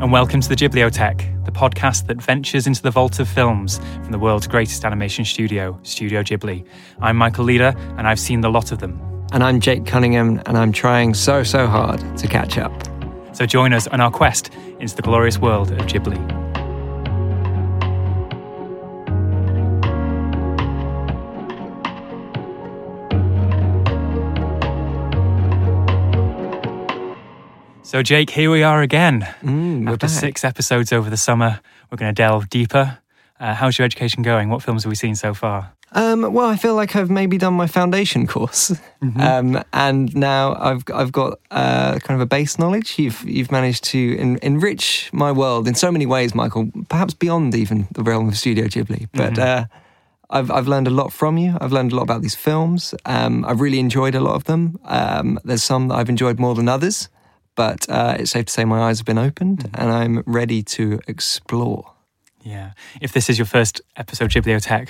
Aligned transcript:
and 0.00 0.10
welcome 0.10 0.40
to 0.40 0.48
the 0.48 0.56
Ghibliotheque, 0.56 1.44
the 1.44 1.52
podcast 1.52 2.06
that 2.06 2.22
ventures 2.22 2.66
into 2.66 2.80
the 2.80 2.90
vault 2.90 3.20
of 3.20 3.28
films 3.28 3.78
from 3.96 4.12
the 4.12 4.18
world's 4.18 4.46
greatest 4.46 4.82
animation 4.86 5.26
studio, 5.26 5.78
Studio 5.82 6.22
Ghibli. 6.22 6.66
I'm 7.02 7.18
Michael 7.18 7.44
Leader, 7.44 7.74
and 7.98 8.08
I've 8.08 8.18
seen 8.18 8.40
the 8.40 8.48
lot 8.48 8.72
of 8.72 8.78
them. 8.78 8.98
And 9.32 9.44
I'm 9.44 9.60
Jake 9.60 9.84
Cunningham, 9.84 10.40
and 10.46 10.56
I'm 10.56 10.72
trying 10.72 11.12
so, 11.12 11.42
so 11.42 11.66
hard 11.66 12.00
to 12.16 12.26
catch 12.26 12.56
up. 12.56 12.72
So 13.34 13.44
join 13.44 13.74
us 13.74 13.86
on 13.88 14.00
our 14.00 14.10
quest 14.10 14.50
into 14.78 14.96
the 14.96 15.02
glorious 15.02 15.36
world 15.36 15.70
of 15.70 15.80
Ghibli. 15.80 16.39
So, 27.90 28.04
Jake, 28.04 28.30
here 28.30 28.52
we 28.52 28.62
are 28.62 28.82
again. 28.82 29.22
Mm, 29.42 29.84
we're 29.84 29.94
After 29.94 30.06
back. 30.06 30.10
six 30.10 30.44
episodes 30.44 30.92
over 30.92 31.10
the 31.10 31.16
summer, 31.16 31.58
we're 31.90 31.96
going 31.96 32.14
to 32.14 32.22
delve 32.22 32.48
deeper. 32.48 32.98
Uh, 33.40 33.52
how's 33.52 33.78
your 33.78 33.84
education 33.84 34.22
going? 34.22 34.48
What 34.48 34.62
films 34.62 34.84
have 34.84 34.90
we 34.90 34.94
seen 34.94 35.16
so 35.16 35.34
far? 35.34 35.72
Um, 35.90 36.32
well, 36.32 36.46
I 36.46 36.54
feel 36.54 36.76
like 36.76 36.94
I've 36.94 37.10
maybe 37.10 37.36
done 37.36 37.54
my 37.54 37.66
foundation 37.66 38.28
course, 38.28 38.72
um, 39.18 39.60
and 39.72 40.14
now 40.14 40.54
I've 40.54 40.84
I've 40.94 41.10
got 41.10 41.40
uh, 41.50 41.98
kind 41.98 42.14
of 42.14 42.20
a 42.20 42.26
base 42.26 42.60
knowledge. 42.60 42.96
You've 42.96 43.28
you've 43.28 43.50
managed 43.50 43.82
to 43.86 44.16
en- 44.18 44.38
enrich 44.40 45.10
my 45.12 45.32
world 45.32 45.66
in 45.66 45.74
so 45.74 45.90
many 45.90 46.06
ways, 46.06 46.32
Michael. 46.32 46.70
Perhaps 46.88 47.14
beyond 47.14 47.56
even 47.56 47.88
the 47.90 48.04
realm 48.04 48.28
of 48.28 48.36
Studio 48.36 48.66
Ghibli, 48.66 49.08
but. 49.12 49.36
Uh, 49.36 49.64
I've 50.32 50.48
I've 50.52 50.68
learned 50.68 50.86
a 50.86 50.90
lot 50.90 51.12
from 51.12 51.38
you. 51.38 51.58
I've 51.60 51.72
learned 51.72 51.90
a 51.90 51.96
lot 51.96 52.02
about 52.02 52.22
these 52.22 52.36
films. 52.36 52.94
Um, 53.04 53.44
I've 53.44 53.60
really 53.60 53.80
enjoyed 53.80 54.14
a 54.14 54.20
lot 54.20 54.36
of 54.36 54.44
them. 54.44 54.78
Um, 54.84 55.40
there's 55.42 55.64
some 55.64 55.88
that 55.88 55.96
I've 55.96 56.08
enjoyed 56.08 56.38
more 56.38 56.54
than 56.54 56.68
others, 56.68 57.08
but 57.60 57.86
uh, 57.90 58.16
it's 58.18 58.30
safe 58.30 58.46
to 58.46 58.52
say 58.54 58.64
my 58.64 58.80
eyes 58.80 59.00
have 59.00 59.04
been 59.04 59.18
opened, 59.18 59.68
and 59.74 59.92
I'm 59.92 60.22
ready 60.24 60.62
to 60.62 60.98
explore. 61.06 61.92
Yeah. 62.42 62.72
If 63.02 63.12
this 63.12 63.28
is 63.28 63.36
your 63.38 63.44
first 63.44 63.82
episode 63.96 64.24
of 64.24 64.30
Ghibliotheque, 64.30 64.88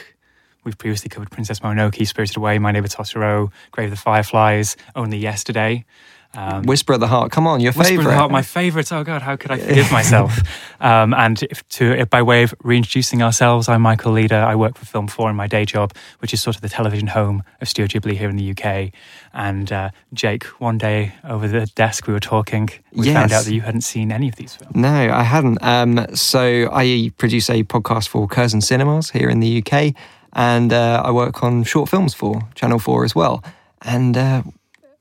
we've 0.62 0.78
previously 0.78 1.08
covered 1.08 1.32
Princess 1.32 1.58
Mononoke, 1.58 2.06
Spirited 2.06 2.36
Away, 2.36 2.60
My 2.60 2.70
Neighbor 2.70 2.86
Totoro, 2.86 3.50
Grave 3.72 3.86
of 3.86 3.90
the 3.90 4.00
Fireflies, 4.00 4.76
Only 4.94 5.18
Yesterday. 5.18 5.84
Um, 6.32 6.62
Whisper 6.62 6.92
of 6.92 7.00
the 7.00 7.08
Heart. 7.08 7.32
Come 7.32 7.48
on, 7.48 7.60
your 7.60 7.72
Whisper 7.72 7.82
of 7.82 7.88
favorite. 7.88 8.04
the 8.12 8.16
Heart, 8.16 8.30
my 8.30 8.42
favourite. 8.42 8.92
Oh 8.92 9.02
God, 9.02 9.20
how 9.20 9.34
could 9.34 9.50
I 9.50 9.58
forgive 9.58 9.90
myself? 9.98 10.38
um, 10.80 11.12
and 11.12 11.42
if 11.44 11.68
to 11.70 12.06
by 12.06 12.22
way 12.22 12.44
of 12.44 12.54
reintroducing 12.62 13.20
ourselves, 13.20 13.68
I'm 13.68 13.82
Michael 13.82 14.12
Leader. 14.12 14.36
I 14.36 14.54
work 14.54 14.78
for 14.78 14.86
Film 14.86 15.08
Four 15.08 15.28
in 15.28 15.34
my 15.34 15.48
day 15.48 15.64
job, 15.64 15.92
which 16.20 16.32
is 16.32 16.40
sort 16.40 16.54
of 16.54 16.62
the 16.62 16.68
television 16.68 17.08
home 17.08 17.42
of 17.60 17.68
Studio 17.68 18.00
Ghibli 18.00 18.16
here 18.16 18.28
in 18.28 18.36
the 18.36 18.50
UK. 18.52 18.92
And 19.32 19.72
uh, 19.72 19.90
Jake, 20.14 20.44
one 20.60 20.78
day 20.78 21.14
over 21.24 21.48
the 21.48 21.66
desk, 21.66 22.06
we 22.06 22.12
were 22.12 22.20
talking. 22.20 22.68
We 22.92 23.12
found 23.12 23.32
out 23.32 23.44
that 23.44 23.52
you 23.52 23.62
hadn't 23.62 23.80
seen 23.82 24.12
any 24.12 24.28
of 24.28 24.36
these 24.36 24.54
films. 24.54 24.76
No, 24.76 24.88
I 24.88 25.24
hadn't. 25.24 25.60
Um, 25.62 26.06
so 26.14 26.68
I 26.72 27.10
produce 27.18 27.50
a 27.50 27.64
podcast 27.64 28.06
for 28.08 28.28
Curzon 28.28 28.60
Cinemas 28.60 29.10
here 29.10 29.28
in 29.28 29.40
the 29.40 29.64
UK, 29.64 29.94
and 30.32 30.72
uh, 30.72 31.02
I 31.04 31.10
work 31.10 31.42
on 31.42 31.64
short 31.64 31.88
films 31.88 32.14
for 32.14 32.48
Channel 32.54 32.78
Four 32.78 33.04
as 33.04 33.16
well. 33.16 33.42
And 33.82 34.16
uh, 34.16 34.42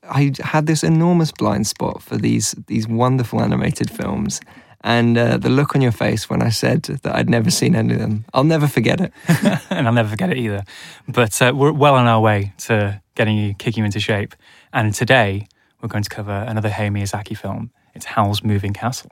I 0.09 0.33
had 0.41 0.65
this 0.65 0.83
enormous 0.83 1.31
blind 1.31 1.67
spot 1.67 2.01
for 2.01 2.17
these 2.17 2.55
these 2.67 2.87
wonderful 2.87 3.41
animated 3.41 3.89
films. 3.89 4.41
And 4.81 5.17
uh, 5.17 5.37
the 5.37 5.49
look 5.49 5.75
on 5.75 5.81
your 5.81 5.91
face 5.91 6.29
when 6.29 6.41
I 6.41 6.49
said 6.49 6.83
that 6.83 7.13
I'd 7.13 7.29
never 7.29 7.51
seen 7.51 7.75
any 7.75 7.93
of 7.95 7.99
them, 7.99 8.23
I'll 8.33 8.45
never 8.45 8.65
forget 8.65 9.01
it. 9.01 9.11
and 9.69 9.87
I'll 9.87 9.93
never 9.93 10.07
forget 10.07 10.29
it 10.29 10.37
either. 10.37 10.63
But 11.05 11.41
uh, 11.41 11.51
we're 11.53 11.73
well 11.73 11.95
on 11.95 12.07
our 12.07 12.21
way 12.21 12.53
to 12.59 13.01
getting 13.15 13.37
you, 13.37 13.53
kicking 13.55 13.81
you 13.81 13.85
into 13.85 13.99
shape. 13.99 14.35
And 14.71 14.93
today 14.93 15.47
we're 15.81 15.89
going 15.89 16.03
to 16.03 16.09
cover 16.09 16.45
another 16.47 16.69
Hayao 16.69 16.91
Miyazaki 16.91 17.37
film. 17.37 17.71
It's 17.93 18.05
Howl's 18.05 18.41
Moving 18.41 18.71
Castle. 18.71 19.11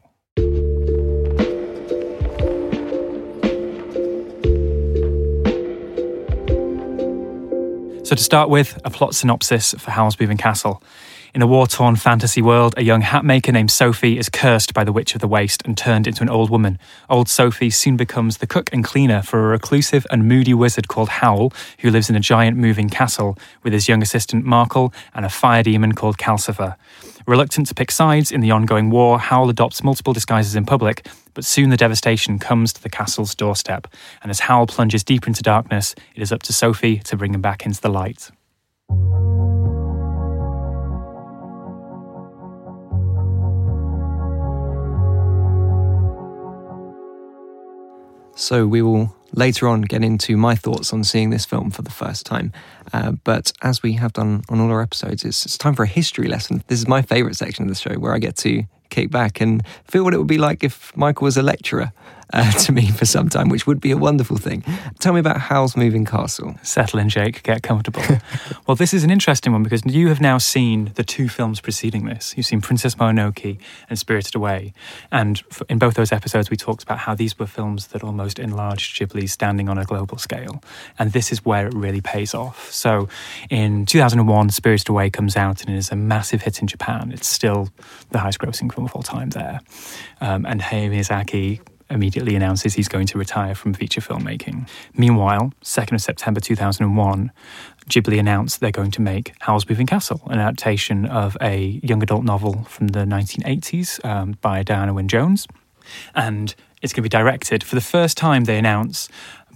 So, 8.07 8.15
to 8.15 8.23
start 8.23 8.49
with, 8.49 8.79
a 8.85 8.89
plot 8.89 9.15
synopsis 9.15 9.73
for 9.77 9.91
Howl's 9.91 10.17
Moving 10.17 10.37
Castle. 10.37 10.81
In 11.33 11.41
a 11.41 11.45
war 11.45 11.67
torn 11.67 11.97
fantasy 11.97 12.41
world, 12.41 12.73
a 12.77 12.81
young 12.81 13.01
hatmaker 13.01 13.51
named 13.51 13.69
Sophie 13.69 14.17
is 14.17 14.29
cursed 14.29 14.73
by 14.73 14.85
the 14.85 14.93
Witch 14.93 15.13
of 15.13 15.19
the 15.19 15.27
Waste 15.27 15.61
and 15.65 15.77
turned 15.77 16.07
into 16.07 16.23
an 16.23 16.29
old 16.29 16.49
woman. 16.49 16.79
Old 17.09 17.27
Sophie 17.27 17.69
soon 17.69 17.97
becomes 17.97 18.37
the 18.37 18.47
cook 18.47 18.69
and 18.71 18.81
cleaner 18.81 19.21
for 19.21 19.43
a 19.43 19.49
reclusive 19.49 20.07
and 20.09 20.25
moody 20.25 20.53
wizard 20.53 20.87
called 20.87 21.09
Howl, 21.09 21.51
who 21.79 21.91
lives 21.91 22.09
in 22.09 22.15
a 22.15 22.21
giant 22.21 22.55
moving 22.55 22.87
castle 22.87 23.37
with 23.61 23.73
his 23.73 23.89
young 23.89 24.01
assistant 24.01 24.45
Markl 24.45 24.93
and 25.13 25.25
a 25.25 25.29
fire 25.29 25.63
demon 25.63 25.91
called 25.91 26.17
Calcifer. 26.17 26.77
Reluctant 27.25 27.67
to 27.67 27.75
pick 27.75 27.91
sides 27.91 28.31
in 28.31 28.39
the 28.39 28.51
ongoing 28.51 28.89
war, 28.89 29.19
Howl 29.19 29.49
adopts 29.49 29.83
multiple 29.83 30.13
disguises 30.13 30.55
in 30.55 30.65
public, 30.65 31.05
but 31.37 31.45
soon 31.45 31.69
the 31.69 31.77
devastation 31.77 32.39
comes 32.39 32.73
to 32.73 32.81
the 32.81 32.89
castle's 32.89 33.35
doorstep. 33.35 33.85
And 34.23 34.31
as 34.31 34.39
Howl 34.39 34.65
plunges 34.65 35.03
deeper 35.03 35.27
into 35.27 35.43
darkness, 35.43 35.93
it 36.15 36.23
is 36.23 36.31
up 36.31 36.41
to 36.41 36.51
Sophie 36.51 36.97
to 37.01 37.15
bring 37.15 37.31
him 37.31 37.41
back 37.41 37.63
into 37.63 37.79
the 37.79 37.89
light. 37.89 38.31
So 48.35 48.65
we 48.65 48.81
will 48.81 49.15
later 49.33 49.67
on 49.67 49.81
get 49.81 50.03
into 50.03 50.37
my 50.37 50.55
thoughts 50.55 50.91
on 50.91 51.03
seeing 51.03 51.29
this 51.29 51.45
film 51.45 51.69
for 51.69 51.83
the 51.83 51.91
first 51.91 52.25
time. 52.25 52.51
Uh, 52.93 53.11
but 53.11 53.51
as 53.61 53.83
we 53.83 53.93
have 53.93 54.13
done 54.13 54.41
on 54.49 54.59
all 54.59 54.71
our 54.71 54.81
episodes, 54.81 55.23
it's, 55.23 55.45
it's 55.45 55.57
time 55.59 55.75
for 55.75 55.83
a 55.83 55.87
history 55.87 56.27
lesson. 56.27 56.63
This 56.65 56.79
is 56.79 56.87
my 56.87 57.03
favourite 57.03 57.35
section 57.35 57.65
of 57.65 57.69
the 57.69 57.75
show 57.75 57.93
where 57.99 58.15
I 58.15 58.17
get 58.17 58.37
to 58.37 58.63
kick 58.89 59.09
back 59.11 59.41
and 59.41 59.65
feel 59.85 60.03
what 60.03 60.13
it 60.13 60.17
would 60.17 60.27
be 60.27 60.37
like 60.37 60.63
if 60.63 60.95
Michael 60.95 61.25
was 61.25 61.37
a 61.37 61.43
lecturer 61.43 61.91
uh, 62.33 62.51
to 62.59 62.71
me 62.71 62.91
for 62.91 63.05
some 63.05 63.29
time, 63.29 63.49
which 63.49 63.67
would 63.67 63.79
be 63.79 63.91
a 63.91 63.97
wonderful 63.97 64.37
thing. 64.37 64.63
Tell 64.99 65.13
me 65.13 65.19
about 65.19 65.37
Howl's 65.37 65.77
Moving 65.77 66.05
Castle. 66.05 66.55
Settle 66.63 66.99
in, 66.99 67.09
Jake. 67.09 67.43
Get 67.43 67.63
comfortable. 67.63 68.03
well, 68.67 68.75
this 68.75 68.93
is 68.93 69.03
an 69.03 69.09
interesting 69.09 69.53
one 69.53 69.63
because 69.63 69.85
you 69.85 70.09
have 70.09 70.21
now 70.21 70.37
seen 70.37 70.91
the 70.95 71.03
two 71.03 71.29
films 71.29 71.61
preceding 71.61 72.05
this. 72.05 72.33
You've 72.35 72.45
seen 72.45 72.61
Princess 72.61 72.95
Mononoke 72.95 73.59
and 73.89 73.97
Spirited 73.99 74.35
Away. 74.35 74.73
And 75.11 75.41
in 75.69 75.79
both 75.79 75.95
those 75.95 76.11
episodes, 76.11 76.49
we 76.49 76.57
talked 76.57 76.83
about 76.83 76.99
how 76.99 77.15
these 77.15 77.37
were 77.39 77.47
films 77.47 77.87
that 77.87 78.03
almost 78.03 78.39
enlarged 78.39 78.99
Ghibli's 78.99 79.31
standing 79.31 79.69
on 79.69 79.77
a 79.77 79.85
global 79.85 80.17
scale. 80.17 80.61
And 80.99 81.11
this 81.11 81.31
is 81.31 81.45
where 81.45 81.67
it 81.67 81.73
really 81.73 82.01
pays 82.01 82.33
off. 82.33 82.71
So 82.71 83.07
in 83.49 83.85
2001, 83.85 84.49
Spirited 84.49 84.89
Away 84.89 85.09
comes 85.09 85.35
out 85.35 85.61
and 85.61 85.69
it 85.69 85.77
is 85.77 85.91
a 85.91 85.95
massive 85.95 86.41
hit 86.41 86.61
in 86.61 86.67
Japan. 86.67 87.11
It's 87.11 87.27
still 87.27 87.69
the 88.11 88.19
highest 88.19 88.39
grossing 88.39 88.73
film 88.73 88.85
of 88.85 88.95
all 88.95 89.03
time 89.03 89.29
there. 89.29 89.61
Um, 90.21 90.45
and 90.45 90.61
Hayao 90.61 90.89
Miyazaki 90.89 91.61
immediately 91.89 92.35
announces 92.35 92.73
he's 92.73 92.87
going 92.87 93.07
to 93.07 93.17
retire 93.17 93.55
from 93.55 93.73
feature 93.73 94.01
filmmaking. 94.01 94.67
Meanwhile, 94.93 95.53
2nd 95.63 95.93
of 95.93 96.01
September 96.01 96.39
2001, 96.39 97.31
Ghibli 97.89 98.19
announced 98.19 98.59
they're 98.59 98.71
going 98.71 98.91
to 98.91 99.01
make 99.01 99.33
Howl's 99.39 99.67
Moving 99.69 99.87
Castle, 99.87 100.21
an 100.27 100.39
adaptation 100.39 101.05
of 101.05 101.37
a 101.41 101.79
young 101.83 102.03
adult 102.03 102.23
novel 102.23 102.63
from 102.63 102.89
the 102.89 103.05
1980s 103.05 104.03
um, 104.05 104.37
by 104.41 104.63
Diana 104.63 104.93
Wynne 104.93 105.07
Jones. 105.07 105.47
And 106.13 106.53
it's 106.81 106.91
going 106.93 107.03
to 107.03 107.09
be 107.09 107.09
directed 107.09 107.63
for 107.63 107.75
the 107.75 107.81
first 107.81 108.17
time, 108.17 108.43
they 108.43 108.57
announce, 108.57 109.07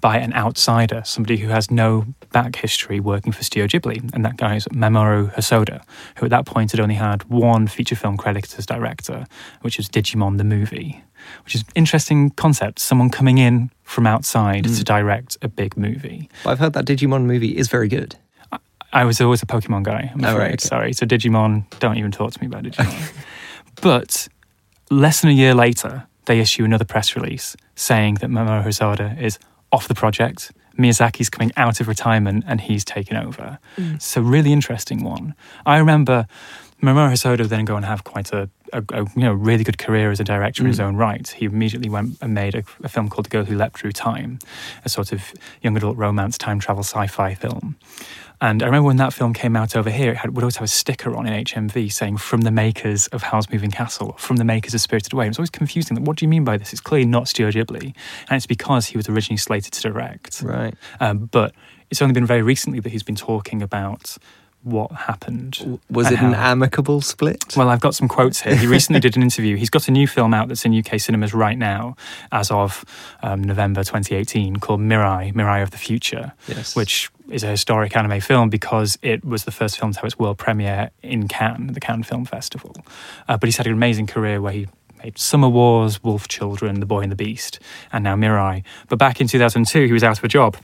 by 0.01 0.17
an 0.17 0.33
outsider, 0.33 1.03
somebody 1.05 1.37
who 1.37 1.49
has 1.49 1.69
no 1.69 2.05
back 2.31 2.55
history 2.55 2.99
working 2.99 3.31
for 3.31 3.43
Studio 3.43 3.67
Ghibli, 3.67 4.09
and 4.13 4.25
that 4.25 4.35
guy 4.35 4.55
is 4.55 4.65
Mamoru 4.69 5.33
Hosoda, 5.35 5.83
who 6.17 6.25
at 6.25 6.31
that 6.31 6.45
point 6.45 6.71
had 6.71 6.79
only 6.79 6.95
had 6.95 7.23
one 7.25 7.67
feature 7.67 7.95
film 7.95 8.17
credit 8.17 8.57
as 8.57 8.65
director, 8.65 9.25
which 9.61 9.77
was 9.77 9.87
Digimon 9.87 10.39
the 10.39 10.43
movie, 10.43 11.03
which 11.45 11.55
is 11.55 11.61
an 11.61 11.67
interesting 11.75 12.29
concept. 12.31 12.79
Someone 12.79 13.09
coming 13.09 13.37
in 13.37 13.69
from 13.83 14.07
outside 14.07 14.65
Mm. 14.65 14.77
to 14.77 14.83
direct 14.83 15.37
a 15.41 15.47
big 15.47 15.75
movie. 15.77 16.29
I've 16.45 16.59
heard 16.59 16.73
that 16.73 16.85
Digimon 16.85 17.25
movie 17.25 17.57
is 17.57 17.67
very 17.67 17.87
good. 17.87 18.15
I 18.93 19.05
was 19.05 19.21
always 19.21 19.41
a 19.41 19.45
Pokemon 19.45 19.83
guy. 19.83 20.11
I'm 20.13 20.23
Oh, 20.25 20.37
right, 20.37 20.47
okay. 20.53 20.57
Sorry. 20.57 20.93
So 20.93 21.05
Digimon, 21.05 21.63
don't 21.79 21.97
even 21.97 22.11
talk 22.11 22.31
to 22.33 22.41
me 22.41 22.47
about 22.47 22.63
Digimon. 22.63 23.11
but 23.81 24.27
less 24.89 25.21
than 25.21 25.29
a 25.29 25.33
year 25.33 25.53
later, 25.53 26.07
they 26.25 26.39
issue 26.39 26.63
another 26.65 26.85
press 26.85 27.15
release 27.15 27.55
saying 27.75 28.15
that 28.15 28.29
Mamoru 28.29 28.63
Hosoda 28.63 29.19
is 29.21 29.39
off 29.71 29.87
the 29.87 29.95
project. 29.95 30.51
Miyazaki's 30.77 31.29
coming 31.29 31.51
out 31.57 31.79
of 31.81 31.87
retirement 31.87 32.43
and 32.47 32.61
he's 32.61 32.83
taken 32.85 33.17
over. 33.17 33.59
So 33.99 34.21
really 34.21 34.51
interesting 34.53 35.03
one. 35.03 35.35
I 35.65 35.77
remember 35.77 36.27
Mamoru 36.81 37.11
Hosoda 37.11 37.47
then 37.47 37.65
go 37.65 37.75
and 37.75 37.85
have 37.85 38.03
quite 38.03 38.31
a, 38.33 38.49
a, 38.73 38.83
a 38.93 39.01
you 39.15 39.23
know 39.23 39.33
really 39.33 39.63
good 39.63 39.77
career 39.77 40.11
as 40.11 40.19
a 40.19 40.23
director 40.23 40.63
in 40.63 40.67
his 40.67 40.79
own 40.79 40.95
right. 40.95 41.27
He 41.27 41.45
immediately 41.45 41.89
went 41.89 42.17
and 42.21 42.33
made 42.33 42.55
a, 42.55 42.63
a 42.83 42.89
film 42.89 43.09
called 43.09 43.25
The 43.25 43.29
Girl 43.29 43.45
Who 43.45 43.55
Leapt 43.55 43.79
Through 43.79 43.93
Time, 43.93 44.39
a 44.85 44.89
sort 44.89 45.11
of 45.11 45.33
young 45.61 45.77
adult 45.77 45.97
romance 45.97 46.37
time 46.37 46.59
travel 46.59 46.83
sci-fi 46.83 47.35
film. 47.35 47.75
And 48.43 48.63
I 48.63 48.65
remember 48.65 48.87
when 48.87 48.97
that 48.97 49.13
film 49.13 49.33
came 49.33 49.55
out 49.55 49.75
over 49.75 49.91
here, 49.91 50.13
it 50.13 50.17
had, 50.17 50.35
would 50.35 50.43
always 50.43 50.55
have 50.55 50.63
a 50.63 50.67
sticker 50.67 51.15
on 51.15 51.27
in 51.27 51.43
HMV 51.45 51.91
saying 51.91 52.17
"From 52.17 52.41
the 52.41 52.51
makers 52.51 53.07
of 53.07 53.21
Howl's 53.21 53.49
Moving 53.51 53.69
Castle," 53.69 54.15
"From 54.17 54.37
the 54.37 54.43
makers 54.43 54.73
of 54.73 54.81
Spirited 54.81 55.13
Away." 55.13 55.25
It 55.25 55.29
was 55.29 55.37
always 55.37 55.51
confusing. 55.51 55.97
Like, 55.97 56.07
what 56.07 56.17
do 56.17 56.25
you 56.25 56.29
mean 56.29 56.43
by 56.43 56.57
this? 56.57 56.71
It's 56.73 56.81
clearly 56.81 57.05
not 57.05 57.27
Studio 57.27 57.51
Ghibli, 57.51 57.93
and 58.29 58.37
it's 58.37 58.47
because 58.47 58.87
he 58.87 58.97
was 58.97 59.07
originally 59.07 59.37
slated 59.37 59.73
to 59.73 59.81
direct. 59.81 60.41
Right. 60.41 60.73
Um, 60.99 61.29
but 61.31 61.53
it's 61.91 62.01
only 62.01 62.13
been 62.13 62.25
very 62.25 62.41
recently 62.41 62.79
that 62.79 62.89
he's 62.89 63.03
been 63.03 63.15
talking 63.15 63.61
about 63.61 64.17
what 64.63 64.91
happened. 64.91 65.79
Was 65.89 66.11
it 66.11 66.19
an 66.19 66.33
amicable 66.35 67.01
split? 67.01 67.55
well, 67.57 67.69
I've 67.69 67.79
got 67.81 67.95
some 67.95 68.07
quotes 68.07 68.41
here. 68.41 68.55
He 68.55 68.67
recently 68.67 68.99
did 69.07 69.15
an 69.17 69.23
interview. 69.23 69.55
He's 69.55 69.69
got 69.69 69.87
a 69.87 69.91
new 69.91 70.07
film 70.07 70.33
out 70.33 70.47
that's 70.47 70.65
in 70.65 70.77
UK 70.77 70.99
cinemas 70.99 71.33
right 71.33 71.57
now, 71.57 71.95
as 72.31 72.51
of 72.51 72.85
um, 73.23 73.43
November 73.43 73.81
2018, 73.83 74.57
called 74.57 74.79
Mirai, 74.79 75.33
Mirai 75.33 75.63
of 75.63 75.71
the 75.71 75.77
Future, 75.77 76.33
Yes. 76.47 76.75
which 76.75 77.09
is 77.29 77.43
a 77.43 77.47
historic 77.47 77.95
anime 77.95 78.19
film 78.19 78.49
because 78.49 78.97
it 79.01 79.23
was 79.23 79.45
the 79.45 79.51
first 79.51 79.79
film 79.79 79.93
to 79.93 79.99
have 79.99 80.05
its 80.05 80.19
world 80.19 80.37
premiere 80.37 80.91
in 81.01 81.27
Cannes, 81.27 81.73
the 81.73 81.79
Cannes 81.79 82.03
Film 82.03 82.25
Festival. 82.25 82.75
Uh, 83.27 83.37
but 83.37 83.47
he's 83.47 83.57
had 83.57 83.67
an 83.67 83.73
amazing 83.73 84.05
career 84.07 84.41
where 84.41 84.51
he 84.53 84.67
made 85.03 85.17
Summer 85.17 85.49
Wars, 85.49 86.03
Wolf 86.03 86.27
Children, 86.27 86.79
The 86.79 86.85
Boy 86.85 87.01
and 87.01 87.11
the 87.11 87.15
Beast, 87.15 87.59
and 87.91 88.03
now 88.03 88.15
Mirai. 88.15 88.63
But 88.89 88.99
back 88.99 89.19
in 89.21 89.27
2002, 89.27 89.85
he 89.87 89.93
was 89.93 90.03
out 90.03 90.17
of 90.19 90.23
a 90.23 90.27
job. 90.27 90.57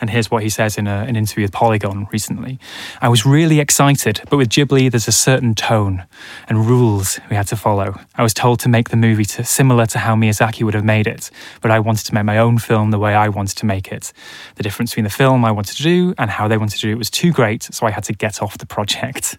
And 0.00 0.10
here's 0.10 0.30
what 0.30 0.42
he 0.42 0.48
says 0.48 0.76
in 0.76 0.86
a, 0.86 1.04
an 1.08 1.16
interview 1.16 1.44
with 1.44 1.52
Polygon 1.52 2.08
recently. 2.12 2.58
I 3.00 3.08
was 3.08 3.24
really 3.24 3.60
excited, 3.60 4.20
but 4.30 4.36
with 4.36 4.48
Ghibli, 4.48 4.90
there's 4.90 5.08
a 5.08 5.12
certain 5.12 5.54
tone 5.54 6.04
and 6.48 6.66
rules 6.66 7.20
we 7.30 7.36
had 7.36 7.46
to 7.48 7.56
follow. 7.56 7.98
I 8.16 8.22
was 8.22 8.34
told 8.34 8.60
to 8.60 8.68
make 8.68 8.90
the 8.90 8.96
movie 8.96 9.24
to, 9.24 9.44
similar 9.44 9.86
to 9.86 9.98
how 9.98 10.14
Miyazaki 10.14 10.62
would 10.62 10.74
have 10.74 10.84
made 10.84 11.06
it, 11.06 11.30
but 11.60 11.70
I 11.70 11.80
wanted 11.80 12.04
to 12.06 12.14
make 12.14 12.24
my 12.24 12.38
own 12.38 12.58
film 12.58 12.90
the 12.90 12.98
way 12.98 13.14
I 13.14 13.28
wanted 13.28 13.56
to 13.58 13.66
make 13.66 13.92
it. 13.92 14.12
The 14.56 14.62
difference 14.62 14.90
between 14.90 15.04
the 15.04 15.10
film 15.10 15.44
I 15.44 15.50
wanted 15.50 15.76
to 15.76 15.82
do 15.82 16.14
and 16.18 16.30
how 16.30 16.48
they 16.48 16.56
wanted 16.56 16.76
to 16.76 16.80
do 16.80 16.90
it 16.90 16.98
was 16.98 17.10
too 17.10 17.32
great, 17.32 17.62
so 17.62 17.86
I 17.86 17.90
had 17.90 18.04
to 18.04 18.12
get 18.12 18.42
off 18.42 18.58
the 18.58 18.66
project. 18.66 19.38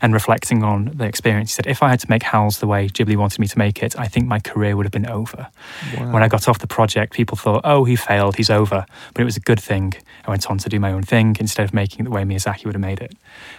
And 0.00 0.12
reflecting 0.12 0.62
on 0.62 0.92
the 0.94 1.04
experience, 1.04 1.50
he 1.50 1.54
said, 1.54 1.66
if 1.66 1.82
I 1.82 1.88
had 1.90 2.00
to 2.00 2.10
make 2.10 2.22
Howl's 2.22 2.58
the 2.58 2.66
way 2.66 2.88
Ghibli 2.88 3.16
wanted 3.16 3.38
me 3.38 3.46
to 3.48 3.58
make 3.58 3.82
it, 3.82 3.98
I 3.98 4.06
think 4.08 4.26
my 4.26 4.40
career 4.40 4.76
would 4.76 4.86
have 4.86 4.92
been 4.92 5.06
over. 5.06 5.48
When 5.96 6.22
I 6.22 6.28
got 6.28 6.48
off 6.48 6.58
the 6.58 6.66
project, 6.66 7.12
people 7.12 7.36
thought, 7.36 7.62
oh, 7.64 7.84
he 7.84 7.96
failed, 7.96 8.36
he's 8.36 8.50
over. 8.50 8.86
But 9.14 9.22
it 9.22 9.24
was 9.24 9.36
a 9.36 9.40
good 9.40 9.60
thing. 9.60 9.91
I 10.26 10.30
went 10.30 10.48
on 10.50 10.58
to 10.58 10.68
do 10.68 10.78
my 10.80 10.92
own 10.92 11.02
thing 11.02 11.36
instead 11.40 11.64
of 11.64 11.74
making 11.74 12.00
it 12.00 12.04
the 12.04 12.10
way 12.10 12.22
Miyazaki 12.22 12.64
would 12.66 12.74
have 12.74 12.80
made 12.80 13.00
it. 13.00 13.14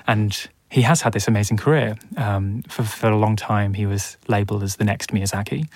And 0.08 0.48
he 0.70 0.82
has 0.82 1.02
had 1.02 1.14
this 1.14 1.28
amazing 1.28 1.58
career. 1.58 1.98
Um, 2.18 2.64
for, 2.68 2.84
for 2.84 3.08
a 3.10 3.18
long 3.18 3.36
time, 3.36 3.74
he 3.76 3.86
was 3.86 4.18
labeled 4.28 4.64
as 4.64 4.78
the 4.78 4.84
next 4.84 5.12
Miyazaki, 5.12 5.68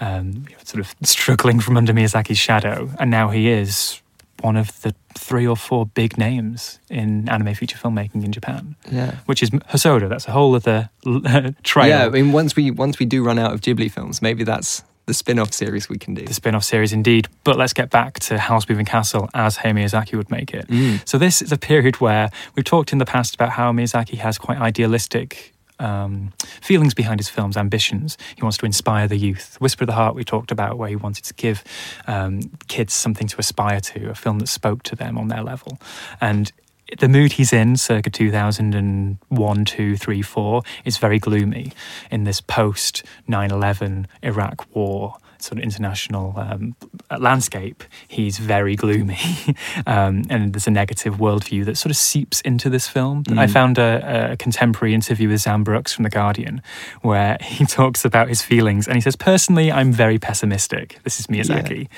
um, 0.00 0.44
sort 0.64 0.80
of 0.80 0.94
struggling 1.02 1.60
from 1.60 1.76
under 1.76 1.92
Miyazaki's 1.92 2.38
shadow. 2.38 2.90
And 2.98 3.10
now 3.10 3.30
he 3.30 3.48
is 3.48 4.00
one 4.40 4.56
of 4.56 4.80
the 4.82 4.94
three 5.16 5.46
or 5.46 5.56
four 5.56 5.84
big 5.86 6.16
names 6.16 6.78
in 6.88 7.28
anime 7.28 7.54
feature 7.54 7.76
filmmaking 7.76 8.22
in 8.24 8.30
Japan, 8.30 8.76
Yeah. 8.90 9.16
which 9.26 9.42
is 9.42 9.50
Hosoda. 9.50 10.08
That's 10.08 10.28
a 10.28 10.30
whole 10.30 10.54
other 10.54 10.90
trail. 11.64 11.88
Yeah, 11.88 12.06
I 12.06 12.08
mean, 12.10 12.30
once 12.32 12.54
we 12.54 12.70
once 12.70 13.00
we 13.00 13.06
do 13.06 13.24
run 13.24 13.38
out 13.38 13.52
of 13.52 13.60
Ghibli 13.62 13.90
films, 13.90 14.22
maybe 14.22 14.44
that's 14.44 14.84
the 15.08 15.14
spin-off 15.14 15.52
series 15.52 15.88
we 15.88 15.98
can 15.98 16.14
do. 16.14 16.24
the 16.24 16.34
spin-off 16.34 16.62
series 16.62 16.92
indeed. 16.92 17.26
But 17.42 17.56
let's 17.56 17.72
get 17.72 17.90
back 17.90 18.20
to 18.20 18.38
Howl's 18.38 18.68
Moving 18.68 18.84
Castle 18.84 19.28
as 19.34 19.56
Hayao 19.56 19.74
Miyazaki 19.74 20.16
would 20.16 20.30
make 20.30 20.54
it. 20.54 20.66
So 21.06 21.18
this 21.18 21.42
is 21.42 21.50
a 21.50 21.56
period 21.56 21.98
where 22.00 22.30
we've 22.54 22.64
talked 22.64 22.92
in 22.92 22.98
the 22.98 23.06
past 23.06 23.34
about 23.34 23.50
how 23.50 23.72
Miyazaki 23.72 24.18
has 24.18 24.38
quite 24.38 24.58
idealistic 24.58 25.54
um, 25.80 26.32
feelings 26.60 26.92
behind 26.92 27.20
his 27.20 27.28
films, 27.28 27.56
ambitions. 27.56 28.18
He 28.36 28.42
wants 28.42 28.58
to 28.58 28.66
inspire 28.66 29.08
the 29.08 29.16
youth. 29.16 29.56
Whisper 29.60 29.84
of 29.84 29.86
the 29.86 29.94
Heart 29.94 30.14
we 30.14 30.24
talked 30.24 30.50
about, 30.50 30.76
where 30.76 30.88
he 30.88 30.96
wanted 30.96 31.24
to 31.24 31.34
give 31.34 31.64
um, 32.06 32.40
kids 32.68 32.92
something 32.92 33.28
to 33.28 33.38
aspire 33.38 33.80
to, 33.80 34.10
a 34.10 34.14
film 34.14 34.40
that 34.40 34.48
spoke 34.48 34.82
to 34.84 34.96
them 34.96 35.16
on 35.16 35.28
their 35.28 35.42
level. 35.42 35.78
And 36.20 36.52
the 36.98 37.08
mood 37.08 37.32
he's 37.32 37.52
in, 37.52 37.76
circa 37.76 38.10
2001, 38.10 39.64
2, 39.64 39.96
3, 39.96 40.22
4, 40.22 40.62
is 40.84 40.96
very 40.96 41.18
gloomy 41.18 41.72
in 42.10 42.24
this 42.24 42.40
post 42.40 43.04
9 43.26 43.50
11 43.50 44.06
Iraq 44.22 44.66
war 44.74 45.16
sort 45.42 45.58
of 45.58 45.64
international 45.64 46.34
um, 46.36 46.74
landscape. 47.18 47.84
He's 48.06 48.38
very 48.38 48.76
gloomy. 48.76 49.18
um, 49.86 50.24
and 50.28 50.52
there's 50.52 50.66
a 50.66 50.70
negative 50.70 51.16
worldview 51.16 51.64
that 51.66 51.76
sort 51.76 51.90
of 51.90 51.96
seeps 51.96 52.40
into 52.42 52.70
this 52.70 52.88
film. 52.88 53.22
I 53.36 53.46
found 53.46 53.78
a, 53.78 54.32
a 54.32 54.36
contemporary 54.36 54.94
interview 54.94 55.28
with 55.28 55.40
Xan 55.40 55.64
Brooks 55.64 55.92
from 55.92 56.04
The 56.04 56.10
Guardian 56.10 56.62
where 57.02 57.38
he 57.42 57.64
talks 57.66 58.04
about 58.04 58.28
his 58.28 58.42
feelings 58.42 58.86
and 58.86 58.96
he 58.96 59.00
says, 59.00 59.16
Personally, 59.16 59.70
I'm 59.70 59.92
very 59.92 60.18
pessimistic. 60.18 60.98
This 61.04 61.20
is 61.20 61.26
Miyazaki. 61.26 61.88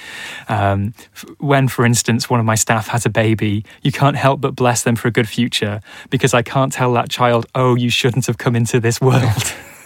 Um, 0.49 0.95
f- 1.15 1.25
when, 1.39 1.69
for 1.69 1.85
instance, 1.85 2.29
one 2.29 2.41
of 2.41 2.47
my 2.47 2.55
staff 2.55 2.89
has 2.89 3.07
a 3.07 3.11
baby, 3.11 3.65
you 3.83 3.93
can't 3.93 4.17
help 4.17 4.41
but 4.41 4.55
bless 4.55 4.83
them 4.83 4.97
for 4.97 5.09
a 5.09 5.11
good 5.11 5.29
future 5.29 5.81
because 6.11 6.35
I 6.35 6.43
can't 6.43 6.73
tell 6.73 6.93
that 6.95 7.09
child, 7.09 7.47
oh, 7.55 7.75
you 7.75 7.91
shouldn't 7.91 8.27
have 8.27 8.39
come 8.39 8.57
into 8.57 8.81
this 8.81 9.01
world. 9.01 9.25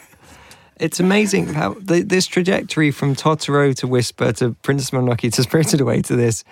It's 0.85 1.01
amazing 1.01 1.55
how 1.55 1.77
the, 1.81 2.03
this 2.03 2.27
trajectory 2.27 2.91
from 2.91 3.17
Totoro 3.17 3.75
to 3.77 3.87
Whisper 3.87 4.35
to 4.35 4.55
Princess 4.61 4.91
Mononoke 4.91 5.33
to 5.33 5.43
Spirited 5.43 5.81
Away 5.81 6.03
to 6.03 6.15
this. 6.15 6.45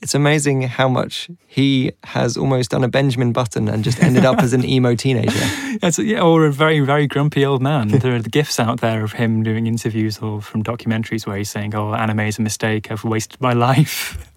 It's 0.00 0.14
amazing 0.14 0.62
how 0.62 0.88
much 0.88 1.28
he 1.48 1.90
has 2.04 2.36
almost 2.36 2.70
done 2.70 2.84
a 2.84 2.88
Benjamin 2.88 3.32
Button 3.32 3.66
and 3.68 3.82
just 3.82 4.00
ended 4.00 4.24
up 4.24 4.38
as 4.38 4.52
an 4.52 4.64
emo 4.64 4.94
teenager. 4.94 5.44
Yeah, 5.98 6.20
or 6.20 6.46
a 6.46 6.52
very, 6.52 6.78
very 6.80 7.08
grumpy 7.08 7.44
old 7.44 7.62
man. 7.62 7.88
there 8.04 8.14
are 8.14 8.22
the 8.22 8.28
gifs 8.28 8.60
out 8.60 8.80
there 8.80 9.02
of 9.02 9.12
him 9.12 9.42
doing 9.42 9.66
interviews 9.66 10.18
or 10.18 10.40
from 10.40 10.62
documentaries 10.62 11.26
where 11.26 11.38
he's 11.38 11.50
saying, 11.50 11.74
"Oh, 11.74 11.92
anime 11.92 12.20
is 12.20 12.38
a 12.38 12.42
mistake. 12.42 12.92
I've 12.92 13.02
wasted 13.02 13.40
my 13.40 13.52
life." 13.68 14.30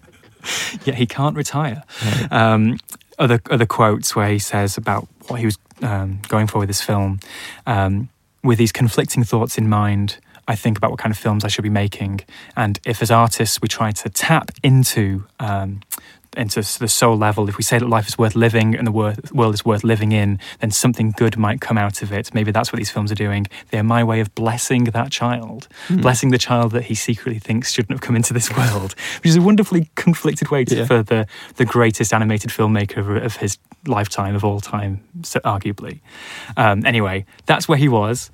Yet 0.84 0.96
he 0.96 1.06
can't 1.06 1.36
retire. 1.36 1.84
Um, 2.30 2.78
other 3.18 3.40
other 3.50 3.66
quotes 3.66 4.16
where 4.16 4.30
he 4.30 4.38
says 4.38 4.76
about 4.76 5.06
what 5.28 5.38
he 5.38 5.44
was 5.44 5.58
um, 5.82 6.20
going 6.28 6.46
for 6.46 6.58
with 6.58 6.68
this 6.68 6.80
film, 6.80 7.20
um, 7.66 8.08
with 8.44 8.58
these 8.58 8.72
conflicting 8.72 9.24
thoughts 9.24 9.58
in 9.58 9.68
mind. 9.68 10.18
I 10.46 10.54
think 10.54 10.76
about 10.76 10.90
what 10.90 11.00
kind 11.00 11.10
of 11.10 11.16
films 11.18 11.42
I 11.42 11.48
should 11.48 11.62
be 11.62 11.70
making, 11.70 12.20
and 12.54 12.78
if 12.84 13.00
as 13.00 13.10
artists 13.10 13.62
we 13.62 13.68
try 13.68 13.92
to 13.92 14.10
tap 14.10 14.50
into 14.62 15.24
um, 15.40 15.80
into 16.36 16.60
the 16.78 16.88
soul 16.88 17.16
level, 17.16 17.48
if 17.48 17.56
we 17.56 17.62
say 17.62 17.78
that 17.78 17.88
life 17.88 18.06
is 18.08 18.18
worth 18.18 18.34
living 18.34 18.74
and 18.74 18.86
the 18.86 18.92
wor- 18.92 19.14
world 19.32 19.54
is 19.54 19.64
worth 19.64 19.84
living 19.84 20.12
in, 20.12 20.38
then 20.60 20.70
something 20.70 21.12
good 21.16 21.36
might 21.36 21.60
come 21.60 21.78
out 21.78 22.02
of 22.02 22.12
it. 22.12 22.32
Maybe 22.34 22.50
that's 22.52 22.72
what 22.72 22.78
these 22.78 22.90
films 22.90 23.10
are 23.12 23.16
doing. 23.16 23.46
They're 23.70 23.82
my 23.82 24.02
way 24.04 24.20
of 24.20 24.34
blessing 24.34 24.84
that 24.84 25.10
child, 25.10 25.68
blessing 25.90 26.30
the 26.30 26.38
child 26.38 26.72
that 26.72 26.82
he 26.84 26.94
secretly 26.94 27.38
thinks 27.38 27.72
shouldn't 27.72 27.92
have 27.92 28.00
come 28.00 28.16
into 28.16 28.32
this 28.32 28.50
world, 28.56 28.94
which 29.22 29.26
is 29.30 29.36
a 29.36 29.42
wonderfully 29.42 29.88
conflicted 29.94 30.50
way 30.50 30.64
to, 30.64 30.76
Yeah. 30.76 30.84
for 30.86 31.02
the, 31.02 31.26
the 31.56 31.64
greatest 31.64 32.12
animated 32.12 32.50
filmmaker 32.50 32.98
of, 32.98 33.08
of 33.22 33.36
his 33.36 33.58
lifetime, 33.86 34.34
of 34.34 34.44
all 34.44 34.60
time, 34.60 35.02
so 35.22 35.40
arguably. 35.40 36.00
Um, 36.56 36.84
anyway, 36.86 37.26
that's 37.46 37.68
where 37.68 37.78
he 37.78 37.88
was. 37.88 38.30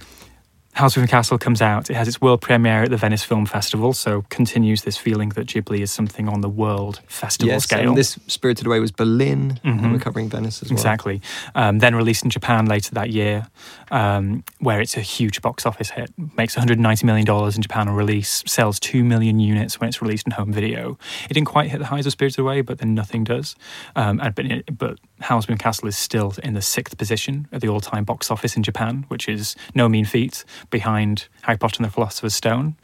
House 0.80 0.96
of 0.96 1.02
the 1.02 1.08
Castle 1.08 1.36
comes 1.36 1.60
out. 1.60 1.90
It 1.90 1.94
has 1.94 2.08
its 2.08 2.22
world 2.22 2.40
premiere 2.40 2.84
at 2.84 2.90
the 2.90 2.96
Venice 2.96 3.22
Film 3.22 3.44
Festival, 3.44 3.92
so 3.92 4.24
continues 4.30 4.80
this 4.82 4.96
feeling 4.96 5.28
that 5.30 5.46
Ghibli 5.46 5.80
is 5.80 5.92
something 5.92 6.26
on 6.26 6.40
the 6.40 6.48
world 6.48 7.02
festival 7.06 7.52
yes, 7.52 7.64
scale. 7.64 7.90
and 7.90 7.98
this 7.98 8.18
Spirited 8.28 8.66
Away 8.66 8.80
was 8.80 8.90
Berlin, 8.90 9.60
and 9.62 9.92
we're 9.92 9.98
covering 9.98 10.30
Venice 10.30 10.62
as 10.62 10.70
well. 10.70 10.78
Exactly. 10.78 11.20
Um, 11.54 11.80
then 11.80 11.94
released 11.94 12.24
in 12.24 12.30
Japan 12.30 12.64
later 12.64 12.94
that 12.94 13.10
year, 13.10 13.46
um, 13.90 14.42
where 14.58 14.80
it's 14.80 14.96
a 14.96 15.00
huge 15.00 15.42
box 15.42 15.66
office 15.66 15.90
hit. 15.90 16.14
Makes 16.38 16.56
$190 16.56 17.04
million 17.04 17.28
in 17.28 17.62
Japan 17.62 17.86
on 17.86 17.94
release, 17.94 18.42
sells 18.46 18.80
2 18.80 19.04
million 19.04 19.38
units 19.38 19.80
when 19.80 19.88
it's 19.88 20.00
released 20.00 20.26
in 20.26 20.32
home 20.32 20.50
video. 20.50 20.98
It 21.28 21.34
didn't 21.34 21.48
quite 21.48 21.70
hit 21.70 21.78
the 21.78 21.86
highs 21.86 22.06
of 22.06 22.12
Spirited 22.12 22.38
Away, 22.38 22.62
but 22.62 22.78
then 22.78 22.94
nothing 22.94 23.24
does. 23.24 23.54
Um, 23.96 24.18
and, 24.20 24.34
but, 24.34 24.78
but 24.78 24.98
Howl's 25.20 25.46
Moving 25.46 25.58
Castle 25.58 25.88
is 25.88 25.96
still 25.98 26.32
in 26.42 26.54
the 26.54 26.62
sixth 26.62 26.96
position 26.96 27.48
at 27.52 27.60
the 27.60 27.68
all 27.68 27.80
time 27.80 28.04
box 28.04 28.30
office 28.30 28.56
in 28.56 28.62
Japan, 28.62 29.04
which 29.08 29.28
is 29.28 29.54
no 29.74 29.86
mean 29.86 30.06
feat, 30.06 30.44
behind 30.70 31.28
Harry 31.42 31.58
Potter 31.58 31.76
and 31.78 31.86
the 31.86 31.90
Philosopher's 31.90 32.34
Stone, 32.34 32.76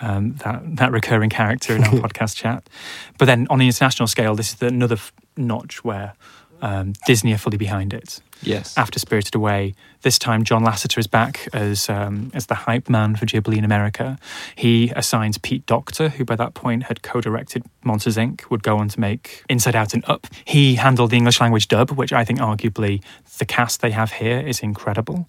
um, 0.00 0.34
that, 0.44 0.62
that 0.76 0.92
recurring 0.92 1.30
character 1.30 1.74
in 1.74 1.84
our 1.84 1.90
podcast 2.08 2.36
chat. 2.36 2.68
But 3.18 3.26
then 3.26 3.46
on 3.50 3.58
the 3.58 3.66
international 3.66 4.06
scale, 4.06 4.34
this 4.34 4.54
is 4.54 4.62
another 4.62 4.94
f- 4.94 5.12
notch 5.36 5.84
where 5.84 6.14
um, 6.62 6.92
Disney 7.06 7.32
are 7.32 7.38
fully 7.38 7.56
behind 7.56 7.92
it. 7.92 8.20
Yes. 8.42 8.76
After 8.76 8.98
Spirited 8.98 9.34
Away, 9.34 9.74
this 10.02 10.18
time 10.18 10.44
John 10.44 10.64
Lasseter 10.64 10.98
is 10.98 11.06
back 11.06 11.48
as 11.52 11.88
um, 11.88 12.30
as 12.34 12.46
the 12.46 12.54
hype 12.54 12.88
man 12.88 13.16
for 13.16 13.26
Ghibli 13.26 13.58
in 13.58 13.64
America. 13.64 14.18
He 14.56 14.92
assigns 14.96 15.38
Pete 15.38 15.66
Docter, 15.66 16.08
who 16.08 16.24
by 16.24 16.36
that 16.36 16.54
point 16.54 16.84
had 16.84 17.02
co-directed 17.02 17.64
Monsters 17.84 18.16
Inc., 18.16 18.48
would 18.50 18.62
go 18.62 18.78
on 18.78 18.88
to 18.88 19.00
make 19.00 19.44
Inside 19.48 19.76
Out 19.76 19.94
and 19.94 20.04
Up. 20.08 20.26
He 20.44 20.76
handled 20.76 21.10
the 21.10 21.16
English 21.16 21.40
language 21.40 21.68
dub, 21.68 21.90
which 21.90 22.12
I 22.12 22.24
think 22.24 22.38
arguably 22.38 23.02
the 23.38 23.44
cast 23.44 23.80
they 23.80 23.90
have 23.90 24.12
here 24.12 24.40
is 24.40 24.60
incredible. 24.60 25.28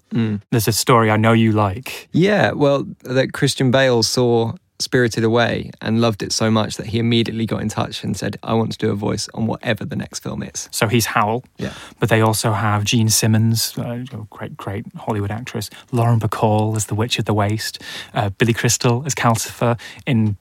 There's 0.50 0.68
a 0.68 0.72
story 0.72 1.10
I 1.10 1.16
know 1.16 1.32
you 1.32 1.52
like. 1.52 2.08
Yeah, 2.12 2.52
well, 2.52 2.86
that 3.04 3.32
Christian 3.32 3.70
Bale 3.70 4.02
saw 4.02 4.54
Spirited 4.82 5.24
Away 5.24 5.70
and 5.80 6.00
loved 6.00 6.22
it 6.22 6.32
so 6.32 6.50
much 6.50 6.76
that 6.76 6.86
he 6.86 6.98
immediately 6.98 7.46
got 7.46 7.62
in 7.62 7.68
touch 7.68 8.04
and 8.04 8.16
said, 8.16 8.38
I 8.42 8.54
want 8.54 8.72
to 8.72 8.78
do 8.78 8.90
a 8.90 8.94
voice 8.94 9.28
on 9.34 9.46
whatever 9.46 9.84
the 9.84 9.96
next 9.96 10.20
film 10.20 10.42
is. 10.42 10.68
So 10.70 10.88
he's 10.88 11.06
Howl. 11.06 11.44
Yeah. 11.58 11.72
But 11.98 12.08
they 12.08 12.20
also 12.20 12.52
have 12.52 12.84
Jean 12.84 13.08
Simmons, 13.08 13.76
uh, 13.78 14.04
great, 14.30 14.56
great 14.56 14.84
Hollywood 14.96 15.30
actress. 15.30 15.70
Lauren 15.90 16.20
Bacall 16.20 16.76
as 16.76 16.86
the 16.86 16.94
Witch 16.94 17.18
of 17.18 17.24
the 17.24 17.34
Waste. 17.34 17.82
Uh, 18.12 18.30
Billy 18.30 18.52
Crystal 18.52 19.02
as 19.06 19.14
Calcifer 19.14 19.78
in 20.06 20.36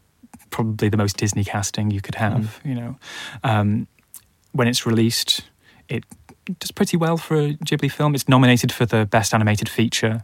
probably 0.50 0.90
the 0.90 0.98
most 0.98 1.18
Disney 1.18 1.44
casting 1.44 1.92
you 1.92 2.02
could 2.02 2.16
have. 2.16 2.60
You 2.64 2.76
know, 2.76 2.96
um, 3.44 3.88
when 4.52 4.68
it's 4.68 4.86
released, 4.86 5.44
it 5.88 6.04
does 6.60 6.72
pretty 6.72 6.98
well 6.98 7.18
for 7.18 7.36
a 7.36 7.54
Ghibli 7.54 7.92
film. 7.92 8.16
It's 8.16 8.28
nominated 8.28 8.72
for 8.72 8.86
the 8.86 9.06
Best 9.06 9.34
Animated 9.34 9.70
Feature 9.70 10.24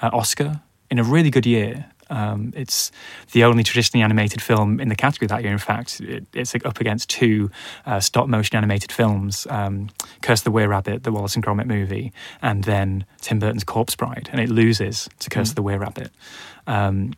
uh, 0.00 0.10
Oscar 0.12 0.60
in 0.90 0.98
a 0.98 1.04
really 1.04 1.30
good 1.30 1.46
year. 1.46 1.90
Um, 2.10 2.52
it's 2.56 2.92
the 3.32 3.44
only 3.44 3.62
traditionally 3.62 4.02
animated 4.02 4.40
film 4.40 4.80
in 4.80 4.88
the 4.88 4.96
category 4.96 5.26
that 5.28 5.42
year. 5.42 5.52
In 5.52 5.58
fact, 5.58 6.00
it, 6.00 6.24
it's 6.32 6.54
up 6.54 6.80
against 6.80 7.10
two 7.10 7.50
uh, 7.84 8.00
stop 8.00 8.28
motion 8.28 8.56
animated 8.56 8.92
films 8.92 9.46
um, 9.50 9.90
Curse 10.22 10.42
the 10.42 10.50
Were 10.50 10.68
Rabbit, 10.68 11.02
the 11.02 11.12
Wallace 11.12 11.34
and 11.34 11.44
Gromit 11.44 11.66
movie, 11.66 12.12
and 12.42 12.64
then 12.64 13.04
Tim 13.20 13.38
Burton's 13.38 13.64
Corpse 13.64 13.94
Bride. 13.94 14.28
And 14.32 14.40
it 14.40 14.48
loses 14.48 15.08
to 15.20 15.30
Curse 15.30 15.52
the 15.52 15.62
Were 15.62 15.78
Rabbit. 15.78 16.10
Um, 16.66 17.12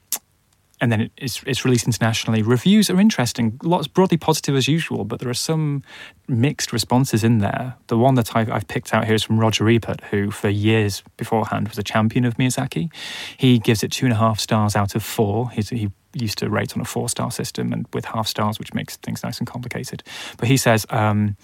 and 0.80 0.92
then 0.92 1.10
it's, 1.16 1.42
it's 1.46 1.64
released 1.64 1.86
internationally. 1.86 2.42
Reviews 2.42 2.90
are 2.90 3.00
interesting, 3.00 3.58
lots 3.62 3.86
broadly 3.86 4.16
positive 4.16 4.56
as 4.56 4.68
usual, 4.68 5.04
but 5.04 5.20
there 5.20 5.28
are 5.28 5.34
some 5.34 5.82
mixed 6.26 6.72
responses 6.72 7.24
in 7.24 7.38
there. 7.38 7.74
The 7.88 7.98
one 7.98 8.14
that 8.14 8.36
I've, 8.36 8.50
I've 8.50 8.68
picked 8.68 8.94
out 8.94 9.04
here 9.04 9.14
is 9.14 9.22
from 9.22 9.38
Roger 9.38 9.68
Ebert, 9.68 10.02
who 10.10 10.30
for 10.30 10.48
years 10.48 11.02
beforehand 11.16 11.68
was 11.68 11.78
a 11.78 11.82
champion 11.82 12.24
of 12.24 12.36
Miyazaki. 12.36 12.92
He 13.36 13.58
gives 13.58 13.82
it 13.82 13.92
two 13.92 14.06
and 14.06 14.12
a 14.12 14.18
half 14.18 14.38
stars 14.38 14.76
out 14.76 14.94
of 14.94 15.02
four. 15.02 15.50
He's, 15.50 15.70
he 15.70 15.90
used 16.14 16.38
to 16.38 16.48
rate 16.48 16.74
on 16.74 16.80
a 16.80 16.84
four 16.84 17.08
star 17.08 17.30
system 17.30 17.72
and 17.72 17.86
with 17.92 18.04
half 18.06 18.26
stars, 18.26 18.58
which 18.58 18.74
makes 18.74 18.96
things 18.96 19.22
nice 19.22 19.38
and 19.38 19.46
complicated. 19.46 20.02
But 20.36 20.48
he 20.48 20.56
says 20.56 20.86
um, 20.90 21.36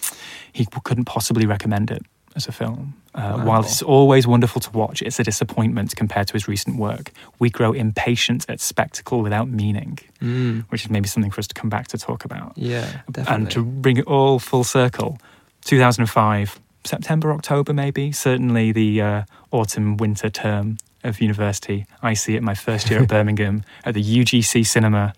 he 0.52 0.66
couldn't 0.84 1.04
possibly 1.04 1.46
recommend 1.46 1.90
it 1.90 2.02
as 2.36 2.48
a 2.48 2.52
film. 2.52 2.94
Uh, 3.14 3.42
While 3.42 3.60
it's 3.60 3.80
always 3.82 4.26
wonderful 4.26 4.60
to 4.60 4.70
watch, 4.72 5.00
it's 5.02 5.20
a 5.20 5.24
disappointment 5.24 5.94
compared 5.94 6.26
to 6.28 6.32
his 6.32 6.48
recent 6.48 6.76
work. 6.76 7.12
We 7.38 7.48
grow 7.48 7.72
impatient 7.72 8.44
at 8.48 8.60
spectacle 8.60 9.20
without 9.22 9.48
meaning, 9.48 9.98
which 10.68 10.84
is 10.84 10.90
maybe 10.90 11.08
something 11.08 11.30
for 11.30 11.38
us 11.40 11.46
to 11.46 11.54
come 11.54 11.70
back 11.70 11.86
to 11.88 11.98
talk 11.98 12.24
about. 12.24 12.52
Yeah, 12.56 13.02
definitely. 13.10 13.34
And 13.34 13.50
to 13.52 13.64
bring 13.64 13.98
it 13.98 14.06
all 14.06 14.38
full 14.38 14.64
circle, 14.64 15.18
2005, 15.64 16.60
September, 16.84 17.32
October, 17.32 17.72
maybe, 17.72 18.12
certainly 18.12 18.72
the 18.72 19.00
uh, 19.00 19.22
autumn 19.52 19.96
winter 19.96 20.28
term 20.28 20.78
of 21.04 21.20
university. 21.20 21.86
I 22.02 22.14
see 22.14 22.34
it 22.34 22.42
my 22.42 22.54
first 22.54 22.90
year 22.90 23.02
at 23.02 23.08
Birmingham 23.16 23.62
at 23.84 23.94
the 23.94 24.02
UGC 24.02 24.66
Cinema, 24.66 25.12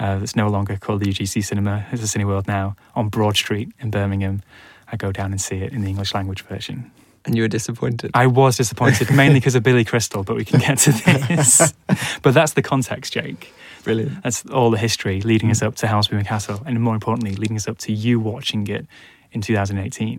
uh, 0.00 0.18
that's 0.18 0.34
no 0.34 0.48
longer 0.48 0.76
called 0.76 1.00
the 1.00 1.12
UGC 1.12 1.44
Cinema, 1.44 1.86
it's 1.92 2.02
a 2.02 2.18
Cineworld 2.18 2.48
now, 2.48 2.74
on 2.94 3.08
Broad 3.08 3.36
Street 3.36 3.70
in 3.78 3.90
Birmingham. 3.90 4.42
I 4.90 4.96
go 4.96 5.12
down 5.12 5.32
and 5.32 5.40
see 5.40 5.56
it 5.56 5.72
in 5.72 5.82
the 5.82 5.88
English 5.88 6.14
language 6.14 6.42
version. 6.42 6.90
and 7.24 7.36
you 7.36 7.42
were 7.42 7.48
disappointed. 7.48 8.12
I 8.14 8.28
was 8.28 8.56
disappointed, 8.56 9.10
mainly 9.10 9.40
because 9.40 9.56
of 9.56 9.62
Billy 9.64 9.84
Crystal, 9.84 10.22
but 10.22 10.36
we 10.36 10.44
can 10.44 10.60
get 10.60 10.78
to 10.78 10.92
this. 10.92 11.74
but 12.22 12.34
that's 12.34 12.52
the 12.52 12.62
context, 12.62 13.12
Jake. 13.12 13.52
Brilliant. 13.82 14.22
That's 14.22 14.46
all 14.46 14.70
the 14.70 14.78
history 14.78 15.20
leading 15.20 15.50
us 15.50 15.60
mm. 15.60 15.66
up 15.66 15.74
to 15.76 15.88
Howl's 15.88 16.10
Moving 16.10 16.26
Castle, 16.26 16.62
and 16.66 16.80
more 16.80 16.94
importantly, 16.94 17.34
leading 17.34 17.56
us 17.56 17.66
up 17.66 17.78
to 17.78 17.92
you 17.92 18.20
watching 18.20 18.66
it 18.68 18.86
in 19.32 19.40
2018. 19.40 20.18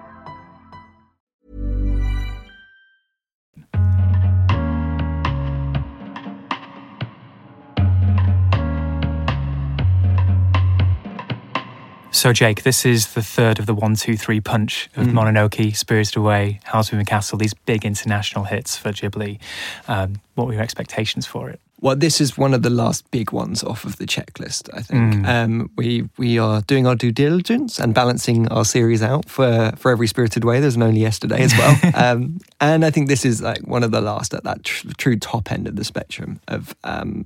So, 12.11 12.33
Jake, 12.33 12.63
this 12.63 12.85
is 12.85 13.13
the 13.13 13.23
third 13.23 13.57
of 13.57 13.65
the 13.65 13.73
one, 13.73 13.95
two, 13.95 14.17
three 14.17 14.41
punch 14.41 14.89
of 14.97 15.07
Mononoke, 15.07 15.75
Spirited 15.75 16.17
Away, 16.17 16.59
Howl's 16.65 16.91
Moving 16.91 17.05
Castle, 17.05 17.37
these 17.37 17.53
big 17.53 17.85
international 17.85 18.43
hits 18.43 18.77
for 18.77 18.91
Ghibli. 18.91 19.39
Um, 19.87 20.19
what 20.35 20.47
were 20.47 20.53
your 20.53 20.61
expectations 20.61 21.25
for 21.25 21.49
it? 21.49 21.61
Well, 21.79 21.95
this 21.95 22.21
is 22.21 22.37
one 22.37 22.53
of 22.53 22.61
the 22.61 22.69
last 22.69 23.09
big 23.09 23.31
ones 23.31 23.63
off 23.63 23.85
of 23.85 23.95
the 23.97 24.05
checklist. 24.05 24.69
I 24.71 24.81
think 24.81 25.25
um, 25.27 25.71
we 25.77 26.07
we 26.17 26.37
are 26.37 26.61
doing 26.61 26.85
our 26.85 26.95
due 26.95 27.11
diligence 27.11 27.79
and 27.79 27.93
balancing 27.95 28.47
our 28.49 28.65
series 28.65 29.01
out 29.01 29.27
for 29.27 29.71
for 29.77 29.91
every 29.91 30.05
spirited 30.05 30.43
way. 30.43 30.59
There's 30.59 30.75
an 30.75 30.83
only 30.83 30.99
yesterday 30.99 31.41
as 31.41 31.57
well, 31.57 31.75
um, 31.95 32.39
and 32.59 32.85
I 32.85 32.91
think 32.91 33.07
this 33.07 33.25
is 33.25 33.41
like 33.41 33.61
one 33.61 33.83
of 33.83 33.89
the 33.89 34.01
last 34.01 34.35
at 34.35 34.43
that 34.43 34.63
tr- 34.63 34.89
true 34.97 35.17
top 35.17 35.51
end 35.51 35.67
of 35.67 35.75
the 35.75 35.83
spectrum 35.83 36.39
of 36.47 36.75
um, 36.83 37.25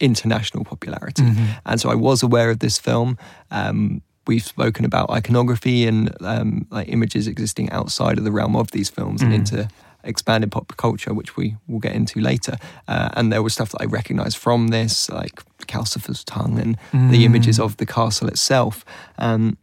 international 0.00 0.64
popularity. 0.64 1.24
And 1.64 1.80
so 1.80 1.88
I 1.88 1.94
was 1.94 2.22
aware 2.22 2.50
of 2.50 2.58
this 2.58 2.78
film. 2.78 3.16
Um, 3.50 4.02
we've 4.26 4.44
spoken 4.44 4.84
about 4.84 5.10
iconography 5.10 5.86
and 5.86 6.14
um, 6.22 6.66
like 6.70 6.88
images 6.88 7.26
existing 7.26 7.70
outside 7.70 8.18
of 8.18 8.24
the 8.24 8.32
realm 8.32 8.56
of 8.56 8.70
these 8.70 8.90
films 8.90 9.22
and 9.22 9.32
into 9.34 9.68
expanded 10.04 10.52
pop 10.52 10.76
culture, 10.76 11.14
which 11.14 11.36
we 11.36 11.56
will 11.66 11.78
get 11.78 11.92
into 11.92 12.20
later. 12.20 12.56
Uh, 12.88 13.10
and 13.14 13.32
there 13.32 13.42
was 13.42 13.54
stuff 13.54 13.70
that 13.70 13.82
I 13.82 13.86
recognised 13.86 14.36
from 14.36 14.68
this, 14.68 15.08
like 15.10 15.42
Calcifer's 15.66 16.24
tongue 16.24 16.58
and 16.58 16.78
the 17.10 17.24
images 17.24 17.58
of 17.58 17.76
the 17.76 17.86
castle 17.86 18.28
itself. 18.28 18.84
Um, 19.18 19.56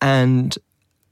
and 0.00 0.56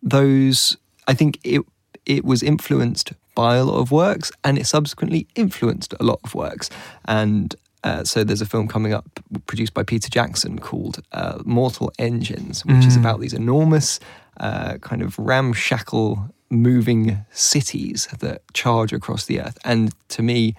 those, 0.02 0.76
I 1.08 1.14
think 1.14 1.38
it 1.44 1.62
it 2.04 2.25
was 2.25 2.42
influenced 2.42 3.12
by 3.34 3.56
a 3.56 3.64
lot 3.64 3.80
of 3.80 3.90
works, 3.90 4.30
and 4.44 4.58
it 4.58 4.66
subsequently 4.66 5.26
influenced 5.34 5.92
a 5.98 6.04
lot 6.04 6.20
of 6.22 6.34
works. 6.34 6.70
And 7.06 7.54
uh, 7.85 8.04
so 8.04 8.25
there's 8.25 8.40
a 8.40 8.47
film 8.47 8.66
coming 8.68 8.92
up 8.92 9.04
produced 9.47 9.75
by 9.75 9.83
Peter 9.83 10.09
Jackson 10.11 10.59
called 10.59 11.00
uh, 11.12 11.40
Mortal 11.45 11.92
Engines, 11.99 12.64
which 12.64 12.85
is 12.87 12.97
about 12.97 13.21
these 13.21 13.33
enormous, 13.33 14.00
uh, 14.40 14.78
kind 14.78 15.02
of 15.02 15.18
ramshackle 15.18 16.28
moving 16.50 17.25
cities 17.33 18.09
that 18.21 18.42
charge 18.54 18.92
across 18.92 19.26
the 19.26 19.40
earth. 19.40 19.59
And 19.64 19.92
to 20.09 20.23
me, 20.23 20.54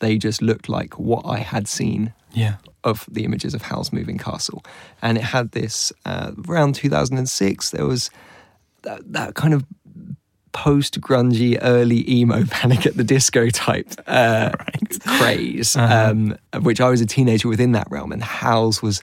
they 0.00 0.18
just 0.18 0.42
looked 0.42 0.68
like 0.68 0.98
what 0.98 1.24
I 1.26 1.38
had 1.38 1.68
seen 1.68 2.12
Yeah. 2.32 2.56
of 2.84 3.06
the 3.10 3.24
images 3.24 3.54
of 3.54 3.62
Howl's 3.62 3.92
Moving 3.92 4.18
Castle. 4.18 4.64
And 5.00 5.16
it 5.18 5.24
had 5.24 5.52
this, 5.52 5.92
uh, 6.04 6.32
around 6.48 6.74
2006, 6.74 7.70
there 7.70 7.86
was 7.86 8.10
that, 8.82 9.00
that 9.12 9.34
kind 9.34 9.54
of 9.54 9.64
post 10.52 11.00
grungy, 11.00 11.58
early 11.60 12.08
emo 12.10 12.44
panic 12.50 12.86
at 12.86 12.96
the 12.96 13.04
disco 13.04 13.48
type 13.50 13.88
uh, 14.06 14.50
craze, 15.06 15.76
um, 15.76 16.36
of 16.52 16.64
which 16.64 16.80
I 16.80 16.88
was 16.88 17.00
a 17.00 17.06
teenager 17.06 17.48
within 17.48 17.72
that 17.72 17.90
realm. 17.90 18.12
And 18.12 18.22
Howl's 18.22 18.82
was 18.82 19.02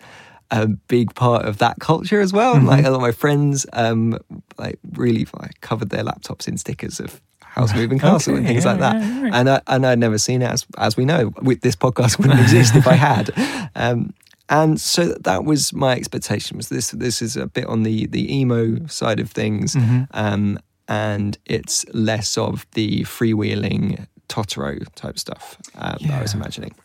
a 0.52 0.68
big 0.68 1.14
part 1.14 1.46
of 1.46 1.60
that 1.60 1.80
culture 1.80 2.22
as 2.22 2.34
well. 2.34 2.56
And 2.56 2.66
like 2.66 2.86
a 2.86 2.90
lot 2.90 2.98
of 2.98 3.02
my 3.02 3.12
friends, 3.12 3.66
um, 3.74 4.18
like 4.58 4.80
really 4.94 5.28
like, 5.40 5.62
covered 5.62 5.90
their 5.90 6.04
laptops 6.04 6.48
in 6.48 6.58
stickers 6.58 7.00
of 7.00 7.22
Howl's 7.42 7.74
Moving 7.74 8.00
Castle 8.08 8.36
and 8.36 8.46
things 8.46 8.66
yeah, 8.66 8.72
like 8.72 8.80
that. 8.80 8.96
yeah, 8.96 9.22
right. 9.24 9.34
And 9.34 9.50
I, 9.50 9.62
and 9.68 9.86
I'd 9.86 10.00
never 10.00 10.18
seen 10.18 10.42
it, 10.42 10.50
as 10.50 10.66
as 10.78 10.98
we 10.98 11.06
know. 11.06 11.34
With 11.42 11.62
this 11.62 11.76
podcast 11.76 12.18
wouldn't 12.18 12.40
exist 12.40 12.76
if 12.76 12.88
I 12.88 12.94
had. 13.10 13.32
Um, 13.76 14.14
and 14.50 14.82
so 14.82 15.14
that 15.22 15.46
was 15.46 15.74
my 15.74 15.96
expectation. 15.96 16.58
Was 16.58 16.70
this 16.70 16.92
this 16.92 17.22
is 17.22 17.38
a 17.38 17.46
bit 17.46 17.66
on 17.66 17.84
the 17.84 18.08
the 18.08 18.36
emo 18.36 18.88
side 18.88 19.20
of 19.20 19.30
things, 19.30 19.76
um, 20.12 20.58
and 20.90 21.38
it's 21.46 21.86
less 21.94 22.38
of 22.38 22.66
the 22.74 23.02
freewheeling 23.02 24.08
Totoro 24.28 24.86
type 24.96 25.18
stuff 25.18 25.58
um, 25.76 25.98
that 26.02 26.12
I 26.12 26.22
was 26.22 26.34
imagining. 26.34 26.76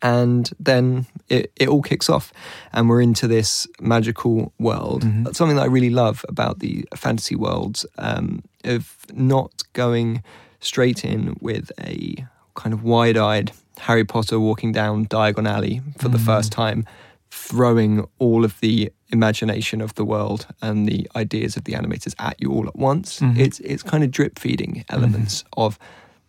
And 0.00 0.50
then 0.58 1.06
it, 1.28 1.52
it 1.56 1.68
all 1.68 1.82
kicks 1.82 2.08
off, 2.08 2.32
and 2.72 2.88
we're 2.88 3.02
into 3.02 3.28
this 3.28 3.68
magical 3.80 4.52
world. 4.58 5.02
That's 5.24 5.38
something 5.38 5.56
that 5.56 5.62
I 5.62 5.66
really 5.66 5.90
love 5.90 6.24
about 6.28 6.60
the 6.60 6.86
fantasy 6.96 7.36
worlds 7.36 7.84
um, 7.98 8.42
of 8.64 8.96
not 9.12 9.62
going 9.74 10.22
straight 10.60 11.04
in 11.04 11.36
with 11.40 11.70
a 11.78 12.26
kind 12.54 12.72
of 12.72 12.82
wide 12.82 13.16
eyed 13.16 13.52
Harry 13.80 14.04
Potter 14.04 14.40
walking 14.40 14.72
down 14.72 15.06
Diagon 15.06 15.48
Alley 15.48 15.82
for 15.98 16.08
the 16.08 16.18
first 16.18 16.50
time, 16.50 16.86
throwing 17.36 18.06
all 18.18 18.44
of 18.44 18.58
the 18.60 18.90
imagination 19.10 19.80
of 19.80 19.94
the 19.94 20.04
world 20.04 20.46
and 20.62 20.88
the 20.88 21.08
ideas 21.14 21.56
of 21.56 21.64
the 21.64 21.72
animators 21.74 22.14
at 22.18 22.40
you 22.40 22.50
all 22.50 22.66
at 22.66 22.76
once. 22.76 23.20
It's, 23.22 23.60
it's 23.60 23.82
kind 23.82 24.02
of 24.02 24.10
drip 24.10 24.38
feeding 24.38 24.84
elements 24.88 25.44
of 25.56 25.78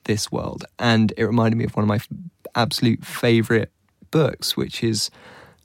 this 0.04 0.32
world. 0.32 0.66
And 0.78 1.14
it 1.18 1.24
reminded 1.26 1.58
me 1.58 1.66
of 1.66 1.76
one 1.76 1.84
of 1.84 1.88
my 1.88 1.96
f- 1.96 2.08
absolute 2.56 3.04
favorite 3.06 3.72
books, 4.12 4.56
which 4.58 4.84
is 4.84 5.10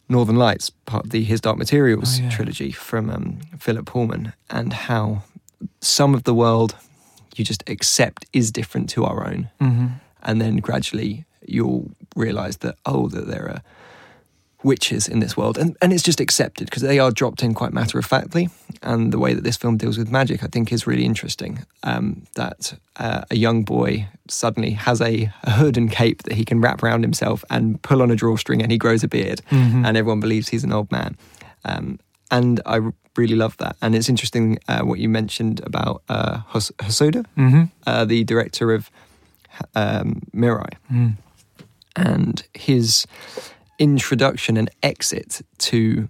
Northern 0.08 0.36
Lights, 0.36 0.70
part 0.70 1.04
of 1.06 1.10
the 1.10 1.22
His 1.24 1.40
Dark 1.40 1.58
Materials 1.58 2.18
Oh, 2.18 2.22
yeah. 2.22 2.30
trilogy 2.30 2.72
from 2.72 3.10
um, 3.10 3.38
Philip 3.58 3.86
Pullman, 3.86 4.32
and 4.48 4.72
how 4.72 5.22
some 5.80 6.14
of 6.14 6.24
the 6.24 6.34
world 6.34 6.76
you 7.36 7.44
just 7.44 7.62
accept 7.68 8.26
is 8.32 8.50
different 8.50 8.88
to 8.90 9.04
our 9.04 9.26
own. 9.26 9.50
Mm-hmm. 9.60 9.86
And 10.22 10.40
then 10.40 10.56
gradually 10.58 11.24
you'll 11.46 11.90
realize 12.16 12.58
that, 12.58 12.76
oh, 12.86 13.08
that 13.08 13.26
there 13.26 13.48
are 13.48 13.62
witches 14.64 15.08
in 15.08 15.20
this 15.20 15.36
world. 15.36 15.58
And, 15.58 15.76
and 15.82 15.92
it's 15.92 16.02
just 16.02 16.20
accepted 16.20 16.66
because 16.66 16.82
they 16.82 16.98
are 16.98 17.10
dropped 17.10 17.42
in 17.42 17.54
quite 17.54 17.72
matter 17.72 17.98
of 17.98 18.04
factly. 18.04 18.48
And 18.82 19.12
the 19.12 19.18
way 19.18 19.34
that 19.34 19.44
this 19.44 19.56
film 19.56 19.76
deals 19.76 19.98
with 19.98 20.10
magic, 20.10 20.42
I 20.42 20.46
think, 20.46 20.72
is 20.72 20.86
really 20.86 21.04
interesting. 21.04 21.64
Um, 21.82 22.22
that 22.34 22.74
uh, 22.96 23.22
a 23.30 23.36
young 23.36 23.64
boy 23.64 24.08
suddenly 24.28 24.70
has 24.72 25.00
a, 25.00 25.30
a 25.44 25.50
hood 25.50 25.76
and 25.76 25.90
cape 25.90 26.22
that 26.24 26.34
he 26.34 26.44
can 26.44 26.60
wrap 26.60 26.82
around 26.82 27.02
himself 27.02 27.44
and 27.50 27.80
pull 27.82 28.02
on 28.02 28.10
a 28.10 28.16
drawstring 28.16 28.62
and 28.62 28.70
he 28.72 28.78
grows 28.78 29.02
a 29.04 29.08
beard. 29.08 29.40
And 29.50 29.96
everyone 29.96 30.20
believes 30.20 30.48
he's 30.48 30.64
an 30.64 30.72
old 30.72 30.90
man. 30.90 31.16
Um, 31.64 31.98
and 32.30 32.60
I 32.66 32.80
really 33.16 33.36
love 33.36 33.56
that. 33.58 33.76
And 33.82 33.94
it's 33.94 34.08
interesting 34.08 34.58
uh, 34.68 34.80
what 34.82 34.98
you 34.98 35.08
mentioned 35.08 35.60
about 35.64 36.02
uh, 36.08 36.38
Hos- 36.46 36.72
Hosoda, 36.78 37.24
uh, 37.86 38.04
the 38.04 38.24
director 38.24 38.72
of 38.72 38.90
um, 39.74 40.22
Mirai 40.34 40.72
and 41.94 42.42
his 42.54 43.06
introduction 43.82 44.56
and 44.56 44.70
exit 44.80 45.42
to 45.58 46.08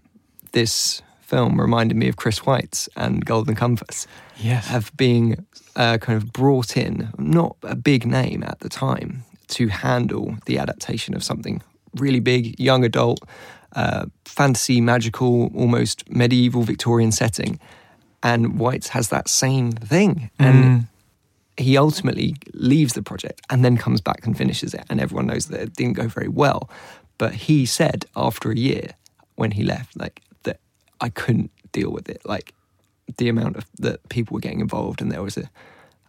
this 0.52 1.00
film 1.22 1.58
reminded 1.58 1.96
me 1.96 2.06
of 2.06 2.16
Chris 2.16 2.40
Weitz 2.40 2.86
and 2.96 3.24
Golden 3.24 3.54
Compass. 3.54 4.06
Yes. 4.36 4.70
Of 4.74 4.94
being 4.94 5.46
uh, 5.74 5.96
kind 5.96 6.22
of 6.22 6.34
brought 6.34 6.76
in, 6.76 7.08
not 7.16 7.56
a 7.62 7.74
big 7.74 8.04
name 8.04 8.42
at 8.42 8.60
the 8.60 8.68
time, 8.68 9.24
to 9.48 9.68
handle 9.68 10.36
the 10.44 10.58
adaptation 10.58 11.14
of 11.14 11.24
something 11.24 11.62
really 11.94 12.20
big, 12.20 12.60
young 12.60 12.84
adult, 12.84 13.20
uh, 13.74 14.04
fantasy, 14.26 14.82
magical, 14.82 15.50
almost 15.54 16.10
medieval 16.10 16.64
Victorian 16.64 17.10
setting. 17.10 17.58
And 18.22 18.58
Weitz 18.60 18.88
has 18.88 19.08
that 19.08 19.28
same 19.28 19.72
thing. 19.72 20.30
And 20.38 20.86
he 21.56 21.78
ultimately 21.78 22.34
leaves 22.52 22.92
the 22.92 23.02
project 23.02 23.40
and 23.48 23.64
then 23.64 23.76
comes 23.78 24.00
back 24.02 24.26
and 24.26 24.36
finishes 24.36 24.74
it. 24.74 24.84
And 24.90 25.00
everyone 25.00 25.26
knows 25.26 25.46
that 25.46 25.60
it 25.60 25.74
didn't 25.74 25.94
go 25.94 26.08
very 26.08 26.28
well. 26.28 26.68
But 27.22 27.34
he 27.34 27.66
said 27.66 28.06
after 28.16 28.50
a 28.50 28.56
year 28.56 28.94
when 29.36 29.52
he 29.52 29.62
left, 29.62 29.96
like 29.96 30.22
that 30.42 30.58
I 31.00 31.08
couldn't 31.08 31.52
deal 31.70 31.92
with 31.92 32.08
it. 32.08 32.20
Like 32.24 32.52
the 33.16 33.28
amount 33.28 33.54
of 33.54 33.64
that 33.78 34.08
people 34.08 34.34
were 34.34 34.40
getting 34.40 34.58
involved 34.58 35.00
and 35.00 35.12
there 35.12 35.22
was 35.22 35.36
a 35.36 35.48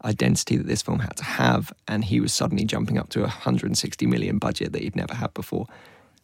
identity 0.04 0.58
that 0.58 0.66
this 0.66 0.82
film 0.82 1.02
had 1.02 1.16
to 1.18 1.24
have. 1.24 1.72
And 1.88 2.04
he 2.04 2.20
was 2.20 2.34
suddenly 2.34 2.66
jumping 2.66 2.98
up 2.98 3.10
to 3.10 3.20
a 3.20 3.30
160 3.30 4.08
million 4.08 4.40
budget 4.40 4.72
that 4.72 4.82
he'd 4.82 4.96
never 4.96 5.14
had 5.14 5.36
before. 5.36 5.68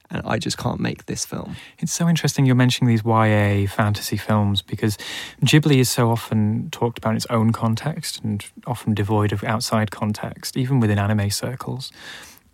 And 0.09 0.23
I 0.25 0.39
just 0.39 0.57
can't 0.57 0.79
make 0.79 1.05
this 1.05 1.23
film. 1.23 1.55
It's 1.77 1.93
so 1.93 2.09
interesting 2.09 2.47
you're 2.47 2.55
mentioning 2.55 2.89
these 2.89 3.05
YA 3.05 3.67
fantasy 3.67 4.17
films 4.17 4.63
because 4.63 4.97
Ghibli 5.43 5.77
is 5.77 5.87
so 5.91 6.09
often 6.09 6.71
talked 6.71 6.97
about 6.97 7.11
in 7.11 7.17
its 7.17 7.27
own 7.27 7.51
context 7.51 8.23
and 8.23 8.43
often 8.65 8.95
devoid 8.95 9.33
of 9.33 9.43
outside 9.43 9.91
context, 9.91 10.57
even 10.57 10.79
within 10.79 10.97
anime 10.97 11.29
circles. 11.29 11.91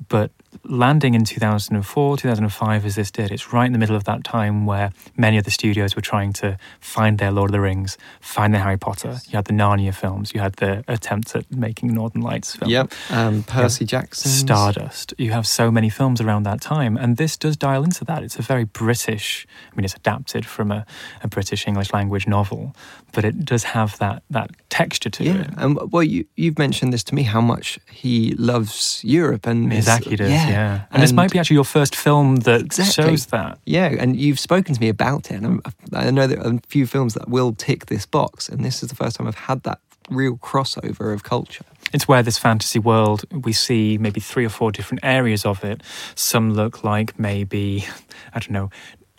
But 0.08 0.32
landing 0.64 1.14
in 1.14 1.24
2004, 1.26 2.18
2005, 2.18 2.86
as 2.86 2.96
this 2.96 3.12
did, 3.12 3.32
it's 3.32 3.52
right 3.54 3.66
in 3.66 3.74
the 3.74 3.80
middle 3.80 3.96
of 3.96 4.04
that 4.06 4.24
time 4.24 4.66
where 4.66 4.92
many 5.18 5.38
of 5.38 5.44
the 5.44 5.52
studios 5.52 5.96
were 5.96 6.02
trying 6.02 6.34
to 6.34 6.58
find 6.80 7.18
their 7.18 7.32
Lord 7.32 7.50
of 7.50 7.54
the 7.54 7.60
Rings, 7.62 7.98
find 8.22 8.54
their 8.54 8.62
Harry 8.62 8.78
Potter. 8.78 9.20
You 9.28 9.34
had 9.38 9.46
the 9.46 9.54
Narnia 9.54 9.94
films, 9.94 10.34
you 10.34 10.40
had 10.42 10.54
the 10.58 10.84
attempts 10.88 11.36
at 11.36 11.50
making 11.52 11.94
Northern 11.94 12.22
Lights 12.22 12.56
film. 12.56 12.72
Um, 13.10 13.44
Percy 13.44 13.86
Jackson. 13.86 14.32
Stardust. 14.32 15.14
You 15.18 15.32
have 15.32 15.46
so 15.48 15.72
many 15.72 15.90
films 15.90 16.22
around 16.22 16.44
that 16.44 16.62
time, 16.62 16.98
and 16.98 17.18
this 17.18 17.38
does 17.38 17.58
dial 17.58 17.84
into 17.84 18.06
that. 18.06 18.24
It's 18.24 18.38
a 18.38 18.42
very 18.42 18.64
British. 18.66 19.46
I 19.72 19.76
mean, 19.76 19.86
it's 19.86 19.96
adapted 19.96 20.46
from 20.46 20.72
a, 20.72 20.86
a 21.24 21.28
British 21.28 21.68
English 21.68 21.92
language 21.94 22.28
novel, 22.28 22.76
but 23.12 23.26
it 23.26 23.46
does 23.46 23.64
have 23.64 23.98
that 24.00 24.24
that 24.30 24.52
texture 24.70 25.10
to 25.10 25.24
Yeah, 25.24 25.42
it. 25.42 25.50
and 25.58 25.92
well, 25.92 26.04
you 26.04 26.26
you've 26.36 26.58
mentioned 26.58 26.92
this 26.94 27.04
to 27.06 27.16
me 27.16 27.24
how 27.24 27.42
much 27.42 27.80
he 27.90 28.34
loves 28.38 29.02
Europe 29.04 29.46
and 29.48 29.72
his- 29.72 29.85
Miyazaki 29.86 30.18
does, 30.18 30.30
yeah. 30.30 30.82
And, 30.92 31.02
this 31.04 31.12
might 31.14 31.32
be 31.32 31.40
actually 31.40 31.56
your 31.56 31.64
first 31.66 31.96
film 31.96 32.38
that 32.38 32.62
Exactly. 32.62 33.04
shows 33.04 33.26
that. 33.28 33.60
Yeah, 33.66 33.96
and 34.00 34.16
you've 34.16 34.40
spoken 34.40 34.76
to 34.76 34.82
me 34.82 34.90
about 34.90 35.32
it, 35.32 35.36
and 35.36 35.46
I'm, 35.46 35.62
I 35.94 36.12
know 36.12 36.28
there 36.28 36.40
are 36.40 36.54
a 36.54 36.60
few 36.68 36.86
films 36.88 37.14
that 37.14 37.30
will 37.30 37.54
tick 37.54 37.86
this 37.88 38.06
box, 38.06 38.50
and 38.50 38.64
this 38.64 38.82
is 38.84 38.90
the 38.90 38.96
first 38.96 39.18
time 39.18 39.28
I've 39.28 39.36
had 39.36 39.64
that 39.64 39.80
real 40.10 40.38
crossover 40.38 41.14
of 41.14 41.24
culture. 41.24 41.66
It's 41.94 42.08
where 42.08 42.22
this 42.24 42.38
fantasy 42.38 42.80
world, 42.80 43.24
we 43.44 43.54
see 43.54 43.98
maybe 43.98 44.20
three 44.20 44.46
or 44.46 44.50
four 44.50 44.72
different 44.72 45.04
areas 45.04 45.46
of 45.46 45.64
it. 45.64 45.82
Some 46.16 46.54
look 46.54 46.84
like 46.84 47.18
maybe, 47.20 47.86
I 48.34 48.40
don't 48.40 48.52
know, 48.52 48.70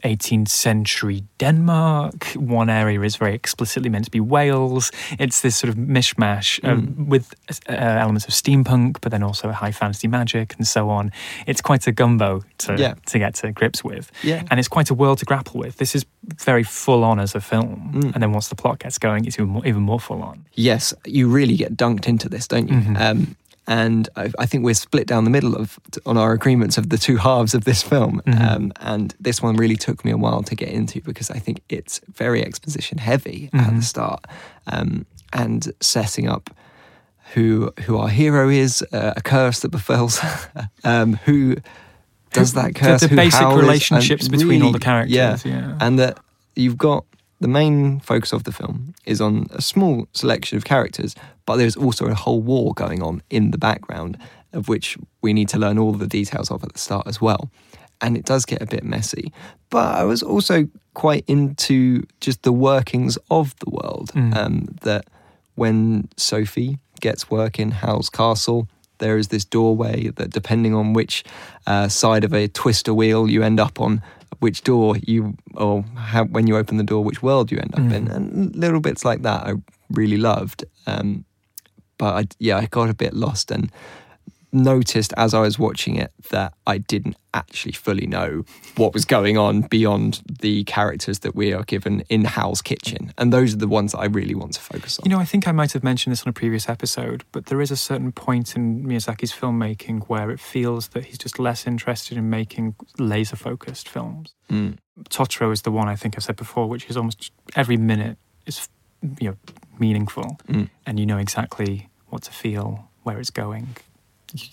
18th 0.06 0.48
century 0.48 1.22
Denmark. 1.38 2.24
One 2.36 2.70
area 2.70 3.00
is 3.02 3.16
very 3.16 3.34
explicitly 3.34 3.90
meant 3.90 4.04
to 4.04 4.10
be 4.10 4.20
Wales. 4.20 4.90
It's 5.18 5.40
this 5.40 5.56
sort 5.56 5.68
of 5.70 5.76
mishmash 5.76 6.60
um, 6.64 7.08
with 7.08 7.34
uh, 7.68 7.72
elements 7.72 8.26
of 8.28 8.34
steampunk, 8.34 9.00
but 9.00 9.10
then 9.10 9.22
also 9.22 9.50
high 9.50 9.72
fantasy 9.72 10.08
magic 10.08 10.54
and 10.58 10.66
so 10.66 10.88
on. 10.90 11.10
It's 11.46 11.60
quite 11.60 11.86
a 11.86 11.92
gumbo 11.92 12.42
to, 12.58 12.76
Yeah. 12.78 12.94
to 13.06 13.18
get 13.18 13.34
to 13.34 13.52
grips 13.52 13.82
with. 13.84 14.10
Yeah. 14.22 14.42
And 14.50 14.58
it's 14.60 14.68
quite 14.68 14.90
a 14.90 14.94
world 14.94 15.18
to 15.18 15.24
grapple 15.24 15.60
with. 15.60 15.76
This 15.76 15.94
is 15.94 16.04
very 16.44 16.62
full 16.64 17.04
on 17.04 17.18
as 17.20 17.34
a 17.34 17.40
film. 17.40 17.90
Mm. 17.94 18.14
And 18.14 18.22
then 18.22 18.32
once 18.32 18.48
the 18.48 18.54
plot 18.56 18.78
gets 18.78 18.98
going, 18.98 19.24
it's 19.26 19.36
even 19.38 19.48
more, 19.50 19.66
even 19.66 19.82
more 19.82 20.00
full 20.00 20.22
on. 20.22 20.44
Yes, 20.54 20.94
you 21.04 21.28
really 21.28 21.56
get 21.56 21.76
dunked 21.76 22.06
into 22.08 22.28
this, 22.28 22.46
don't 22.48 22.68
you? 22.68 22.76
Mm-hmm. 22.76 22.96
Um, 22.96 23.36
and 23.66 24.09
I, 24.16 24.31
I 24.38 24.46
think 24.46 24.64
we're 24.64 24.74
split 24.74 25.07
down 25.07 25.24
the 25.24 25.31
middle 25.31 25.57
of 25.57 25.79
on 26.05 26.16
our 26.16 26.33
agreements 26.33 26.79
of 26.79 26.88
the 26.90 26.98
two 26.98 27.16
halves 27.16 27.55
of 27.55 27.64
this 27.64 27.83
film. 27.83 28.22
Mm-hmm. 28.26 28.42
Um, 28.42 28.72
and 28.81 29.14
this 29.18 29.42
one 29.42 29.57
really 29.57 29.76
took 29.76 30.05
me 30.05 30.11
a 30.12 30.16
while 30.16 30.42
to 30.44 30.55
get 30.55 30.68
into 30.68 31.00
because 31.00 31.31
I 31.31 31.38
think 31.38 31.62
it's 31.68 32.00
very 32.12 32.44
exposition 32.44 32.98
heavy 32.98 33.50
at 33.52 33.61
Mm-hmm. 33.66 33.76
the 33.76 33.83
start, 33.83 34.24
um, 34.68 35.07
and 35.33 35.72
setting 35.81 36.29
up 36.29 36.50
who 37.35 37.72
who 37.81 37.96
our 37.98 38.09
hero 38.09 38.48
is, 38.48 38.85
uh, 38.92 39.14
a 39.16 39.20
curse 39.20 39.61
that 39.61 39.70
befalls, 39.70 40.20
um, 40.85 41.14
who 41.24 41.57
does 42.33 42.52
that 42.52 42.74
curse, 42.74 43.00
the 43.00 43.09
who 43.09 43.16
basic 43.16 43.40
Howl 43.40 43.52
is, 43.52 43.59
and 43.59 43.62
relationships 43.62 44.29
between 44.29 44.62
all 44.62 44.72
the 44.72 44.79
characters, 44.79 45.14
yeah. 45.44 45.76
and 45.81 45.98
that 45.98 46.18
you've 46.55 46.79
got 46.79 47.05
the 47.40 47.49
main 47.49 48.01
focus 48.01 48.33
of 48.33 48.44
the 48.44 48.53
film 48.53 48.94
is 49.05 49.20
on 49.20 49.46
a 49.51 49.61
small 49.61 50.09
selection 50.12 50.57
of 50.57 50.64
characters, 50.64 51.14
but 51.44 51.57
there's 51.57 51.77
also 51.77 52.07
a 52.07 52.14
whole 52.14 52.40
war 52.40 52.72
going 52.75 53.03
on 53.03 53.22
in 53.31 53.51
the 53.51 53.59
background, 53.59 54.18
of 54.53 54.68
which 54.68 54.96
we 55.20 55.33
need 55.33 55.49
to 55.51 55.59
learn 55.59 55.79
all 55.79 55.92
the 55.92 56.07
details 56.07 56.51
of 56.51 56.64
at 56.64 56.72
the 56.72 56.79
start 56.79 57.07
as 57.07 57.20
well. 57.20 57.51
And 58.01 58.16
it 58.16 58.25
does 58.25 58.44
get 58.44 58.62
a 58.62 58.66
bit 58.66 58.85
messy. 58.85 59.33
But 59.70 59.96
I 59.96 60.05
was 60.05 60.22
also 60.22 60.68
quite 60.94 61.25
into 61.27 62.03
just 62.20 62.42
the 62.42 62.53
workings 62.53 63.18
of 63.31 63.55
the 63.59 63.70
world. 63.70 64.12
Um, 64.37 64.77
that 64.83 65.07
when 65.55 66.09
Sophie 66.16 66.79
gets 67.01 67.31
work 67.31 67.59
in 67.59 67.70
Howl's 67.70 68.11
Castle, 68.11 68.68
there 68.99 69.18
is 69.18 69.29
this 69.29 69.44
doorway 69.44 70.09
that, 70.16 70.31
depending 70.31 70.75
on 70.75 70.92
which 70.92 71.25
uh, 71.66 71.88
side 71.88 72.25
of 72.25 72.33
a 72.33 72.49
twister 72.49 72.94
wheel 72.94 73.29
you 73.29 73.42
end 73.42 73.61
up 73.61 73.81
on, 73.81 74.03
which 74.40 74.62
door 74.62 74.96
you, 74.99 75.37
or 75.55 75.83
how, 75.96 76.25
when 76.25 76.46
you 76.46 76.57
open 76.57 76.77
the 76.77 76.85
door, 76.85 77.03
which 77.05 77.22
world 77.22 77.51
you 77.51 77.59
end 77.59 77.75
up 77.75 77.92
in, 77.92 78.09
and 78.09 78.55
little 78.57 78.81
bits 78.81 79.05
like 79.05 79.22
that 79.22 79.46
I 79.46 79.55
really 79.90 80.16
loved. 80.16 80.64
Um, 80.87 81.25
but 81.99 82.14
I, 82.14 82.25
yeah, 82.38 82.59
I 82.59 82.66
got 82.66 82.90
a 82.90 82.94
bit 82.94 83.14
lost 83.14 83.51
and 83.51 83.70
noticed 84.52 85.12
as 85.16 85.35
I 85.35 85.40
was 85.40 85.59
watching 85.59 85.96
it 85.96 86.12
that 86.30 86.54
I 86.66 86.78
didn't 86.78 87.16
actually 87.35 87.72
fully 87.72 88.06
know 88.06 88.44
what 88.76 88.94
was 88.94 89.04
going 89.04 89.37
on 89.37 89.62
beyond 89.62 90.22
the 90.40 90.64
characters 90.64 91.18
that 91.20 91.35
we 91.35 91.52
are 91.52 91.62
given 91.64 92.02
in 92.09 92.24
Howl's 92.24 92.62
kitchen. 92.62 93.12
And 93.18 93.32
those 93.32 93.52
are 93.54 93.59
the 93.59 93.68
ones 93.68 93.92
that 93.92 93.98
I 93.98 94.06
really 94.06 94.35
want 94.35 94.52
to 94.54 94.61
focus 94.61 94.98
on. 94.98 95.04
You 95.04 95.11
know, 95.14 95.20
I 95.20 95.26
think 95.26 95.46
I 95.46 95.52
might 95.52 95.72
have 95.72 95.85
mentioned 95.85 96.12
this 96.12 96.22
on 96.22 96.28
a 96.30 96.32
previous 96.32 96.68
episode, 96.68 97.24
but 97.32 97.46
there 97.46 97.61
is 97.61 97.70
a 97.70 97.76
certain 97.76 98.12
point 98.12 98.56
in 98.56 98.85
Miyazaki's 98.85 99.32
filmmaking 99.32 100.04
where 100.09 100.30
it 100.30 100.40
feels 100.40 100.88
that 100.88 101.06
he's 101.06 101.18
just 101.18 101.38
less 101.38 101.66
interested 101.66 102.16
in 102.16 102.30
making 102.30 102.74
laser 102.98 103.37
focused 103.37 103.88
films. 103.88 104.35
Mm. 104.50 104.78
Totoro 105.11 105.52
is 105.52 105.62
the 105.62 105.70
one 105.72 105.88
I 105.88 105.96
think 105.96 106.16
I've 106.16 106.24
said 106.24 106.37
before, 106.37 106.66
which 106.68 106.88
is 106.88 106.96
almost 106.96 107.30
every 107.54 107.76
minute 107.76 108.16
is 108.46 108.68
you 109.20 109.28
know 109.30 109.37
meaningful, 109.78 110.38
Mm. 110.48 110.70
and 110.87 110.98
you 110.98 111.04
know 111.04 111.18
exactly 111.18 111.90
what 112.06 112.22
to 112.22 112.30
feel, 112.32 112.88
where 113.02 113.18
it's 113.20 113.28
going, 113.30 113.76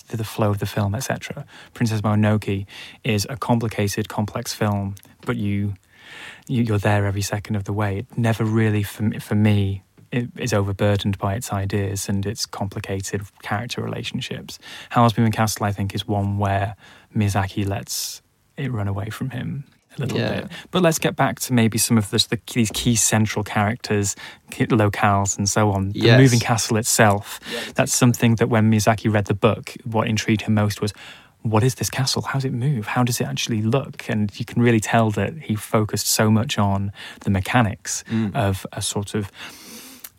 the 0.08 0.24
flow 0.24 0.50
of 0.50 0.60
the 0.60 0.66
film, 0.66 0.96
etc. 0.96 1.46
Princess 1.74 2.02
Mononoke 2.02 2.66
is 3.04 3.26
a 3.30 3.38
complicated, 3.38 4.10
complex 4.10 4.54
film, 4.54 4.96
but 5.26 5.38
you, 5.38 5.74
you 6.48 6.64
you're 6.64 6.78
there 6.78 7.06
every 7.06 7.22
second 7.22 7.56
of 7.56 7.64
the 7.66 7.74
way. 7.74 8.00
It 8.00 8.18
never 8.18 8.44
really, 8.44 8.84
for 8.84 9.04
me, 9.04 9.20
for 9.20 9.36
me, 9.36 9.84
it 10.12 10.30
is 10.38 10.54
overburdened 10.54 11.18
by 11.18 11.34
its 11.34 11.52
ideas 11.52 12.08
and 12.08 12.26
its 12.26 12.46
complicated 12.46 13.24
character 13.42 13.82
relationships. 13.82 14.60
Howl's 14.90 15.18
Moving 15.18 15.32
Castle, 15.32 15.66
I 15.66 15.72
think, 15.72 15.96
is 15.96 16.08
one 16.08 16.38
where 16.38 16.76
Miyazaki 17.16 17.68
lets 17.68 18.22
it 18.56 18.72
run 18.72 18.88
away 18.88 19.10
from 19.10 19.32
him 19.32 19.66
a 19.98 20.02
little 20.02 20.18
Yeah. 20.20 20.42
bit. 20.42 20.52
But 20.72 20.82
let's 20.84 21.00
get 21.00 21.16
back 21.16 21.40
to 21.42 21.54
maybe 21.54 21.78
some 21.78 21.98
of 21.98 22.10
this, 22.10 22.28
the, 22.28 22.40
these 22.54 22.72
key 22.74 22.96
central 22.96 23.44
characters, 23.44 24.16
key 24.52 24.66
locales, 24.68 25.38
and 25.38 25.48
so 25.50 25.72
on. 25.72 25.90
The 25.92 26.00
Yes. 26.00 26.20
moving 26.20 26.40
castle 26.40 26.78
itself. 26.78 27.40
That's 27.76 27.94
something 27.94 28.36
that 28.36 28.50
when 28.50 28.72
Miyazaki 28.72 29.12
read 29.14 29.26
the 29.26 29.34
book, 29.34 29.74
what 29.84 30.08
intrigued 30.08 30.42
him 30.44 30.54
most 30.56 30.82
was. 30.82 30.94
What 31.46 31.62
is 31.62 31.76
this 31.76 31.90
castle? 31.90 32.22
How 32.22 32.36
does 32.36 32.46
it 32.46 32.54
move? 32.54 32.88
How 32.88 33.04
does 33.04 33.20
it 33.20 33.28
actually 33.28 33.62
look? 33.62 34.08
And 34.08 34.32
you 34.40 34.46
can 34.46 34.62
really 34.62 34.80
tell 34.80 35.12
that 35.12 35.34
he 35.38 35.56
focused 35.56 36.08
so 36.08 36.32
much 36.32 36.58
on 36.58 36.94
the 37.26 37.30
mechanics 37.30 38.06
of 38.34 38.66
a 38.72 38.82
sort 38.82 39.14
of 39.14 39.30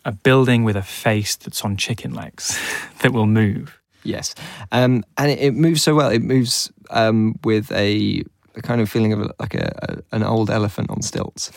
a 0.05 0.13
building 0.13 0.65
with 0.65 0.77
a 0.77 0.83
face 0.83 1.35
that's 1.37 1.65
on 1.65 1.79
chicken 1.79 2.13
legs 2.13 2.59
that 3.01 3.15
will 3.15 3.25
move. 3.27 3.81
Yes, 4.03 4.35
um, 4.71 5.03
and 5.17 5.31
it, 5.31 5.39
it 5.39 5.55
moves 5.55 5.83
so 5.83 5.95
well. 5.95 6.11
It 6.11 6.21
moves 6.21 6.71
um, 6.91 7.37
with 7.43 7.73
a, 7.73 8.23
a 8.57 8.63
kind 8.63 8.81
of 8.81 8.89
feeling 8.89 9.13
of 9.13 9.31
like 9.39 9.55
a, 9.55 10.03
a 10.13 10.17
an 10.17 10.23
old 10.23 10.51
elephant 10.51 10.91
on 10.91 11.03
stilts. 11.03 11.51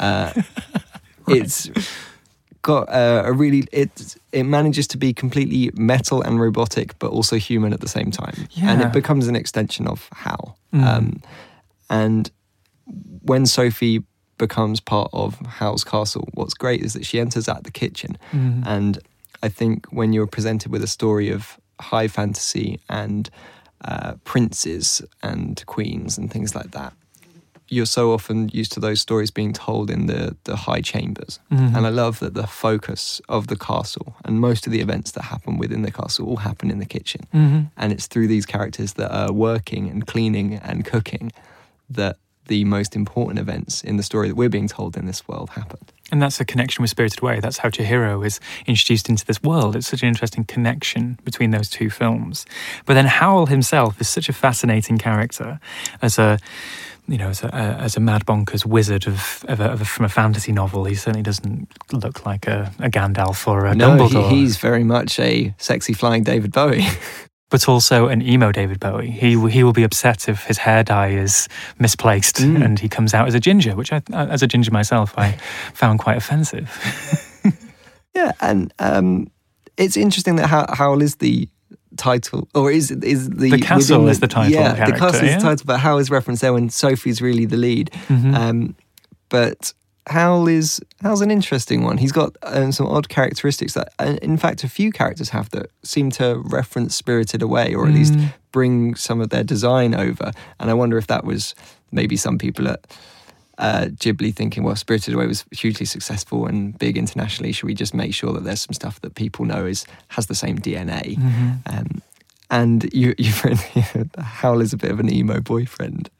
Uh, 0.00 0.32
It's 1.28 1.70
got 2.62 2.88
a, 2.88 3.26
a 3.26 3.32
really 3.32 3.64
it 3.72 4.16
it 4.32 4.44
manages 4.44 4.86
to 4.88 4.98
be 4.98 5.12
completely 5.12 5.70
metal 5.74 6.22
and 6.22 6.40
robotic, 6.40 6.98
but 6.98 7.10
also 7.10 7.36
human 7.36 7.72
at 7.72 7.80
the 7.80 7.88
same 7.88 8.10
time, 8.10 8.48
yeah. 8.52 8.70
and 8.70 8.82
it 8.82 8.92
becomes 8.92 9.28
an 9.28 9.36
extension 9.36 9.86
of 9.86 10.08
Howl. 10.12 10.58
Mm. 10.72 10.84
Um, 10.84 11.22
and 11.90 12.30
when 13.22 13.46
Sophie 13.46 14.02
becomes 14.38 14.80
part 14.80 15.10
of 15.12 15.38
Howl's 15.46 15.84
castle, 15.84 16.28
what's 16.34 16.54
great 16.54 16.82
is 16.82 16.94
that 16.94 17.06
she 17.06 17.20
enters 17.20 17.48
at 17.48 17.64
the 17.64 17.70
kitchen. 17.70 18.18
Mm. 18.32 18.66
And 18.66 18.98
I 19.42 19.48
think 19.48 19.86
when 19.90 20.12
you're 20.12 20.26
presented 20.26 20.72
with 20.72 20.82
a 20.82 20.88
story 20.88 21.30
of 21.30 21.58
high 21.80 22.08
fantasy 22.08 22.80
and 22.88 23.30
uh, 23.84 24.14
princes 24.24 25.02
and 25.22 25.64
queens 25.66 26.18
and 26.18 26.30
things 26.30 26.54
like 26.54 26.70
that, 26.72 26.92
you're 27.68 27.86
so 27.86 28.12
often 28.12 28.50
used 28.52 28.72
to 28.72 28.80
those 28.80 29.00
stories 29.00 29.30
being 29.30 29.52
told 29.52 29.90
in 29.90 30.06
the, 30.06 30.36
the 30.44 30.56
high 30.56 30.82
chambers. 30.82 31.38
Mhm. 31.50 31.74
And 31.76 31.86
I 31.86 31.88
love 31.88 32.18
that 32.18 32.34
the 32.34 32.46
focus 32.46 33.20
of 33.28 33.46
the 33.46 33.56
castle 33.56 34.14
and 34.26 34.40
most 34.40 34.66
of 34.66 34.72
the 34.72 34.80
events 34.80 35.12
that 35.12 35.22
happen 35.22 35.56
within 35.56 35.80
the 35.82 35.90
castle 35.90 36.26
all 36.28 36.36
happen 36.36 36.70
in 36.70 36.78
the 36.80 36.84
kitchen. 36.86 37.22
Mhm. 37.32 37.70
And 37.76 37.92
it's 37.92 38.06
through 38.06 38.28
these 38.28 38.44
characters 38.46 38.92
that 38.94 39.10
are 39.10 39.32
working 39.32 39.88
and 39.88 40.06
cleaning 40.06 40.54
and 40.56 40.84
cooking 40.84 41.32
that 41.88 42.16
the 42.48 42.64
most 42.64 42.94
important 42.94 43.38
events 43.38 43.82
in 43.82 43.96
the 43.96 44.02
story 44.02 44.28
that 44.28 44.34
we're 44.36 44.50
being 44.50 44.68
told 44.68 44.96
in 44.96 45.06
this 45.06 45.26
world 45.26 45.50
happen. 45.50 45.78
And 46.12 46.20
that's 46.20 46.38
a 46.40 46.44
connection 46.44 46.82
with 46.82 46.90
Spirited 46.90 47.22
Away. 47.22 47.40
That's 47.40 47.56
how 47.56 47.70
Chihiro 47.70 48.24
is 48.24 48.38
introduced 48.66 49.08
into 49.08 49.24
this 49.24 49.42
world. 49.42 49.74
It's 49.74 49.88
such 49.88 50.02
an 50.02 50.08
interesting 50.08 50.44
connection 50.44 51.18
between 51.24 51.52
those 51.52 51.70
two 51.70 51.88
films. 51.88 52.44
But 52.84 52.94
then 52.94 53.06
Howl 53.06 53.46
himself 53.46 53.98
is 53.98 54.08
such 54.08 54.28
a 54.28 54.34
fascinating 54.34 54.98
character 54.98 55.58
as 56.02 56.18
a, 56.18 56.38
you 57.08 57.16
know, 57.16 57.30
as 57.30 57.42
a, 57.42 57.54
as 57.54 57.96
a 57.96 58.00
mad 58.00 58.26
bonkers 58.26 58.66
wizard 58.66 59.06
of, 59.06 59.42
of, 59.48 59.60
a, 59.60 59.70
of 59.70 59.80
a, 59.80 59.84
from 59.86 60.04
a 60.04 60.10
fantasy 60.10 60.52
novel. 60.52 60.84
He 60.84 60.94
certainly 60.94 61.22
doesn't 61.22 61.66
look 61.94 62.26
like 62.26 62.46
a, 62.46 62.70
a 62.78 62.90
Gandalf 62.90 63.48
or 63.48 63.64
a 63.64 63.74
no, 63.74 63.96
Dumbledore. 63.96 64.30
he, 64.30 64.40
he's 64.40 64.58
very 64.58 64.84
much 64.84 65.18
a 65.18 65.54
sexy 65.56 65.94
flying 65.94 66.24
David 66.24 66.52
Bowie. 66.52 66.86
but 67.52 67.68
also 67.68 68.08
an 68.08 68.20
emo 68.22 68.50
David 68.50 68.80
Bowie. 68.80 69.10
He 69.12 69.38
he 69.50 69.62
will 69.62 69.72
be 69.72 69.84
upset 69.84 70.28
if 70.28 70.44
his 70.46 70.58
hair 70.58 70.82
dye 70.82 71.10
is 71.10 71.48
misplaced 71.78 72.36
Mm. 72.38 72.64
and 72.64 72.78
he 72.80 72.88
comes 72.88 73.14
out 73.14 73.28
as 73.28 73.34
a 73.34 73.40
ginger, 73.40 73.76
which 73.76 73.92
I, 73.92 74.02
as 74.12 74.42
a 74.42 74.46
ginger 74.48 74.72
myself, 74.72 75.14
I 75.16 75.32
found 75.74 76.00
quite 76.00 76.16
offensive. 76.16 76.66
yeah, 78.14 78.32
and 78.40 78.72
um, 78.78 79.30
it's 79.76 79.96
interesting 79.96 80.36
that 80.36 80.48
How- 80.48 80.66
Howl 80.74 81.02
is 81.02 81.16
the 81.16 81.48
title, 81.96 82.48
or 82.54 82.70
is 82.72 82.90
is 82.90 83.28
the 83.30 83.50
The 83.50 83.58
castle 83.60 84.08
is 84.08 84.18
the 84.20 84.26
title 84.28 84.52
Yeah, 84.52 84.86
the 84.86 84.92
castle 84.98 85.24
is 85.24 85.30
yeah. 85.30 85.36
the 85.38 85.42
title, 85.44 85.64
but 85.66 85.78
Howl 85.78 85.98
is 85.98 86.10
referenced 86.10 86.40
there 86.42 86.52
when 86.52 86.70
Sophie's 86.70 87.20
really 87.22 87.46
the 87.46 87.56
lead. 87.58 87.90
Mhm. 88.08 88.34
Um, 88.34 88.74
but 89.28 89.72
Howl 90.08 90.48
is 90.48 90.80
Howl's 91.02 91.20
an 91.20 91.30
interesting 91.30 91.82
one. 91.84 91.98
He's 91.98 92.12
got 92.12 92.36
um, 92.42 92.72
some 92.72 92.86
odd 92.86 93.08
characteristics 93.08 93.74
that, 93.74 93.92
uh, 93.98 94.16
in 94.22 94.36
fact, 94.36 94.64
a 94.64 94.68
few 94.68 94.90
characters 94.90 95.28
have 95.30 95.50
that 95.50 95.70
seem 95.84 96.10
to 96.12 96.42
reference 96.44 96.94
Spirited 96.96 97.40
Away, 97.42 97.74
or 97.74 97.86
at 97.86 97.94
least 97.94 98.14
Mm. 98.14 98.32
bring 98.50 98.94
some 98.96 99.20
of 99.20 99.30
their 99.30 99.44
design 99.44 99.94
over. 99.94 100.32
And 100.58 100.70
I 100.70 100.74
wonder 100.74 100.98
if 100.98 101.06
that 101.06 101.24
was 101.24 101.54
maybe 101.92 102.16
some 102.16 102.36
people 102.36 102.66
at 102.68 102.80
uh, 103.58 103.86
Ghibli 103.94 104.34
thinking, 104.34 104.64
well, 104.64 104.74
Spirited 104.76 105.14
Away 105.14 105.26
was 105.26 105.44
hugely 105.52 105.86
successful 105.86 106.46
and 106.46 106.76
big 106.78 106.98
internationally. 106.98 107.52
Should 107.52 107.66
we 107.66 107.74
just 107.74 107.94
make 107.94 108.12
sure 108.12 108.32
that 108.32 108.42
there's 108.44 108.60
some 108.62 108.72
stuff 108.74 109.00
that 109.02 109.14
people 109.14 109.44
know 109.44 109.66
is 109.66 109.86
has 110.08 110.26
the 110.26 110.34
same 110.34 110.58
DNA? 110.58 111.16
Mm-hmm. 111.16 111.50
Um, 111.66 112.02
and 112.50 112.92
you, 112.92 113.14
you've 113.18 113.44
written 113.44 114.10
Howl 114.18 114.60
is 114.60 114.72
a 114.72 114.76
bit 114.76 114.90
of 114.90 114.98
an 115.00 115.12
emo 115.12 115.40
boyfriend. 115.40 116.10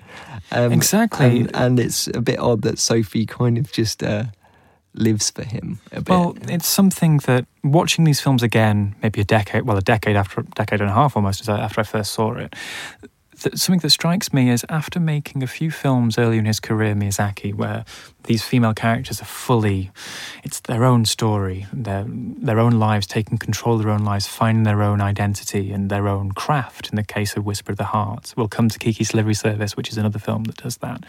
Um, 0.52 0.72
Exactly. 0.72 1.40
And, 1.40 1.56
and 1.56 1.80
it's 1.80 2.06
a 2.08 2.20
bit 2.20 2.38
odd 2.38 2.62
that 2.62 2.78
Sophie 2.78 3.26
kind 3.26 3.58
of 3.58 3.72
just 3.72 4.02
uh, 4.02 4.24
lives 4.94 5.30
for 5.30 5.44
him 5.44 5.80
a 5.90 6.00
bit. 6.00 6.08
Well, 6.08 6.36
it's 6.42 6.66
something 6.66 7.18
that 7.18 7.46
watching 7.64 8.04
these 8.04 8.20
films 8.20 8.42
again, 8.42 8.94
maybe 9.02 9.20
a 9.20 9.24
decade, 9.24 9.62
well, 9.62 9.76
a 9.76 9.82
decade 9.82 10.16
after, 10.16 10.42
decade 10.54 10.80
and 10.80 10.90
a 10.90 10.94
half 10.94 11.16
almost 11.16 11.48
after 11.48 11.80
I 11.80 11.84
first 11.84 12.12
saw 12.12 12.34
it, 12.34 12.54
th- 13.42 13.56
something 13.56 13.80
that 13.80 13.90
strikes 13.90 14.32
me 14.32 14.50
is 14.50 14.64
after 14.68 15.00
making 15.00 15.42
a 15.42 15.46
few 15.46 15.70
films 15.70 16.18
earlier 16.18 16.38
in 16.38 16.46
his 16.46 16.60
career, 16.60 16.94
Miyazaki, 16.94 17.54
where 17.54 17.84
these 18.24 18.42
female 18.44 18.74
characters 18.74 19.20
are 19.20 19.26
fully, 19.26 19.90
it's 20.44 20.60
their 20.60 20.84
own 20.84 21.04
story, 21.04 21.66
their 21.72 22.04
their 22.06 22.58
own 22.58 22.78
lives, 22.78 23.06
taking 23.06 23.38
control 23.38 23.76
of 23.76 23.82
their 23.82 23.92
own 23.92 24.04
lives, 24.04 24.26
finding 24.26 24.64
their 24.64 24.82
own 24.82 25.00
identity 25.00 25.72
and 25.72 25.90
their 25.90 26.08
own 26.08 26.32
craft. 26.32 26.90
In 26.90 26.96
the 26.96 27.04
case 27.04 27.36
of 27.36 27.44
Whisper 27.44 27.72
of 27.72 27.78
the 27.78 27.84
Heart, 27.84 28.34
we'll 28.36 28.48
come 28.48 28.68
to 28.68 28.78
Kiki's 28.78 29.10
Delivery 29.10 29.34
Service, 29.34 29.76
which 29.76 29.90
is 29.90 29.98
another 29.98 30.18
film 30.18 30.44
that 30.44 30.56
does 30.56 30.78
that 30.78 31.04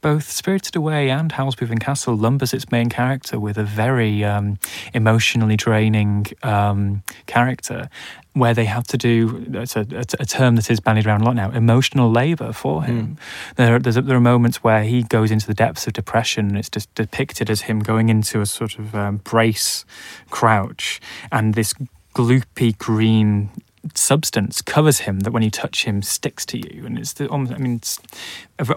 both 0.00 0.30
Spirited 0.30 0.76
Away 0.76 1.10
and 1.10 1.32
Howl's 1.32 1.60
Moving 1.60 1.78
Castle 1.78 2.16
lumbers 2.16 2.54
its 2.54 2.70
main 2.70 2.88
character 2.88 3.38
with 3.38 3.58
a 3.58 3.64
very 3.64 4.24
um, 4.24 4.58
emotionally 4.94 5.56
draining 5.56 6.26
um, 6.42 7.02
character 7.26 7.88
where 8.34 8.54
they 8.54 8.64
have 8.64 8.86
to 8.86 8.96
do 8.96 9.44
it's 9.52 9.76
a, 9.76 9.80
a, 9.80 10.26
term 10.26 10.56
that 10.56 10.70
is 10.70 10.78
bandied 10.80 11.06
around 11.06 11.22
a 11.22 11.24
lot 11.24 11.34
now 11.34 11.50
emotional 11.50 12.10
labor 12.10 12.52
for 12.52 12.84
him 12.84 13.16
mm. 13.16 13.54
there, 13.56 13.78
there 13.78 14.16
are 14.16 14.20
moments 14.20 14.62
where 14.62 14.84
he 14.84 15.02
goes 15.02 15.32
into 15.32 15.46
the 15.46 15.54
depths 15.54 15.88
of 15.88 15.92
depression 15.92 16.46
and 16.48 16.56
it's 16.56 16.70
just 16.70 16.94
depicted 16.94 17.50
as 17.50 17.62
him 17.62 17.80
going 17.80 18.08
into 18.08 18.40
a 18.40 18.46
sort 18.46 18.78
of 18.78 18.94
um, 18.94 19.16
brace 19.18 19.84
crouch 20.30 21.00
and 21.32 21.54
this 21.54 21.74
gloopy 22.14 22.76
green 22.78 23.50
substance 23.94 24.62
covers 24.62 25.00
him 25.00 25.20
that 25.20 25.32
when 25.32 25.42
you 25.42 25.50
touch 25.50 25.84
him 25.84 26.02
sticks 26.02 26.44
to 26.46 26.58
you 26.58 26.84
and 26.84 26.98
it's 26.98 27.14
the, 27.14 27.30
i 27.30 27.58
mean 27.58 27.76
it's 27.76 27.98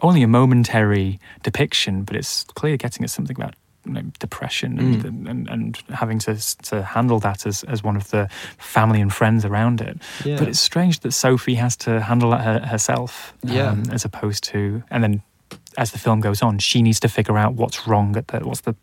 only 0.01 0.21
a 0.21 0.27
momentary 0.27 1.19
depiction 1.43 2.03
but 2.03 2.15
it's 2.15 2.43
clearly 2.55 2.77
getting 2.77 3.03
at 3.03 3.09
something 3.09 3.35
about 3.35 3.55
you 3.85 3.93
know, 3.93 4.01
depression 4.19 4.77
mm. 4.77 5.05
and, 5.05 5.27
and, 5.27 5.49
and 5.49 5.77
having 5.89 6.19
to 6.19 6.35
to 6.63 6.83
handle 6.83 7.19
that 7.19 7.45
as, 7.45 7.63
as 7.63 7.83
one 7.83 7.95
of 7.95 8.09
the 8.11 8.29
family 8.57 9.01
and 9.01 9.11
friends 9.13 9.43
around 9.43 9.81
it. 9.81 9.99
Yeah. 10.23 10.37
But 10.37 10.47
it's 10.47 10.59
strange 10.59 10.99
that 10.99 11.13
Sophie 11.13 11.55
has 11.55 11.75
to 11.77 11.99
handle 11.99 12.29
that 12.31 12.41
her, 12.41 12.59
herself, 12.59 13.33
yeah. 13.43 13.69
Um, 13.69 13.83
as 13.91 14.05
opposed 14.05 14.43
to 14.45 14.83
and 14.91 15.03
then 15.03 15.23
as 15.77 15.91
the 15.91 15.99
film 15.99 16.19
goes 16.19 16.41
on, 16.41 16.59
she 16.59 16.81
needs 16.81 16.99
to 17.01 17.07
figure 17.07 17.37
out 17.37 17.53
what's 17.53 17.87
wrong 17.87 18.15
at 18.17 18.27
the 18.27 18.39
what's 18.39 18.61
the 18.61 18.75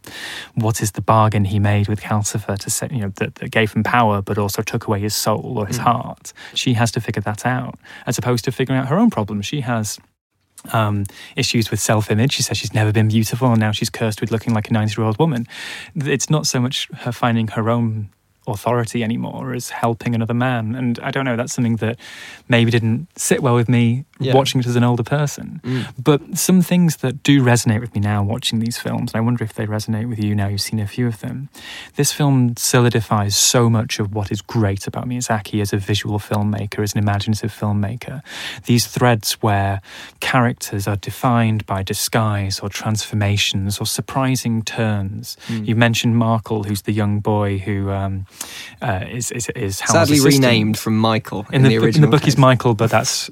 what 0.55 0.81
is 0.83 0.93
the 0.93 1.03
bargain 1.03 1.45
he 1.45 1.59
made 1.59 1.89
with 1.89 2.01
Calcifer 2.01 2.59
to 2.59 2.71
say 2.71 2.89
you 2.91 3.01
know 3.01 3.13
that, 3.17 3.37
that 3.37 3.51
gave 3.51 3.73
him 3.73 3.83
power 3.83 4.23
but 4.23 4.39
also 4.39 4.63
took 4.63 4.87
away 4.87 5.01
his 5.01 5.15
soul 5.15 5.59
or 5.59 5.67
his 5.67 5.79
mm. 5.79 5.83
heart. 5.83 6.33
She 6.55 6.75
has 6.75 6.91
to 6.93 7.01
figure 7.01 7.23
that 7.23 7.47
out 7.47 7.79
as 8.07 8.19
opposed 8.19 8.45
to 8.45 8.53
figuring 8.53 8.81
out 8.81 8.89
her 8.89 8.99
own 8.99 9.11
problems. 9.11 9.47
She 9.47 9.61
has 9.63 9.99
um, 10.73 11.05
issues 11.37 11.71
with 11.71 11.81
self 11.81 12.11
image. 12.11 12.33
She 12.33 12.43
says 12.43 12.57
she's 12.57 12.75
never 12.75 12.93
been 12.93 13.09
beautiful 13.09 13.51
and 13.51 13.61
now 13.61 13.73
she's 13.73 13.91
cursed 13.91 14.21
with 14.21 14.31
looking 14.31 14.55
like 14.55 14.71
a 14.71 14.73
90 14.73 15.01
year 15.01 15.07
old 15.07 15.19
woman. 15.19 15.47
It's 15.95 16.31
not 16.31 16.47
so 16.47 16.61
much 16.61 16.89
her 17.01 17.13
finding 17.13 17.49
her 17.49 17.71
own 17.71 18.11
authority 18.53 19.03
anymore 19.03 19.55
as 19.55 19.71
helping 19.71 20.15
another 20.15 20.35
man. 20.35 20.75
And 20.75 20.99
I 21.01 21.11
don't 21.11 21.25
know, 21.25 21.37
that's 21.37 21.53
something 21.53 21.77
that 21.77 21.99
maybe 22.49 22.71
didn't 22.71 23.09
sit 23.17 23.43
well 23.43 23.55
with 23.55 23.69
me 23.69 24.05
yeah. 24.21 24.35
watching 24.35 24.61
it 24.61 24.67
as 24.67 24.77
an 24.77 24.85
older 24.85 25.03
person. 25.03 25.61
Mm. 25.65 25.87
But 26.03 26.39
some 26.39 26.63
things 26.63 26.99
that 26.99 27.23
do 27.23 27.43
resonate 27.43 27.81
with 27.81 27.95
me 27.95 28.01
now 28.01 28.23
watching 28.23 28.59
these 28.59 28.79
films, 28.79 29.13
and 29.13 29.21
I 29.21 29.25
wonder 29.25 29.45
if 29.45 29.55
they 29.55 29.67
resonate 29.67 30.09
with 30.09 30.23
you 30.23 30.35
now 30.35 30.49
you've 30.49 30.61
seen 30.61 30.81
a 30.81 30.87
few 30.87 31.07
of 31.07 31.21
them. 31.21 31.49
This 31.97 32.13
film 32.13 32.57
solidifies 32.57 33.37
so 33.37 33.69
much 33.71 33.99
of 33.99 34.15
what 34.15 34.31
is 34.31 34.41
great 34.41 34.87
about 34.87 35.07
Miyazaki 35.07 35.61
as 35.61 35.73
a 35.73 35.77
visual 35.77 36.19
filmmaker, 36.19 36.83
as 36.83 36.93
an 36.93 36.99
imaginative 36.99 37.53
filmmaker. 37.53 38.23
These 38.65 38.87
threads 38.87 39.35
where 39.35 39.81
characters 40.21 40.87
are 40.89 40.97
defined 40.97 41.67
by 41.67 41.83
disguise 41.83 42.61
or 42.61 42.69
transformations 42.69 43.79
or 43.79 43.87
surprising 43.87 44.63
turns. 44.63 45.37
Mm. 45.47 45.67
You 45.67 45.77
mentioned 45.77 46.17
Markl, 46.17 46.67
who's 46.67 46.83
the 46.83 46.93
young 46.93 47.21
boy 47.21 47.59
who 47.59 47.91
um, 47.91 48.27
uh, 48.83 49.05
is, 49.09 49.31
is, 49.31 49.49
is 49.51 49.79
sadly 49.79 50.21
renamed 50.21 50.79
from 50.79 50.99
Michael 50.99 51.47
in, 51.49 51.57
in 51.57 51.63
the, 51.63 51.69
the, 51.71 51.79
original. 51.79 52.05
In 52.05 52.11
the 52.11 52.17
book, 52.17 52.23
case. 52.23 52.35
he's 52.35 52.39
Michael, 52.39 52.75
but 52.75 52.91
that's 52.91 53.31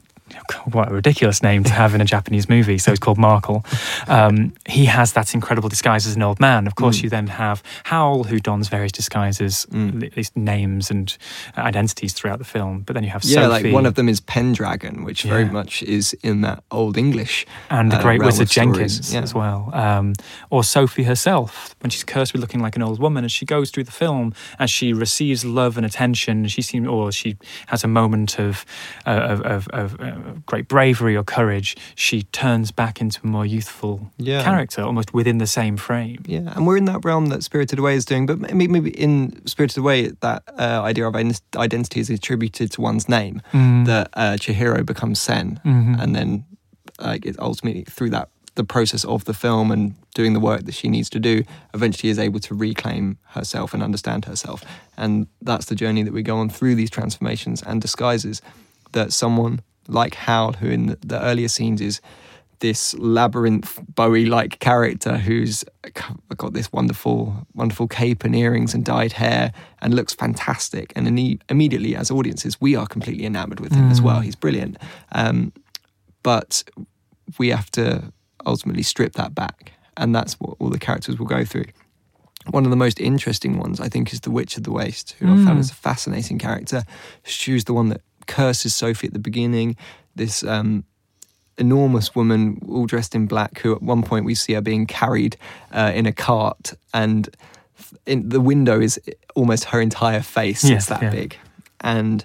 what 0.73 0.91
a 0.91 0.95
ridiculous 0.95 1.43
name 1.43 1.62
to 1.65 1.73
have 1.73 1.95
in 1.95 2.01
a 2.01 2.05
Japanese 2.05 2.49
movie. 2.49 2.79
So 2.79 2.91
he's 2.91 2.99
called 2.99 3.19
Markl. 3.19 3.65
Um, 4.09 4.55
he 4.69 4.87
has 4.87 5.12
that 5.12 5.35
incredible 5.35 5.69
disguise 5.69 6.07
as 6.07 6.17
an 6.17 6.23
old 6.23 6.41
man. 6.41 6.67
Of 6.67 6.75
course, 6.75 6.99
mm. 6.99 7.05
you 7.05 7.11
then 7.11 7.29
have 7.29 7.62
Howl, 7.85 8.25
who 8.25 8.41
dons 8.41 8.69
various 8.69 8.93
disguises, 8.93 9.67
mm. 9.71 10.05
at 10.05 10.17
least 10.17 10.37
names 10.37 10.91
and 10.91 11.17
identities 11.57 12.12
throughout 12.12 12.39
the 12.39 12.45
film. 12.45 12.81
But 12.81 12.95
then 12.95 13.05
you 13.05 13.11
have 13.11 13.25
yeah, 13.25 13.49
Sophie. 13.49 13.65
like 13.65 13.75
one 13.75 13.87
of 13.87 13.95
them 13.95 14.09
is 14.09 14.21
Pendragon, 14.21 15.05
which 15.05 15.25
yeah. 15.25 15.33
very 15.33 15.45
much 15.45 15.83
is 15.83 16.12
in 16.23 16.41
that 16.41 16.65
old 16.71 16.97
English. 16.97 17.47
And 17.71 17.93
the 17.93 17.99
uh, 17.99 18.03
great 18.03 18.23
wizard 18.23 18.49
Jenkins 18.49 19.15
yeah. 19.15 19.21
as 19.21 19.35
well. 19.35 19.71
Um, 19.73 20.15
or 20.51 20.65
Sophie 20.65 21.05
herself, 21.05 21.75
when 21.81 21.91
she's 21.91 22.05
cursed 22.05 22.33
with 22.33 22.41
looking 22.41 22.61
like 22.61 22.77
an 22.77 22.83
old 22.83 22.99
woman, 22.99 23.25
as 23.25 23.33
she 23.33 23.47
goes 23.47 23.71
through 23.71 23.85
the 23.85 23.93
film, 23.93 24.35
as 24.59 24.71
she 24.71 24.93
receives 24.93 25.45
love 25.45 25.77
and 25.77 25.87
attention, 25.87 26.47
she 26.49 26.62
seems, 26.62 26.89
or 26.89 27.12
she 27.12 27.37
has 27.69 27.85
a 27.85 27.89
moment 27.89 28.39
of, 28.39 28.65
uh, 29.07 29.11
of, 29.11 29.41
of, 29.43 29.69
of 29.69 30.01
uh, 30.01 30.15
great 30.46 30.68
bravery 30.68 31.16
or 31.16 31.24
courage, 31.24 31.76
she 31.94 32.22
turns 32.24 32.70
back 32.70 33.00
into 33.00 33.20
a 33.24 33.26
more 33.26 33.46
youthful 33.46 34.12
yeah. 34.18 34.42
character, 34.42 34.83
almost 34.83 35.14
within 35.14 35.38
the 35.38 35.46
same 35.46 35.76
frame. 35.76 36.22
Yeah, 36.26 36.52
and 36.55 36.66
we're 36.66 36.76
in 36.76 36.87
that 36.87 37.05
realm 37.05 37.26
that 37.26 37.42
Spirited 37.42 37.79
Away 37.79 37.94
is 37.94 38.05
doing, 38.05 38.26
but 38.26 38.38
maybe, 38.38 38.68
maybe 38.68 38.90
in 38.90 39.44
Spirited 39.46 39.79
Away, 39.79 40.09
that 40.09 40.42
uh, 40.59 40.83
idea 40.83 41.07
of 41.07 41.14
identity 41.14 42.00
is 42.00 42.11
attributed 42.11 42.72
to 42.72 42.81
one's 42.81 43.09
name. 43.09 43.42
Mm. 43.52 43.87
That 43.87 44.11
uh, 44.14 44.37
Chihiro 44.38 44.85
becomes 44.85 45.20
Sen, 45.20 45.61
mm-hmm. 45.64 46.00
and 46.00 46.14
then 46.14 46.44
like 46.98 47.26
ultimately 47.38 47.85
through 47.85 48.11
that 48.11 48.31
the 48.57 48.64
process 48.64 49.05
of 49.05 49.24
the 49.26 49.35
film 49.35 49.70
and 49.70 49.94
doing 50.14 50.33
the 50.33 50.40
work 50.40 50.64
that 50.64 50.74
she 50.74 50.88
needs 50.88 51.09
to 51.11 51.20
do, 51.20 51.44
eventually 51.74 52.11
is 52.11 52.18
able 52.18 52.40
to 52.40 52.55
reclaim 52.55 53.18
herself 53.29 53.72
and 53.72 53.83
understand 53.83 54.24
herself. 54.24 54.64
And 54.96 55.29
that's 55.42 55.66
the 55.66 55.74
journey 55.74 56.02
that 56.02 56.12
we 56.12 56.22
go 56.22 56.38
on 56.38 56.48
through 56.48 56.74
these 56.74 56.90
transformations 56.90 57.62
and 57.62 57.81
disguises 57.81 58.42
that 58.92 59.12
someone 59.12 59.61
like 59.88 60.14
Howl, 60.14 60.53
who 60.55 60.68
in 60.68 60.96
the 61.01 61.20
earlier 61.22 61.49
scenes 61.49 61.81
is 61.81 62.01
this 62.61 62.94
labyrinth 62.94 63.79
Bowie 63.94 64.27
like 64.27 64.59
character 64.61 65.18
who's 65.18 65.64
got 66.37 66.53
this 66.53 66.72
wonderful, 66.72 67.46
wonderful 67.55 67.87
cape 67.87 68.25
and 68.25 68.35
earrings 68.35 68.75
and 68.75 68.85
dyed 68.85 69.12
hair 69.12 69.53
and 69.83 69.94
looks 69.94 70.14
fantastic. 70.14 70.92
And 70.96 71.38
immediately, 71.49 71.94
as 71.94 72.11
audiences, 72.11 72.61
we 72.61 72.75
are 72.75 72.87
completely 72.87 73.27
enamored 73.27 73.61
with 73.61 73.72
him 73.72 73.88
mm. 73.88 73.90
as 73.90 74.01
well. 74.01 74.20
He's 74.20 74.37
brilliant. 74.37 74.79
Um, 75.12 75.53
but 76.22 76.64
we 77.38 77.49
have 77.51 77.70
to 77.72 78.12
ultimately 78.46 78.83
strip 78.83 79.12
that 79.14 79.35
back. 79.35 79.72
And 79.96 80.14
that's 80.14 80.35
what 80.35 80.57
all 80.59 80.70
the 80.70 80.79
characters 80.79 81.18
will 81.18 81.27
go 81.27 81.44
through. 81.44 81.66
One 82.51 82.64
of 82.64 82.70
the 82.70 82.77
most 82.77 83.01
interesting 83.01 83.59
ones, 83.59 83.81
I 83.81 83.88
think, 83.88 84.12
is 84.12 84.20
the 84.20 84.31
Witch 84.31 84.57
of 84.57 84.62
the 84.62 84.70
Waste, 84.70 85.16
who 85.18 85.27
mm. 85.27 85.33
I 85.33 85.44
found 85.44 85.59
mm. 85.59 85.61
is 85.61 85.70
a 85.70 85.75
fascinating 85.75 86.38
character. 86.38 86.85
She's 87.25 87.64
the 87.64 87.75
one 87.75 87.88
that 87.88 88.03
curses 88.27 88.75
Sophie 88.75 89.07
at 89.07 89.12
the 89.12 89.19
beginning. 89.19 89.77
This 90.15 90.43
um, 90.43 90.85
enormous 91.59 92.15
woman, 92.15 92.61
all 92.69 92.87
dressed 92.87 93.15
in 93.15 93.27
black, 93.27 93.61
who 93.61 93.75
at 93.75 93.83
one 93.83 94.03
point 94.03 94.25
we 94.25 94.35
see 94.35 94.55
her 94.55 94.61
being 94.61 94.87
carried 94.87 95.37
uh, 95.73 95.93
in 95.95 96.07
a 96.07 96.12
cart, 96.12 96.73
and 96.93 97.29
in, 98.07 98.29
the 98.29 98.41
window 98.41 98.81
is 98.81 99.01
almost 99.35 99.65
her 99.67 99.81
entire 99.81 100.23
face. 100.23 100.65
Yes, 100.65 100.73
it's 100.73 100.87
that 100.87 101.03
yeah. 101.03 101.11
big. 101.11 101.37
And 101.81 102.25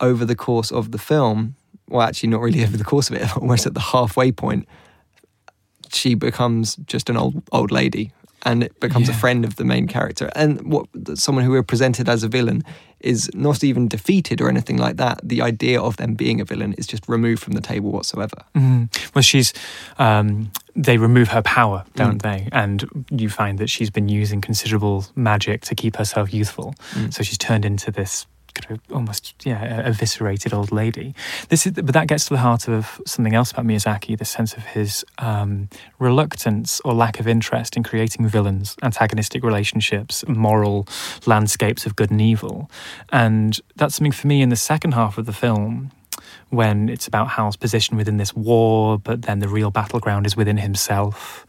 over 0.00 0.24
the 0.24 0.34
course 0.34 0.72
of 0.72 0.90
the 0.90 0.98
film, 0.98 1.54
well, 1.88 2.02
actually, 2.02 2.30
not 2.30 2.40
really 2.40 2.62
over 2.62 2.76
the 2.76 2.84
course 2.84 3.10
of 3.10 3.16
it, 3.16 3.36
almost 3.36 3.66
at 3.66 3.74
the 3.74 3.80
halfway 3.80 4.32
point, 4.32 4.66
she 5.92 6.14
becomes 6.14 6.76
just 6.86 7.10
an 7.10 7.16
old 7.16 7.42
old 7.52 7.70
lady 7.70 8.12
and 8.44 8.62
it 8.64 8.78
becomes 8.80 9.08
yeah. 9.08 9.14
a 9.14 9.18
friend 9.18 9.44
of 9.44 9.56
the 9.56 9.64
main 9.64 9.86
character. 9.86 10.30
And 10.34 10.72
what 10.72 10.86
someone 11.14 11.44
who 11.44 11.54
are 11.54 11.62
presented 11.62 12.08
as 12.08 12.22
a 12.22 12.28
villain 12.28 12.64
is 13.00 13.30
not 13.34 13.64
even 13.64 13.88
defeated 13.88 14.40
or 14.40 14.48
anything 14.48 14.76
like 14.76 14.96
that. 14.96 15.20
The 15.22 15.42
idea 15.42 15.80
of 15.80 15.96
them 15.96 16.14
being 16.14 16.40
a 16.40 16.44
villain 16.44 16.72
is 16.74 16.86
just 16.86 17.08
removed 17.08 17.42
from 17.42 17.54
the 17.54 17.60
table 17.60 17.90
whatsoever. 17.90 18.44
Mm. 18.54 18.88
Well, 19.14 19.22
she's. 19.22 19.52
Um, 19.98 20.50
they 20.74 20.96
remove 20.96 21.28
her 21.28 21.42
power, 21.42 21.84
don't 21.96 22.18
mm. 22.18 22.22
they? 22.22 22.48
And 22.50 23.06
you 23.10 23.28
find 23.28 23.58
that 23.58 23.68
she's 23.68 23.90
been 23.90 24.08
using 24.08 24.40
considerable 24.40 25.04
magic 25.14 25.60
to 25.62 25.74
keep 25.74 25.96
herself 25.96 26.32
youthful. 26.32 26.74
Mm. 26.92 27.12
So 27.12 27.22
she's 27.22 27.36
turned 27.36 27.66
into 27.66 27.90
this 27.90 28.26
kind 28.54 28.78
of 28.78 28.94
almost 28.94 29.34
yeah 29.44 29.86
eviscerated 29.86 30.52
old 30.52 30.72
lady. 30.72 31.14
This 31.48 31.66
is, 31.66 31.72
but 31.72 31.92
that 31.92 32.08
gets 32.08 32.24
to 32.26 32.34
the 32.34 32.40
heart 32.40 32.68
of 32.68 33.00
something 33.06 33.34
else 33.34 33.52
about 33.52 33.66
Miyazaki: 33.66 34.18
the 34.18 34.24
sense 34.24 34.54
of 34.54 34.64
his 34.64 35.04
um, 35.18 35.68
reluctance 35.98 36.80
or 36.84 36.94
lack 36.94 37.20
of 37.20 37.28
interest 37.28 37.76
in 37.76 37.82
creating 37.82 38.26
villains, 38.28 38.76
antagonistic 38.82 39.42
relationships, 39.42 40.24
moral 40.28 40.86
landscapes 41.26 41.86
of 41.86 41.96
good 41.96 42.10
and 42.10 42.20
evil, 42.20 42.70
and 43.10 43.60
that's 43.76 43.96
something 43.96 44.12
for 44.12 44.26
me 44.26 44.42
in 44.42 44.48
the 44.48 44.56
second 44.56 44.92
half 44.92 45.18
of 45.18 45.26
the 45.26 45.32
film. 45.32 45.90
When 46.50 46.90
it's 46.90 47.06
about 47.06 47.28
Howl's 47.28 47.56
position 47.56 47.96
within 47.96 48.18
this 48.18 48.34
war, 48.36 48.98
but 48.98 49.22
then 49.22 49.38
the 49.38 49.48
real 49.48 49.70
battleground 49.70 50.26
is 50.26 50.36
within 50.36 50.58
himself, 50.58 51.46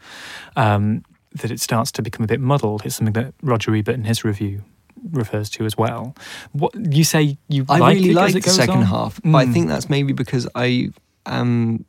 um, 0.56 1.04
that 1.32 1.50
it 1.50 1.60
starts 1.60 1.92
to 1.92 2.02
become 2.02 2.24
a 2.24 2.26
bit 2.26 2.40
muddled. 2.40 2.86
It's 2.86 2.96
something 2.96 3.12
that 3.12 3.34
Roger 3.42 3.74
Ebert 3.74 3.96
in 3.96 4.04
his 4.04 4.24
review 4.24 4.62
refers 5.10 5.50
to 5.50 5.64
as 5.64 5.76
well. 5.76 6.14
What 6.52 6.74
you 6.74 7.04
say 7.04 7.38
you 7.48 7.64
I 7.68 7.78
like 7.78 7.96
really 7.96 8.10
it 8.10 8.14
like 8.14 8.34
the 8.34 8.42
second 8.42 8.78
on? 8.78 8.84
half, 8.84 9.20
mm. 9.22 9.32
but 9.32 9.38
I 9.38 9.46
hmm. 9.46 9.52
think 9.52 9.68
that's 9.68 9.88
maybe 9.88 10.12
because 10.12 10.48
I 10.54 10.90
am 11.26 11.84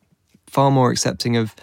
far 0.48 0.72
more 0.72 0.92
accepting 0.92 1.38
of 1.38 1.56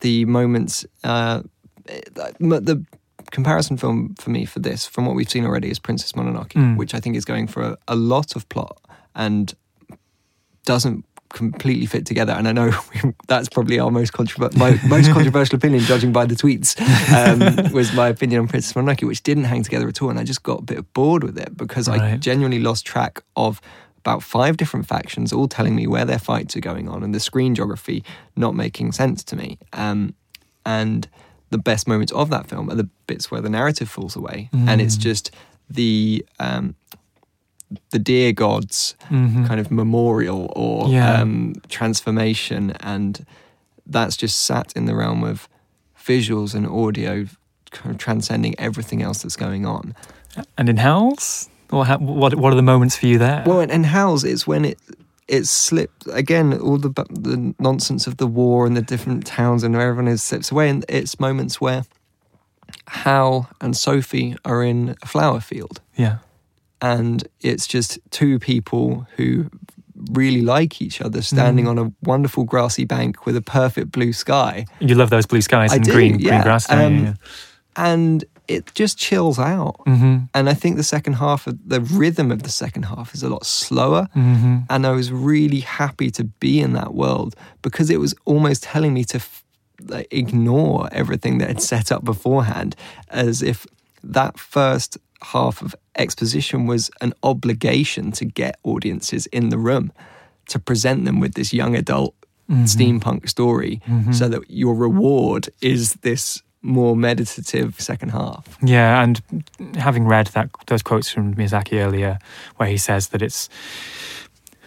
the 0.00 0.24
moments. 0.24 0.86
Uh, 1.02 1.42
the 1.86 2.84
comparison 3.30 3.76
film 3.76 4.14
for 4.18 4.30
me 4.30 4.44
for 4.44 4.60
this, 4.60 4.86
from 4.86 5.06
what 5.06 5.14
we've 5.14 5.30
seen 5.30 5.44
already, 5.44 5.70
is 5.70 5.78
Princess 5.78 6.12
Mononoke, 6.12 6.52
mm. 6.52 6.76
which 6.76 6.94
I 6.94 7.00
think 7.00 7.16
is 7.16 7.24
going 7.24 7.46
for 7.46 7.62
a, 7.62 7.78
a 7.88 7.96
lot 7.96 8.36
of 8.36 8.48
plot 8.48 8.80
and 9.14 9.54
doesn't 10.64 11.04
completely 11.34 11.84
fit 11.84 12.06
together. 12.06 12.32
And 12.32 12.48
I 12.48 12.52
know 12.52 12.72
that's 13.28 13.50
probably 13.50 13.78
our 13.78 13.90
most 13.90 14.12
controversial, 14.14 14.58
my 14.58 14.80
most 14.86 15.10
controversial 15.10 15.56
opinion, 15.56 15.82
judging 15.82 16.12
by 16.12 16.24
the 16.24 16.34
tweets, 16.34 16.80
um, 17.12 17.72
was 17.72 17.92
my 17.92 18.08
opinion 18.08 18.40
on 18.40 18.48
Princess 18.48 18.72
Mononoke, 18.72 19.06
which 19.06 19.22
didn't 19.22 19.44
hang 19.44 19.62
together 19.62 19.88
at 19.88 20.00
all. 20.00 20.08
And 20.08 20.18
I 20.18 20.24
just 20.24 20.42
got 20.42 20.60
a 20.60 20.62
bit 20.62 20.92
bored 20.94 21.22
with 21.22 21.36
it 21.36 21.56
because 21.56 21.88
I 21.88 22.16
genuinely 22.16 22.60
lost 22.60 22.86
track 22.86 23.22
of 23.36 23.60
about 23.98 24.22
five 24.22 24.56
different 24.56 24.86
factions, 24.86 25.32
all 25.32 25.48
telling 25.48 25.74
me 25.74 25.86
where 25.86 26.04
their 26.04 26.18
fights 26.18 26.56
are 26.56 26.60
going 26.60 26.88
on, 26.88 27.02
and 27.02 27.14
the 27.14 27.20
screen 27.20 27.54
geography 27.54 28.04
not 28.36 28.54
making 28.54 28.92
sense 28.92 29.24
to 29.24 29.36
me. 29.36 29.58
Um, 29.72 30.14
and 30.64 31.08
the 31.50 31.58
best 31.58 31.88
moments 31.88 32.12
of 32.12 32.30
that 32.30 32.46
film 32.46 32.70
are 32.70 32.74
the 32.74 32.88
bits 33.06 33.30
where 33.30 33.40
the 33.40 33.50
narrative 33.50 33.88
falls 33.88 34.14
away, 34.16 34.48
and 34.52 34.80
it's 34.80 34.96
just 34.96 35.30
the 35.70 36.24
um, 36.38 36.74
the 37.90 37.98
deer 37.98 38.32
gods 38.32 38.96
kind 39.10 39.60
of 39.60 39.70
memorial 39.70 40.52
or 40.56 40.88
Yeah. 40.88 41.20
um, 41.20 41.54
transformation, 41.68 42.72
and 42.80 43.24
that's 43.86 44.16
just 44.16 44.42
sat 44.42 44.72
in 44.76 44.86
the 44.86 44.94
realm 44.94 45.22
of 45.24 45.48
visuals 45.98 46.54
and 46.54 46.66
audio, 46.66 47.26
kind 47.70 47.90
of 47.94 47.98
transcending 47.98 48.54
everything 48.58 49.02
else 49.02 49.22
that's 49.22 49.36
going 49.36 49.66
on. 49.66 49.94
And 50.58 50.68
in 50.68 50.76
Howls? 50.78 51.48
Or 51.70 51.84
ha- 51.86 51.98
what, 51.98 52.34
what 52.34 52.52
are 52.52 52.56
the 52.56 52.62
moments 52.62 52.96
for 52.96 53.06
you 53.06 53.18
there? 53.18 53.42
Well, 53.46 53.60
in, 53.60 53.70
and 53.70 53.86
Howls, 53.86 54.24
it's 54.24 54.46
when 54.46 54.64
it 54.64 54.78
it 55.26 55.46
slipped 55.46 56.06
again. 56.12 56.52
All 56.60 56.76
the 56.78 56.90
the 57.10 57.54
nonsense 57.58 58.06
of 58.06 58.16
the 58.18 58.26
war 58.26 58.66
and 58.66 58.76
the 58.76 58.82
different 58.82 59.24
towns 59.26 59.64
and 59.64 59.74
where 59.74 59.88
everyone 59.88 60.12
is 60.12 60.22
slips 60.22 60.52
away, 60.52 60.68
and 60.68 60.84
it's 60.88 61.18
moments 61.18 61.60
where 61.60 61.84
Howl 62.86 63.48
and 63.60 63.76
Sophie 63.76 64.36
are 64.44 64.62
in 64.62 64.94
a 65.02 65.06
flower 65.06 65.40
field, 65.40 65.80
yeah. 65.96 66.18
And 66.92 67.16
it's 67.40 67.66
just 67.76 67.98
two 68.10 68.38
people 68.38 69.06
who 69.16 69.28
really 70.12 70.42
like 70.42 70.82
each 70.86 71.00
other 71.00 71.22
standing 71.22 71.66
on 71.68 71.78
a 71.78 71.86
wonderful 72.02 72.44
grassy 72.44 72.84
bank 72.84 73.12
with 73.26 73.36
a 73.36 73.42
perfect 73.60 73.88
blue 73.96 74.12
sky 74.12 74.66
You 74.80 74.94
love 74.94 75.10
those 75.10 75.26
blue 75.26 75.40
skies 75.40 75.72
I 75.72 75.76
and 75.76 75.84
do, 75.84 75.92
green, 75.92 76.18
yeah. 76.20 76.28
green 76.30 76.42
grass, 76.42 76.66
don't 76.66 76.98
you? 76.98 77.06
Um, 77.08 77.18
and 77.76 78.24
it 78.46 78.62
just 78.74 78.98
chills 78.98 79.38
out 79.38 79.76
Mm-hmm. 79.86 80.16
and 80.36 80.44
i 80.50 80.54
think 80.60 80.76
the 80.76 80.82
second 80.96 81.14
half 81.14 81.46
of 81.46 81.54
the 81.74 81.80
rhythm 82.00 82.28
of 82.36 82.40
the 82.42 82.50
second 82.64 82.84
half 82.92 83.14
is 83.14 83.22
a 83.22 83.28
lot 83.34 83.44
slower 83.46 84.06
Mm-hmm. 84.14 84.56
and 84.72 84.80
i 84.86 84.90
was 85.00 85.08
really 85.32 85.60
happy 85.60 86.10
to 86.18 86.24
be 86.44 86.60
in 86.60 86.72
that 86.74 86.92
world 87.02 87.34
because 87.62 87.88
it 87.94 87.98
was 88.04 88.12
almost 88.32 88.62
telling 88.72 88.92
me 88.98 89.04
to 89.04 89.16
f- 89.16 89.42
like, 89.88 90.08
ignore 90.22 90.88
everything 90.92 91.38
that 91.38 91.48
had 91.48 91.62
set 91.62 91.90
up 91.94 92.02
beforehand 92.04 92.76
as 93.08 93.42
if 93.42 93.66
that 94.12 94.38
first 94.38 94.98
half 95.22 95.62
of 95.62 95.74
exposition 95.96 96.66
was 96.66 96.90
an 97.00 97.14
obligation 97.22 98.12
to 98.12 98.24
get 98.24 98.58
audiences 98.62 99.26
in 99.26 99.48
the 99.48 99.58
room 99.58 99.92
to 100.48 100.58
present 100.58 101.04
them 101.04 101.20
with 101.20 101.34
this 101.34 101.52
young 101.52 101.74
adult 101.74 102.14
mm-hmm. 102.50 102.64
steampunk 102.64 103.28
story 103.28 103.80
mm-hmm. 103.86 104.12
so 104.12 104.28
that 104.28 104.42
your 104.50 104.74
reward 104.74 105.48
is 105.60 105.94
this 106.02 106.42
more 106.62 106.96
meditative 106.96 107.78
second 107.80 108.10
half. 108.10 108.58
Yeah, 108.62 109.02
and 109.02 109.20
having 109.76 110.06
read 110.06 110.28
that 110.28 110.48
those 110.66 110.82
quotes 110.82 111.10
from 111.10 111.34
Miyazaki 111.34 111.78
earlier, 111.78 112.18
where 112.56 112.68
he 112.68 112.78
says 112.78 113.08
that 113.08 113.22
it's 113.22 113.48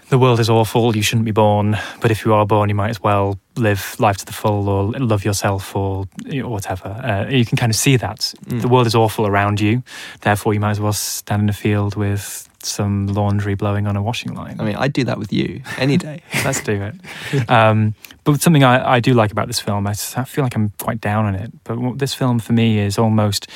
the 0.09 0.17
world 0.17 0.39
is 0.39 0.49
awful, 0.49 0.95
you 0.95 1.01
shouldn't 1.01 1.25
be 1.25 1.31
born, 1.31 1.77
but 1.99 2.11
if 2.11 2.23
you 2.25 2.33
are 2.33 2.45
born, 2.45 2.69
you 2.69 2.75
might 2.75 2.89
as 2.89 3.01
well 3.01 3.39
live 3.55 3.95
life 3.99 4.17
to 4.17 4.25
the 4.25 4.33
full 4.33 4.69
or 4.69 4.91
love 4.93 5.25
yourself 5.25 5.75
or 5.75 6.07
you 6.25 6.43
know, 6.43 6.49
whatever. 6.49 6.87
Uh, 6.89 7.29
you 7.29 7.45
can 7.45 7.57
kind 7.57 7.69
of 7.69 7.75
see 7.75 7.97
that 7.97 8.33
the 8.47 8.67
world 8.67 8.87
is 8.87 8.95
awful 8.95 9.27
around 9.27 9.59
you, 9.59 9.83
therefore 10.21 10.53
you 10.53 10.59
might 10.59 10.71
as 10.71 10.79
well 10.79 10.93
stand 10.93 11.41
in 11.43 11.49
a 11.49 11.53
field 11.53 11.95
with 11.95 12.47
some 12.63 13.07
laundry 13.07 13.55
blowing 13.55 13.85
on 13.85 13.95
a 13.95 14.01
washing 14.01 14.33
line. 14.33 14.59
i 14.59 14.63
mean 14.63 14.75
i'd 14.77 14.91
do 14.91 15.03
that 15.03 15.19
with 15.19 15.31
you 15.31 15.61
any 15.77 15.95
day 15.95 16.21
Let's 16.43 16.59
do 16.61 16.81
it. 16.81 17.49
Um, 17.49 17.93
but 18.23 18.41
something 18.41 18.63
I, 18.63 18.95
I 18.95 18.99
do 18.99 19.13
like 19.13 19.31
about 19.31 19.47
this 19.47 19.59
film, 19.59 19.85
I 19.87 19.93
feel 19.93 20.43
like 20.43 20.55
I'm 20.55 20.71
quite 20.79 20.99
down 20.99 21.25
on 21.25 21.35
it. 21.35 21.51
But 21.63 21.97
this 21.97 22.13
film 22.13 22.39
for 22.39 22.53
me 22.53 22.79
is 22.79 22.97
almost 22.97 23.47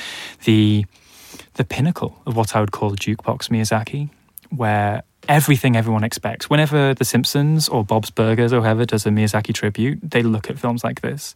the 0.44 0.86
the 1.54 1.64
pinnacle 1.64 2.20
of 2.26 2.36
what 2.36 2.56
I 2.56 2.60
would 2.60 2.70
call 2.72 2.92
a 2.92 2.96
jukebox 2.96 3.48
Miyazaki, 3.48 4.08
where 4.50 5.02
everything 5.28 5.76
everyone 5.76 6.04
expects. 6.04 6.50
Whenever 6.50 6.94
The 6.94 7.04
Simpsons 7.04 7.68
or 7.68 7.84
Bob's 7.84 8.10
Burgers 8.10 8.52
or 8.52 8.60
whoever 8.60 8.84
does 8.84 9.06
a 9.06 9.10
Miyazaki 9.10 9.54
tribute, 9.54 9.98
they 10.02 10.22
look 10.22 10.50
at 10.50 10.58
films 10.58 10.84
like 10.84 11.00
this 11.00 11.34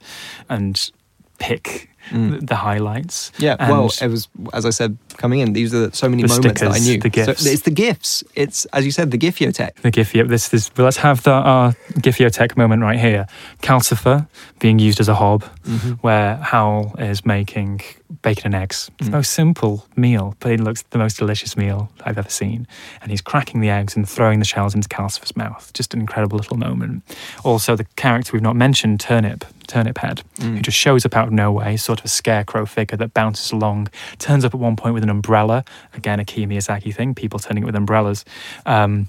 and 0.49 0.91
pick 1.39 1.91
the, 2.13 2.39
the 2.43 2.57
highlights. 2.57 3.31
Mm. 3.37 3.43
Yeah, 3.43 3.57
And- 3.59 3.71
well, 3.71 3.91
it 4.01 4.09
was 4.09 4.29
as 4.53 4.65
I 4.67 4.71
said 4.71 4.97
coming 5.17 5.41
in. 5.41 5.53
These 5.53 5.75
are 5.75 5.91
so 5.93 6.09
many 6.09 6.23
The 6.23 6.29
moments 6.29 6.61
that 6.61 6.73
I 6.73 6.79
knew. 6.79 6.99
the 6.99 7.09
gifts. 7.09 7.43
So 7.45 7.51
it's 7.51 7.63
the 7.63 7.71
gifts. 7.71 8.23
It's 8.35 8.65
as 8.67 8.85
you 8.85 8.91
said, 8.91 9.11
the 9.11 9.19
giffiotech. 9.19 9.75
The 9.83 9.91
Gifio. 9.93 10.29
This 10.29 10.53
is. 10.55 10.71
Well, 10.77 10.85
let's 10.85 10.99
have 10.99 11.23
the 11.23 11.33
our 11.33 11.73
Gifiotech 11.95 12.57
moment 12.57 12.83
right 12.83 12.99
here. 12.99 13.27
Calcifer 13.63 14.27
being 14.59 14.79
used 14.79 15.01
as 15.01 15.09
a 15.09 15.15
hob, 15.15 15.45
Mm-hmm. 15.67 15.93
where 16.07 16.37
Howl 16.37 16.95
is 16.99 17.27
making 17.27 17.81
bacon 18.23 18.55
and 18.55 18.63
eggs. 18.63 18.89
It's 18.99 19.09
the 19.09 19.13
Mm. 19.13 19.19
most 19.19 19.33
simple 19.33 19.85
meal, 19.97 20.37
but 20.39 20.53
it 20.53 20.61
looks 20.61 20.83
the 20.91 20.99
most 20.99 21.17
delicious 21.19 21.57
meal 21.57 21.91
I've 22.05 22.17
ever 22.19 22.29
seen. 22.31 22.69
And 23.03 23.11
he's 23.11 23.21
cracking 23.21 23.61
the 23.61 23.69
eggs 23.71 23.97
and 23.97 24.09
throwing 24.09 24.39
the 24.39 24.45
shells 24.45 24.75
into 24.77 24.89
Calcifer's 24.89 25.37
mouth. 25.37 25.73
Just 25.75 25.93
an 25.93 25.99
incredible 26.01 26.37
little 26.39 26.57
moment. 26.57 27.03
Also, 27.43 27.75
the 27.75 27.85
character 27.97 28.31
we've 28.33 28.43
not 28.43 28.55
mentioned, 28.55 29.01
Turnip, 29.01 29.45
Turnip 29.67 29.99
Head, 29.99 30.23
Mm. 30.39 30.57
who 30.57 30.61
just 30.63 30.79
shows 30.79 31.05
up 31.05 31.17
out 31.17 31.27
of 31.29 31.33
nowhere. 31.33 31.71
He's 31.71 31.83
sort 31.97 32.01
of 32.01 32.05
a 32.07 32.09
scarecrow 32.09 32.67
figure 32.67 32.99
that 32.99 33.15
bounces 33.15 33.53
along, 33.53 33.89
turns 34.19 34.45
up 34.45 34.55
at 34.55 34.61
one 34.61 34.77
point 34.77 34.95
with 34.95 35.03
an 35.03 35.09
umbrella. 35.09 35.65
Again, 35.95 36.21
a 36.21 36.25
key 36.25 36.47
Miyazaki 36.47 36.95
thing. 36.95 37.15
People 37.15 37.39
turning 37.39 37.65
up 37.65 37.67
with 37.67 37.77
umbrellas. 37.77 38.25
Um, 38.67 39.09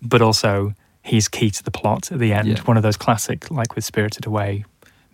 but 0.00 0.22
also 0.22 0.74
he's 1.02 1.28
key 1.28 1.50
to 1.50 1.62
the 1.62 1.70
plot 1.70 2.12
at 2.12 2.18
the 2.18 2.32
end. 2.32 2.48
Yeah. 2.48 2.60
One 2.62 2.76
of 2.76 2.82
those 2.82 2.96
classic, 2.96 3.50
like 3.50 3.74
with 3.74 3.84
Spirited 3.84 4.26
Away, 4.26 4.64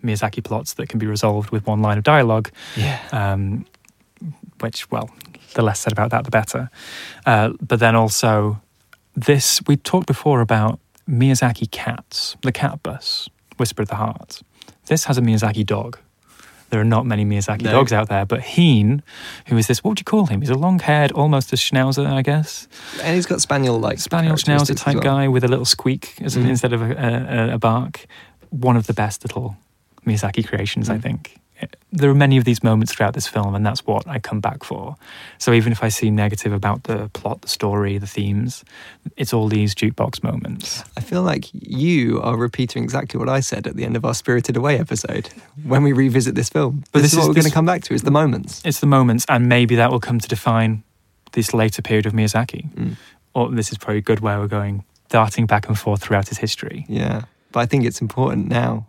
Miyazaki 0.03 0.43
plots 0.43 0.73
that 0.75 0.89
can 0.89 0.99
be 0.99 1.07
resolved 1.07 1.49
with 1.49 1.65
one 1.65 1.81
line 1.81 1.97
of 1.97 2.03
dialogue. 2.03 2.51
Yeah. 2.75 2.99
Um, 3.11 3.65
which, 4.59 4.89
well, 4.91 5.09
the 5.55 5.63
less 5.63 5.79
said 5.79 5.91
about 5.91 6.11
that, 6.11 6.23
the 6.23 6.31
better. 6.31 6.69
Uh, 7.25 7.53
but 7.59 7.79
then 7.79 7.95
also, 7.95 8.61
this 9.15 9.59
we 9.65 9.75
talked 9.75 10.05
before 10.05 10.41
about 10.41 10.79
Miyazaki 11.09 11.69
cats, 11.71 12.37
the 12.43 12.51
cat 12.51 12.83
bus, 12.83 13.27
Whisper 13.57 13.81
of 13.81 13.87
the 13.87 13.95
Heart. 13.95 14.43
This 14.85 15.05
has 15.05 15.17
a 15.17 15.21
Miyazaki 15.21 15.65
dog. 15.65 15.97
There 16.71 16.79
are 16.81 16.85
not 16.85 17.05
many 17.05 17.25
Miyazaki 17.25 17.61
No. 17.63 17.71
dogs 17.71 17.91
out 17.93 18.07
there, 18.09 18.25
but 18.25 18.41
Heen, 18.41 19.03
who 19.47 19.57
is 19.57 19.67
this? 19.67 19.83
What 19.83 19.91
would 19.91 19.99
you 19.99 20.05
call 20.05 20.25
him? 20.27 20.41
He's 20.41 20.49
a 20.49 20.55
long-haired, 20.55 21.11
almost 21.11 21.51
a 21.53 21.57
schnauzer, 21.57 22.07
I 22.07 22.21
guess. 22.21 22.67
And 23.03 23.13
he's 23.15 23.25
got 23.25 23.41
spaniel 23.41 23.77
like 23.79 23.99
Spaniel 23.99 24.35
Schnauzer 24.35 24.75
type 24.75 25.01
guy 25.01 25.27
with 25.27 25.43
a 25.43 25.47
little 25.49 25.65
squeak 25.65 26.15
as 26.21 26.35
Mhm. 26.37 26.47
instead 26.49 26.73
of 26.73 26.81
a, 26.81 26.93
a, 27.51 27.53
a 27.55 27.57
bark. 27.59 28.05
One 28.49 28.77
of 28.77 28.87
the 28.87 28.93
best 28.93 29.23
little 29.23 29.57
Miyazaki 30.05 30.47
creations, 30.47 30.89
I 30.89 30.97
Mm. 30.97 31.01
think. 31.03 31.37
There 31.93 32.09
are 32.09 32.15
many 32.15 32.37
of 32.37 32.45
these 32.45 32.63
moments 32.63 32.93
throughout 32.93 33.13
this 33.13 33.27
film, 33.27 33.53
and 33.53 33.65
that's 33.65 33.85
what 33.85 34.07
I 34.07 34.17
come 34.19 34.39
back 34.39 34.63
for. 34.63 34.95
So 35.37 35.51
even 35.53 35.71
if 35.71 35.83
I 35.83 35.89
seem 35.89 36.15
negative 36.15 36.53
about 36.53 36.83
the 36.83 37.09
plot, 37.13 37.41
the 37.41 37.47
story, 37.49 37.97
the 37.97 38.07
themes, 38.07 38.63
it's 39.17 39.33
all 39.33 39.49
these 39.49 39.75
jukebox 39.75 40.23
moments. 40.23 40.83
I 40.95 41.01
feel 41.01 41.21
like 41.23 41.49
you 41.53 42.21
are 42.21 42.37
repeating 42.37 42.83
exactly 42.83 43.17
what 43.19 43.27
I 43.29 43.41
said 43.41 43.67
at 43.67 43.75
the 43.75 43.83
end 43.83 43.95
of 43.97 44.05
our 44.05 44.13
Spirited 44.13 44.55
Away 44.55 44.79
episode 44.79 45.29
when 45.65 45.83
we 45.83 45.91
revisit 45.91 46.35
this 46.35 46.49
film. 46.49 46.83
But 46.93 47.01
this 47.01 47.11
this, 47.11 47.13
is 47.13 47.17
is- 47.17 47.17
what 47.19 47.27
we're 47.29 47.33
this- 47.35 47.43
going 47.43 47.51
to 47.51 47.55
come 47.55 47.65
back 47.65 47.83
to: 47.83 47.93
is 47.93 48.03
the 48.03 48.11
moments. 48.11 48.61
It's 48.63 48.79
the 48.79 48.87
moments, 48.87 49.25
and 49.27 49.49
maybe 49.49 49.75
that 49.75 49.91
will 49.91 49.99
come 49.99 50.19
to 50.19 50.27
define 50.27 50.83
this 51.33 51.53
later 51.53 51.81
period 51.81 52.05
of 52.05 52.13
Miyazaki. 52.13 52.69
Mm. 52.73 52.95
Or 53.33 53.49
this 53.51 53.71
is 53.71 53.77
probably 53.77 54.01
good 54.01 54.19
where 54.21 54.39
we're 54.39 54.47
going, 54.47 54.83
darting 55.09 55.45
back 55.45 55.67
and 55.67 55.77
forth 55.77 56.01
throughout 56.03 56.27
his 56.29 56.37
history. 56.37 56.85
Yeah, 56.89 57.23
but 57.51 57.59
I 57.61 57.65
think 57.65 57.85
it's 57.85 58.01
important 58.01 58.47
now. 58.47 58.85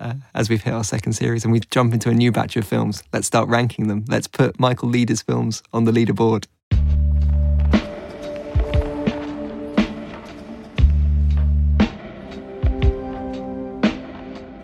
Uh, 0.00 0.14
as 0.32 0.48
we've 0.48 0.62
hit 0.62 0.72
our 0.72 0.84
second 0.84 1.12
series 1.12 1.44
and 1.44 1.52
we 1.52 1.58
jump 1.58 1.92
into 1.92 2.08
a 2.08 2.14
new 2.14 2.30
batch 2.30 2.56
of 2.56 2.64
films, 2.64 3.02
let's 3.12 3.26
start 3.26 3.48
ranking 3.48 3.88
them. 3.88 4.04
Let's 4.08 4.28
put 4.28 4.58
Michael 4.60 4.88
Leader's 4.88 5.22
films 5.22 5.62
on 5.72 5.84
the 5.84 5.92
leaderboard. 5.92 6.46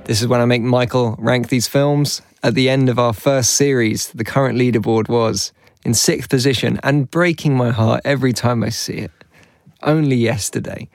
This 0.05 0.21
is 0.21 0.29
when 0.29 0.41
I 0.41 0.45
make 0.45 0.63
Michael 0.63 1.17
rank 1.19 1.49
these 1.49 1.67
films. 1.67 2.23
At 2.43 2.55
the 2.55 2.69
end 2.69 2.89
of 2.89 2.99
our 2.99 3.15
first 3.15 3.55
series, 3.55 4.09
the 4.13 4.23
current 4.23 4.57
leaderboard 4.59 5.09
was 5.09 5.53
in 5.85 5.95
sixth 5.95 6.29
position 6.29 6.79
and 6.83 7.11
breaking 7.11 7.57
my 7.57 7.71
heart 7.71 8.03
every 8.05 8.33
time 8.33 8.63
I 8.63 8.69
see 8.69 8.99
it. 8.99 9.11
Only 9.83 10.17
yesterday. 10.17 10.89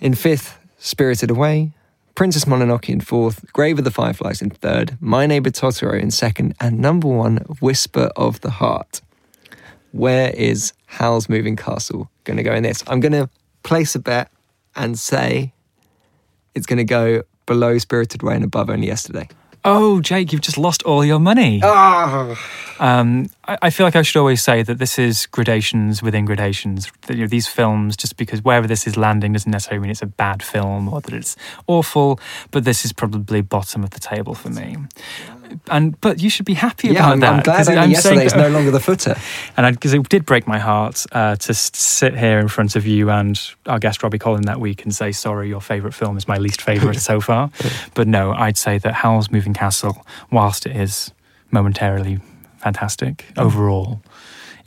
In 0.00 0.14
fifth, 0.14 0.58
Spirited 0.78 1.30
Away, 1.30 1.72
Princess 2.14 2.44
Mononoke 2.44 2.90
in 2.90 3.00
fourth, 3.00 3.50
Grave 3.54 3.78
of 3.78 3.84
the 3.84 3.90
Fireflies 3.90 4.42
in 4.42 4.50
third, 4.50 4.98
My 5.00 5.26
Neighbor 5.26 5.50
Totoro 5.50 5.98
in 5.98 6.10
second, 6.10 6.54
and 6.60 6.78
number 6.78 7.08
one, 7.08 7.38
Whisper 7.60 8.10
of 8.16 8.42
the 8.42 8.50
Heart. 8.50 9.00
Where 9.92 10.30
is 10.30 10.74
Howl's 10.86 11.30
Moving 11.30 11.56
Castle 11.56 12.10
going 12.24 12.36
to 12.36 12.42
go 12.42 12.52
in 12.54 12.64
this? 12.64 12.84
I'm 12.86 13.00
going 13.00 13.12
to 13.12 13.30
place 13.62 13.94
a 13.94 13.98
bet 13.98 14.30
and 14.76 14.98
say 14.98 15.54
it's 16.54 16.66
going 16.66 16.78
to 16.78 16.84
go 16.84 17.22
below 17.46 17.78
Spirited 17.78 18.22
Away 18.22 18.34
and 18.34 18.44
above 18.44 18.68
Only 18.68 18.88
Yesterday. 18.88 19.28
Oh, 19.64 20.00
Jake, 20.00 20.32
you've 20.32 20.40
just 20.40 20.58
lost 20.58 20.82
all 20.82 21.04
your 21.04 21.20
money. 21.20 21.60
Ah, 21.62 22.36
Um, 22.80 23.30
I 23.46 23.58
I 23.62 23.70
feel 23.70 23.86
like 23.86 23.94
I 23.94 24.02
should 24.02 24.18
always 24.18 24.42
say 24.42 24.62
that 24.64 24.78
this 24.78 24.98
is 24.98 25.26
gradations 25.26 26.02
within 26.02 26.24
gradations. 26.24 26.90
That, 27.06 27.14
you 27.16 27.22
know, 27.22 27.28
these 27.28 27.46
films, 27.46 27.96
just 27.96 28.16
because 28.16 28.42
wherever 28.42 28.66
this 28.66 28.86
is 28.88 28.96
landing 28.96 29.32
doesn't 29.34 29.50
necessarily 29.50 29.82
mean 29.82 29.90
it's 29.92 30.02
a 30.02 30.06
bad 30.06 30.42
film 30.42 30.88
or 30.88 31.00
that 31.00 31.14
it's 31.14 31.36
awful, 31.68 32.18
but 32.50 32.64
this 32.64 32.84
is 32.84 32.92
probably 32.92 33.40
bottom 33.40 33.84
of 33.84 33.90
the 33.90 34.00
table 34.00 34.34
for 34.34 34.50
me. 34.50 34.76
And 35.68 36.00
but 36.00 36.20
you 36.20 36.30
should 36.30 36.46
be 36.46 36.54
happy 36.54 36.88
Yeah, 36.88 37.00
about 37.00 37.12
I'm, 37.12 37.20
that. 37.20 37.32
I'm 37.32 37.42
glad 37.42 37.68
only 37.68 37.80
I'm 37.80 37.90
yesterday 37.90 38.26
is 38.26 38.34
no 38.34 38.48
longer 38.48 38.70
the 38.70 38.80
footer. 38.80 39.16
and 39.56 39.74
because 39.74 39.94
it 39.94 40.08
did 40.08 40.24
break 40.26 40.46
my 40.46 40.58
heart 40.58 41.04
uh, 41.12 41.36
to 41.36 41.54
sit 41.54 42.16
here 42.16 42.38
in 42.38 42.48
front 42.48 42.76
of 42.76 42.86
you 42.86 43.10
and 43.10 43.40
our 43.66 43.78
guest 43.78 44.02
Robbie 44.02 44.18
Collin 44.18 44.42
that 44.42 44.60
week 44.60 44.84
and 44.84 44.94
say, 44.94 45.12
sorry, 45.12 45.48
your 45.48 45.60
favourite 45.60 45.94
film 45.94 46.16
is 46.16 46.26
my 46.28 46.36
least 46.38 46.62
favourite 46.62 46.96
so 47.00 47.20
far. 47.20 47.50
But 47.94 48.08
no, 48.08 48.32
I'd 48.32 48.56
say 48.56 48.78
that 48.78 48.94
Howl's 48.94 49.30
Moving 49.30 49.54
Castle, 49.54 50.04
whilst 50.30 50.66
it 50.66 50.76
is 50.76 51.12
momentarily 51.50 52.20
fantastic, 52.58 53.26
overall, 53.36 54.00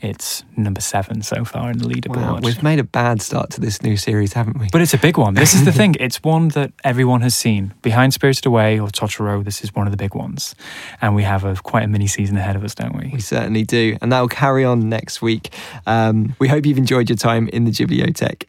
it's 0.01 0.43
number 0.55 0.81
seven 0.81 1.21
so 1.21 1.45
far 1.45 1.71
in 1.71 1.77
the 1.77 1.85
leaderboard. 1.85 2.15
Wow, 2.15 2.39
we've 2.41 2.61
made 2.63 2.79
a 2.79 2.83
bad 2.83 3.21
start 3.21 3.49
to 3.51 3.61
this 3.61 3.81
new 3.81 3.97
series, 3.97 4.33
haven't 4.33 4.59
we? 4.59 4.67
But 4.71 4.81
it's 4.81 4.93
a 4.93 4.97
big 4.97 5.17
one. 5.17 5.33
This 5.33 5.53
is 5.53 5.65
the 5.65 5.71
thing. 5.79 5.95
It's 5.99 6.23
one 6.23 6.49
that 6.49 6.71
everyone 6.83 7.21
has 7.21 7.35
seen. 7.35 7.73
Behind 7.81 8.13
Spirited 8.13 8.45
Away 8.45 8.79
or 8.79 8.87
Totoro, 8.87 9.43
this 9.43 9.63
is 9.63 9.73
one 9.73 9.87
of 9.87 9.91
the 9.91 9.97
big 9.97 10.15
ones. 10.15 10.55
And 11.01 11.15
we 11.15 11.23
have 11.23 11.43
a 11.43 11.55
quite 11.55 11.83
a 11.83 11.87
mini 11.87 12.07
season 12.07 12.37
ahead 12.37 12.55
of 12.55 12.63
us, 12.63 12.75
don't 12.75 12.95
we? 12.95 13.09
We 13.13 13.21
certainly 13.21 13.63
do. 13.63 13.97
And 14.01 14.11
that 14.11 14.21
will 14.21 14.27
carry 14.27 14.65
on 14.65 14.89
next 14.89 15.21
week. 15.21 15.53
Um, 15.85 16.35
we 16.39 16.47
hope 16.47 16.65
you've 16.65 16.77
enjoyed 16.77 17.09
your 17.09 17.17
time 17.17 17.47
in 17.49 17.65
the 17.65 17.71
Ghibliotheque. 17.71 18.43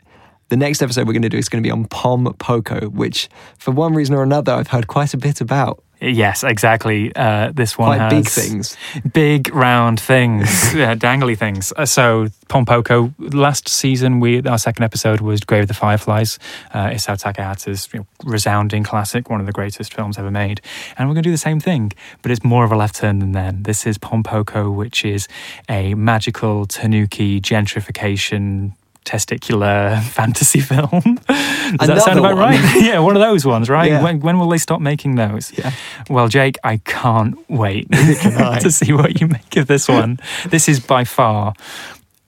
The 0.48 0.56
next 0.56 0.80
episode 0.80 1.08
we're 1.08 1.12
going 1.12 1.22
to 1.22 1.28
do 1.28 1.38
is 1.38 1.48
going 1.48 1.62
to 1.62 1.66
be 1.66 1.72
on 1.72 1.86
Pom 1.86 2.26
Poko, 2.34 2.88
which, 2.92 3.28
for 3.58 3.72
one 3.72 3.94
reason 3.94 4.14
or 4.14 4.22
another, 4.22 4.52
I've 4.52 4.68
heard 4.68 4.86
quite 4.86 5.12
a 5.12 5.16
bit 5.16 5.40
about. 5.40 5.82
Yes, 6.00 6.44
exactly. 6.44 7.14
Uh, 7.16 7.52
this 7.54 7.78
one 7.78 7.96
Quite 7.96 8.10
big 8.10 8.28
things. 8.28 8.76
big 9.12 9.54
round 9.54 9.98
things, 9.98 10.74
yeah, 10.74 10.94
dangly 10.94 11.38
things. 11.38 11.72
Uh, 11.74 11.86
so 11.86 12.28
Pompoko. 12.48 13.14
Last 13.18 13.68
season, 13.68 14.20
we 14.20 14.42
our 14.42 14.58
second 14.58 14.84
episode 14.84 15.20
was 15.20 15.40
Grave 15.40 15.62
of 15.62 15.68
the 15.68 15.74
Fireflies. 15.74 16.38
Uh, 16.72 16.88
Isao 16.88 17.16
Takahata's 17.20 17.88
you 17.92 18.00
know, 18.00 18.06
resounding 18.24 18.84
classic, 18.84 19.30
one 19.30 19.40
of 19.40 19.46
the 19.46 19.52
greatest 19.52 19.94
films 19.94 20.18
ever 20.18 20.30
made. 20.30 20.60
And 20.98 21.08
we're 21.08 21.14
going 21.14 21.22
to 21.24 21.28
do 21.28 21.32
the 21.32 21.38
same 21.38 21.60
thing, 21.60 21.92
but 22.20 22.30
it's 22.30 22.44
more 22.44 22.64
of 22.64 22.72
a 22.72 22.76
left 22.76 22.96
turn 22.96 23.18
than 23.20 23.32
then. 23.32 23.62
This 23.62 23.86
is 23.86 23.96
Pompoko, 23.96 24.72
which 24.74 25.04
is 25.04 25.28
a 25.68 25.94
magical 25.94 26.66
Tanuki 26.66 27.40
gentrification 27.40 28.72
testicular 29.06 30.02
fantasy 30.18 30.60
film. 30.60 31.18
Does 31.26 31.88
that 31.88 32.02
sound 32.02 32.18
about 32.18 32.34
one. 32.36 32.52
right? 32.52 32.60
yeah, 32.82 32.98
one 32.98 33.16
of 33.16 33.22
those 33.22 33.46
ones, 33.46 33.70
right? 33.70 33.90
Yeah. 33.90 34.02
When, 34.02 34.20
when 34.20 34.38
will 34.38 34.48
they 34.48 34.58
stop 34.58 34.80
making 34.80 35.14
those? 35.14 35.56
Yeah. 35.56 35.72
Well, 36.10 36.28
Jake, 36.28 36.58
I 36.62 36.78
can't 36.78 37.38
wait 37.48 37.86
I. 37.92 38.58
to 38.60 38.70
see 38.70 38.92
what 38.92 39.20
you 39.20 39.28
make 39.28 39.56
of 39.56 39.66
this 39.68 39.88
one. 39.88 40.18
this 40.48 40.68
is 40.68 40.80
by 40.80 41.04
far 41.04 41.54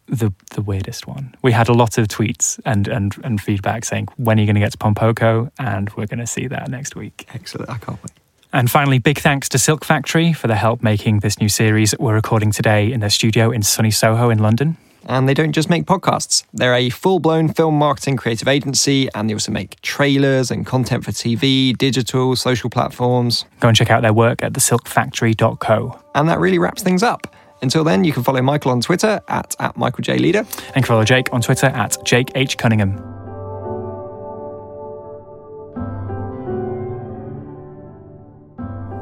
the 0.07 0.33
the 0.53 0.63
weirdest 0.63 1.07
one. 1.07 1.35
We 1.43 1.53
had 1.53 1.69
a 1.69 1.75
lot 1.75 1.99
of 1.99 2.09
tweets 2.09 2.59
and 2.65 2.89
and, 2.89 3.15
and 3.23 3.41
feedback 3.41 3.85
saying 3.85 4.09
when 4.17 4.39
are 4.39 4.41
you 4.41 4.47
going 4.47 4.55
to 4.55 4.61
get 4.61 4.73
to 4.73 4.79
Pompoko, 4.79 5.51
and 5.59 5.91
we're 5.91 6.07
going 6.07 6.21
to 6.21 6.27
see 6.27 6.47
that 6.47 6.71
next 6.71 6.97
week. 6.97 7.29
Excellent. 7.35 7.69
I 7.69 7.77
can't 7.77 8.03
wait. 8.03 8.13
And 8.51 8.71
finally, 8.71 8.99
big 8.99 9.19
thanks 9.19 9.49
to 9.51 9.59
Silk 9.59 9.85
Factory 9.85 10.33
for 10.33 10.47
the 10.47 10.55
help 10.55 10.83
making 10.83 11.21
this 11.21 11.39
new 11.39 11.51
series. 11.51 11.95
We're 11.99 12.15
recording 12.15 12.51
today 12.51 12.91
in 12.91 13.01
their 13.01 13.11
studio 13.11 13.51
in 13.51 13.63
sunny 13.63 13.91
Soho 13.91 14.31
in 14.31 14.39
London. 14.39 14.79
And 15.09 15.29
they 15.29 15.35
don't 15.35 15.53
just 15.53 15.71
make 15.71 15.85
podcasts, 15.85 16.45
they're 16.53 16.75
a 16.75 16.91
full 16.91 17.19
blown 17.19 17.49
film 17.49 17.75
marketing 17.75 18.17
creative 18.19 18.47
agency, 18.47 19.09
and 19.15 19.29
they 19.29 19.35
also 19.35 19.51
make 19.51 19.81
trailers 19.81 20.51
and 20.51 20.67
content 20.67 21.05
for 21.05 21.11
TV, 21.11 21.77
digital, 21.77 22.37
social 22.37 22.71
platforms. 22.71 23.47
Go 23.61 23.69
and 23.69 23.77
check 23.77 23.91
out 23.91 24.03
their 24.03 24.13
work 24.13 24.43
at 24.43 24.53
thesilkfactory.co. 24.53 25.99
And 26.15 26.29
that 26.29 26.39
really 26.39 26.59
wraps 26.59 26.83
things 26.83 27.03
up. 27.03 27.35
Until 27.63 27.83
then, 27.83 28.05
you 28.05 28.13
can 28.13 28.23
follow 28.23 28.43
Michael 28.43 28.71
on 28.71 28.81
Twitter 28.81 29.21
at, 29.29 29.57
at 29.59 29.77
Michael 29.77 30.03
J. 30.03 30.19
Leader. 30.19 30.45
And 30.75 30.87
follow 30.87 31.05
Jake 31.05 31.33
on 31.33 31.41
Twitter 31.41 31.67
at 31.67 31.97
Jake 32.05 32.31
H. 32.35 32.57
Cunningham. 32.57 32.97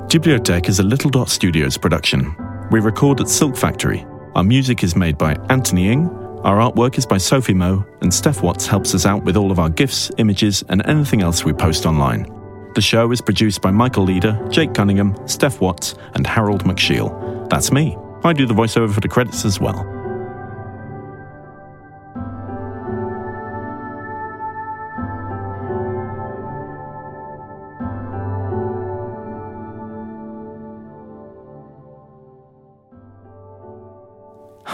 Ghibliotheque 0.09 0.69
is 0.69 0.79
a 0.79 0.85
Little 0.85 1.11
Dot 1.11 1.29
Studios 1.29 1.77
production. 1.77 2.35
We 2.71 2.81
record 2.81 3.21
at 3.21 3.29
Silk 3.29 3.57
Factory. 3.57 4.07
Our 4.37 4.43
music 4.43 4.85
is 4.85 4.95
made 4.95 5.17
by 5.17 5.35
Anthony 5.49 5.91
Ing. 5.91 6.11
Our 6.45 6.59
artwork 6.59 6.99
is 6.99 7.07
by 7.07 7.17
Sophie 7.17 7.55
Moe, 7.55 7.87
and 8.03 8.13
Steph 8.13 8.43
Watts 8.43 8.67
helps 8.67 8.95
us 8.95 9.07
out 9.07 9.25
with 9.25 9.35
all 9.35 9.51
of 9.51 9.59
our 9.59 9.71
GIFs, 9.71 10.11
images, 10.19 10.63
and 10.69 10.87
anything 10.87 11.23
else 11.23 11.43
we 11.43 11.55
post 11.55 11.87
online. 11.87 12.31
The 12.75 12.83
show 12.83 13.13
is 13.13 13.23
produced 13.23 13.63
by 13.63 13.71
Michael 13.71 14.05
Leader, 14.05 14.39
Jake 14.51 14.75
Cunningham, 14.75 15.17
Steph 15.27 15.63
Watts, 15.63 15.95
and 16.13 16.27
Harold 16.27 16.65
McShiel. 16.65 17.49
That's 17.49 17.73
me. 17.73 17.97
I 18.25 18.35
do 18.35 18.45
the 18.45 18.53
voiceover 18.53 18.93
for 18.93 19.01
the 19.01 19.09
credits 19.09 19.47
as 19.47 19.59
well. 19.59 19.96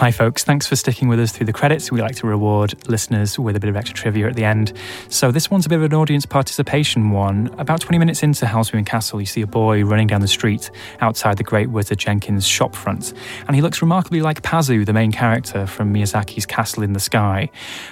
Hi, 0.03 0.11
folks. 0.11 0.43
Thanks 0.43 0.67
for 0.67 0.75
sticking 0.75 1.07
with 1.07 1.17
us 1.17 1.31
through 1.31 1.45
the 1.45 1.53
credits. 1.53 1.89
We 1.89 2.01
like 2.01 2.17
to 2.17 2.27
reward 2.27 2.73
listeners 2.89 3.39
with 3.39 3.55
a 3.55 3.59
bit 3.61 3.69
of 3.69 3.77
extra 3.77 3.95
trivia 3.95 4.27
at 4.27 4.35
the 4.35 4.43
end. 4.43 4.73
So, 5.07 5.31
this 5.31 5.49
one's 5.49 5.65
a 5.65 5.69
bit 5.69 5.77
of 5.77 5.83
an 5.83 5.93
audience 5.93 6.25
participation 6.25 7.11
one. 7.11 7.55
About 7.57 7.79
20 7.79 7.99
minutes 7.99 8.21
into 8.21 8.45
Howl's 8.45 8.73
Moving 8.73 8.83
Castle, 8.83 9.21
you 9.21 9.25
see 9.25 9.39
a 9.39 9.47
boy 9.47 9.85
running 9.85 10.07
down 10.07 10.19
the 10.19 10.27
street 10.27 10.69
outside 10.99 11.37
the 11.37 11.43
Great 11.45 11.69
Wizard 11.69 11.99
Jenkins 11.99 12.45
shopfront. 12.45 13.13
and 13.47 13.55
he 13.55 13.61
looks 13.61 13.81
remarkably 13.81 14.19
like 14.19 14.41
Pazu, 14.41 14.85
the 14.85 14.91
main 14.91 15.13
character 15.13 15.65
from 15.65 15.93
Miyazaki's 15.93 16.45
Castle 16.45 16.83
in 16.83 16.91
the 16.91 16.99
Sky. 16.99 17.49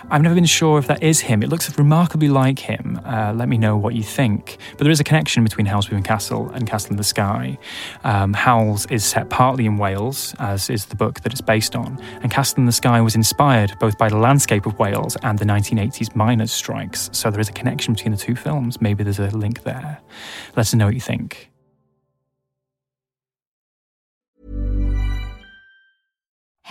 I've 0.09 0.21
never 0.21 0.35
been 0.35 0.43
sure 0.43 0.79
if 0.79 0.87
that 0.87 1.01
is 1.01 1.21
him. 1.21 1.41
It 1.41 1.47
looks 1.47 1.77
remarkably 1.77 2.27
like 2.27 2.59
him. 2.59 2.99
Uh, 3.05 3.31
let 3.33 3.47
me 3.47 3.57
know 3.57 3.77
what 3.77 3.95
you 3.95 4.03
think. 4.03 4.57
But 4.71 4.83
there 4.83 4.91
is 4.91 4.99
a 4.99 5.05
connection 5.05 5.45
between 5.45 5.65
Howl's 5.65 5.89
Moving 5.89 6.03
Castle 6.03 6.49
and 6.49 6.67
Castle 6.67 6.91
in 6.91 6.97
the 6.97 7.05
Sky. 7.05 7.57
Um, 8.03 8.33
Howl's 8.33 8.85
is 8.87 9.05
set 9.05 9.29
partly 9.29 9.65
in 9.65 9.77
Wales, 9.77 10.35
as 10.39 10.69
is 10.69 10.87
the 10.87 10.97
book 10.97 11.21
that 11.21 11.31
it's 11.31 11.39
based 11.39 11.73
on, 11.73 12.00
and 12.21 12.31
Castle 12.31 12.59
in 12.59 12.65
the 12.65 12.71
Sky 12.71 13.01
was 13.01 13.15
inspired 13.15 13.77
both 13.79 13.97
by 13.97 14.09
the 14.09 14.17
landscape 14.17 14.65
of 14.65 14.77
Wales 14.79 15.17
and 15.23 15.39
the 15.39 15.45
1980s 15.45 16.15
miners' 16.15 16.51
strikes. 16.51 17.09
So 17.13 17.31
there 17.31 17.41
is 17.41 17.49
a 17.49 17.53
connection 17.53 17.93
between 17.93 18.11
the 18.11 18.17
two 18.17 18.35
films. 18.35 18.81
Maybe 18.81 19.03
there's 19.03 19.19
a 19.19 19.29
link 19.35 19.63
there. 19.63 19.99
Let 20.55 20.61
us 20.61 20.73
know 20.73 20.85
what 20.85 20.95
you 20.95 21.01
think. 21.01 21.51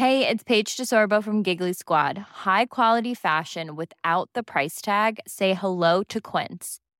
Hey, 0.01 0.27
it's 0.27 0.43
Paige 0.43 0.77
DeSorbo 0.79 1.23
from 1.23 1.43
Giggly 1.43 1.75
Squad. 1.75 2.17
High 2.17 2.65
quality 2.65 3.13
fashion 3.13 3.77
without 3.77 4.31
the 4.33 4.43
price 4.43 4.81
tag. 4.81 5.21
Say 5.27 5.53
hello 5.53 6.03
to 6.05 6.23
Quince. 6.23 6.81